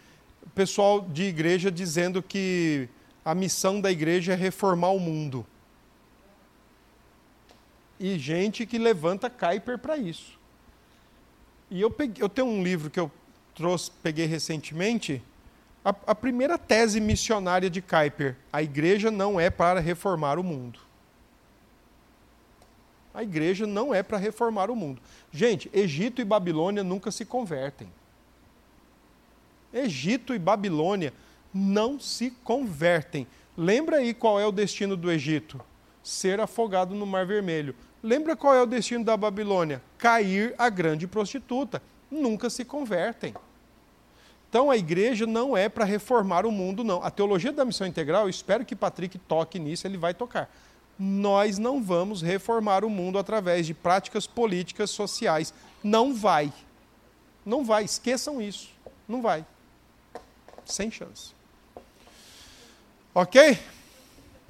Pessoal 0.50 1.00
de 1.00 1.24
igreja 1.24 1.70
dizendo 1.70 2.22
que 2.22 2.88
a 3.24 3.34
missão 3.34 3.80
da 3.80 3.90
igreja 3.90 4.32
é 4.32 4.36
reformar 4.36 4.90
o 4.90 4.98
mundo. 4.98 5.46
E 7.98 8.18
gente 8.18 8.66
que 8.66 8.78
levanta 8.78 9.30
Kuiper 9.30 9.78
para 9.78 9.96
isso. 9.96 10.38
E 11.70 11.80
eu, 11.80 11.90
peguei, 11.90 12.22
eu 12.22 12.28
tenho 12.28 12.48
um 12.48 12.62
livro 12.62 12.90
que 12.90 12.98
eu 12.98 13.10
trouxe, 13.54 13.90
peguei 14.02 14.26
recentemente, 14.26 15.22
a, 15.84 15.94
a 16.08 16.14
primeira 16.14 16.58
tese 16.58 17.00
missionária 17.00 17.70
de 17.70 17.80
Kuiper: 17.80 18.36
a 18.52 18.62
igreja 18.62 19.10
não 19.10 19.40
é 19.40 19.48
para 19.50 19.80
reformar 19.80 20.38
o 20.38 20.42
mundo. 20.42 20.80
A 23.14 23.22
igreja 23.22 23.66
não 23.66 23.94
é 23.94 24.02
para 24.02 24.16
reformar 24.16 24.70
o 24.70 24.76
mundo. 24.76 25.00
Gente, 25.30 25.70
Egito 25.72 26.20
e 26.20 26.24
Babilônia 26.24 26.82
nunca 26.82 27.10
se 27.10 27.24
convertem. 27.24 27.88
Egito 29.72 30.34
e 30.34 30.38
Babilônia 30.38 31.12
não 31.52 31.98
se 31.98 32.30
convertem. 32.44 33.26
Lembra 33.56 33.96
aí 33.98 34.14
qual 34.14 34.40
é 34.40 34.46
o 34.46 34.52
destino 34.52 34.96
do 34.96 35.10
Egito? 35.10 35.60
Ser 36.02 36.40
afogado 36.40 36.94
no 36.94 37.06
Mar 37.06 37.26
Vermelho. 37.26 37.74
Lembra 38.02 38.34
qual 38.34 38.54
é 38.54 38.62
o 38.62 38.66
destino 38.66 39.04
da 39.04 39.16
Babilônia? 39.16 39.80
Cair 39.98 40.54
a 40.58 40.68
grande 40.68 41.06
prostituta. 41.06 41.82
Nunca 42.10 42.50
se 42.50 42.64
convertem. 42.64 43.34
Então 44.48 44.70
a 44.70 44.76
igreja 44.76 45.26
não 45.26 45.56
é 45.56 45.68
para 45.68 45.84
reformar 45.84 46.44
o 46.44 46.52
mundo, 46.52 46.84
não. 46.84 47.02
A 47.02 47.10
teologia 47.10 47.52
da 47.52 47.64
missão 47.64 47.86
integral, 47.86 48.24
eu 48.24 48.28
espero 48.28 48.66
que 48.66 48.76
Patrick 48.76 49.18
toque 49.18 49.58
nisso, 49.58 49.86
ele 49.86 49.96
vai 49.96 50.12
tocar. 50.12 50.50
Nós 50.98 51.56
não 51.56 51.82
vamos 51.82 52.20
reformar 52.20 52.84
o 52.84 52.90
mundo 52.90 53.18
através 53.18 53.66
de 53.66 53.72
práticas 53.72 54.26
políticas 54.26 54.90
sociais. 54.90 55.54
Não 55.82 56.14
vai. 56.14 56.52
Não 57.46 57.64
vai, 57.64 57.84
esqueçam 57.84 58.42
isso. 58.42 58.68
Não 59.08 59.22
vai. 59.22 59.46
Sem 60.64 60.90
chance. 60.90 61.32
Ok? 63.14 63.58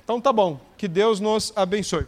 Então 0.05 0.21
tá 0.21 0.33
bom. 0.33 0.61
Que 0.77 0.89
Deus 0.89 1.21
nos 1.21 1.53
abençoe. 1.57 2.01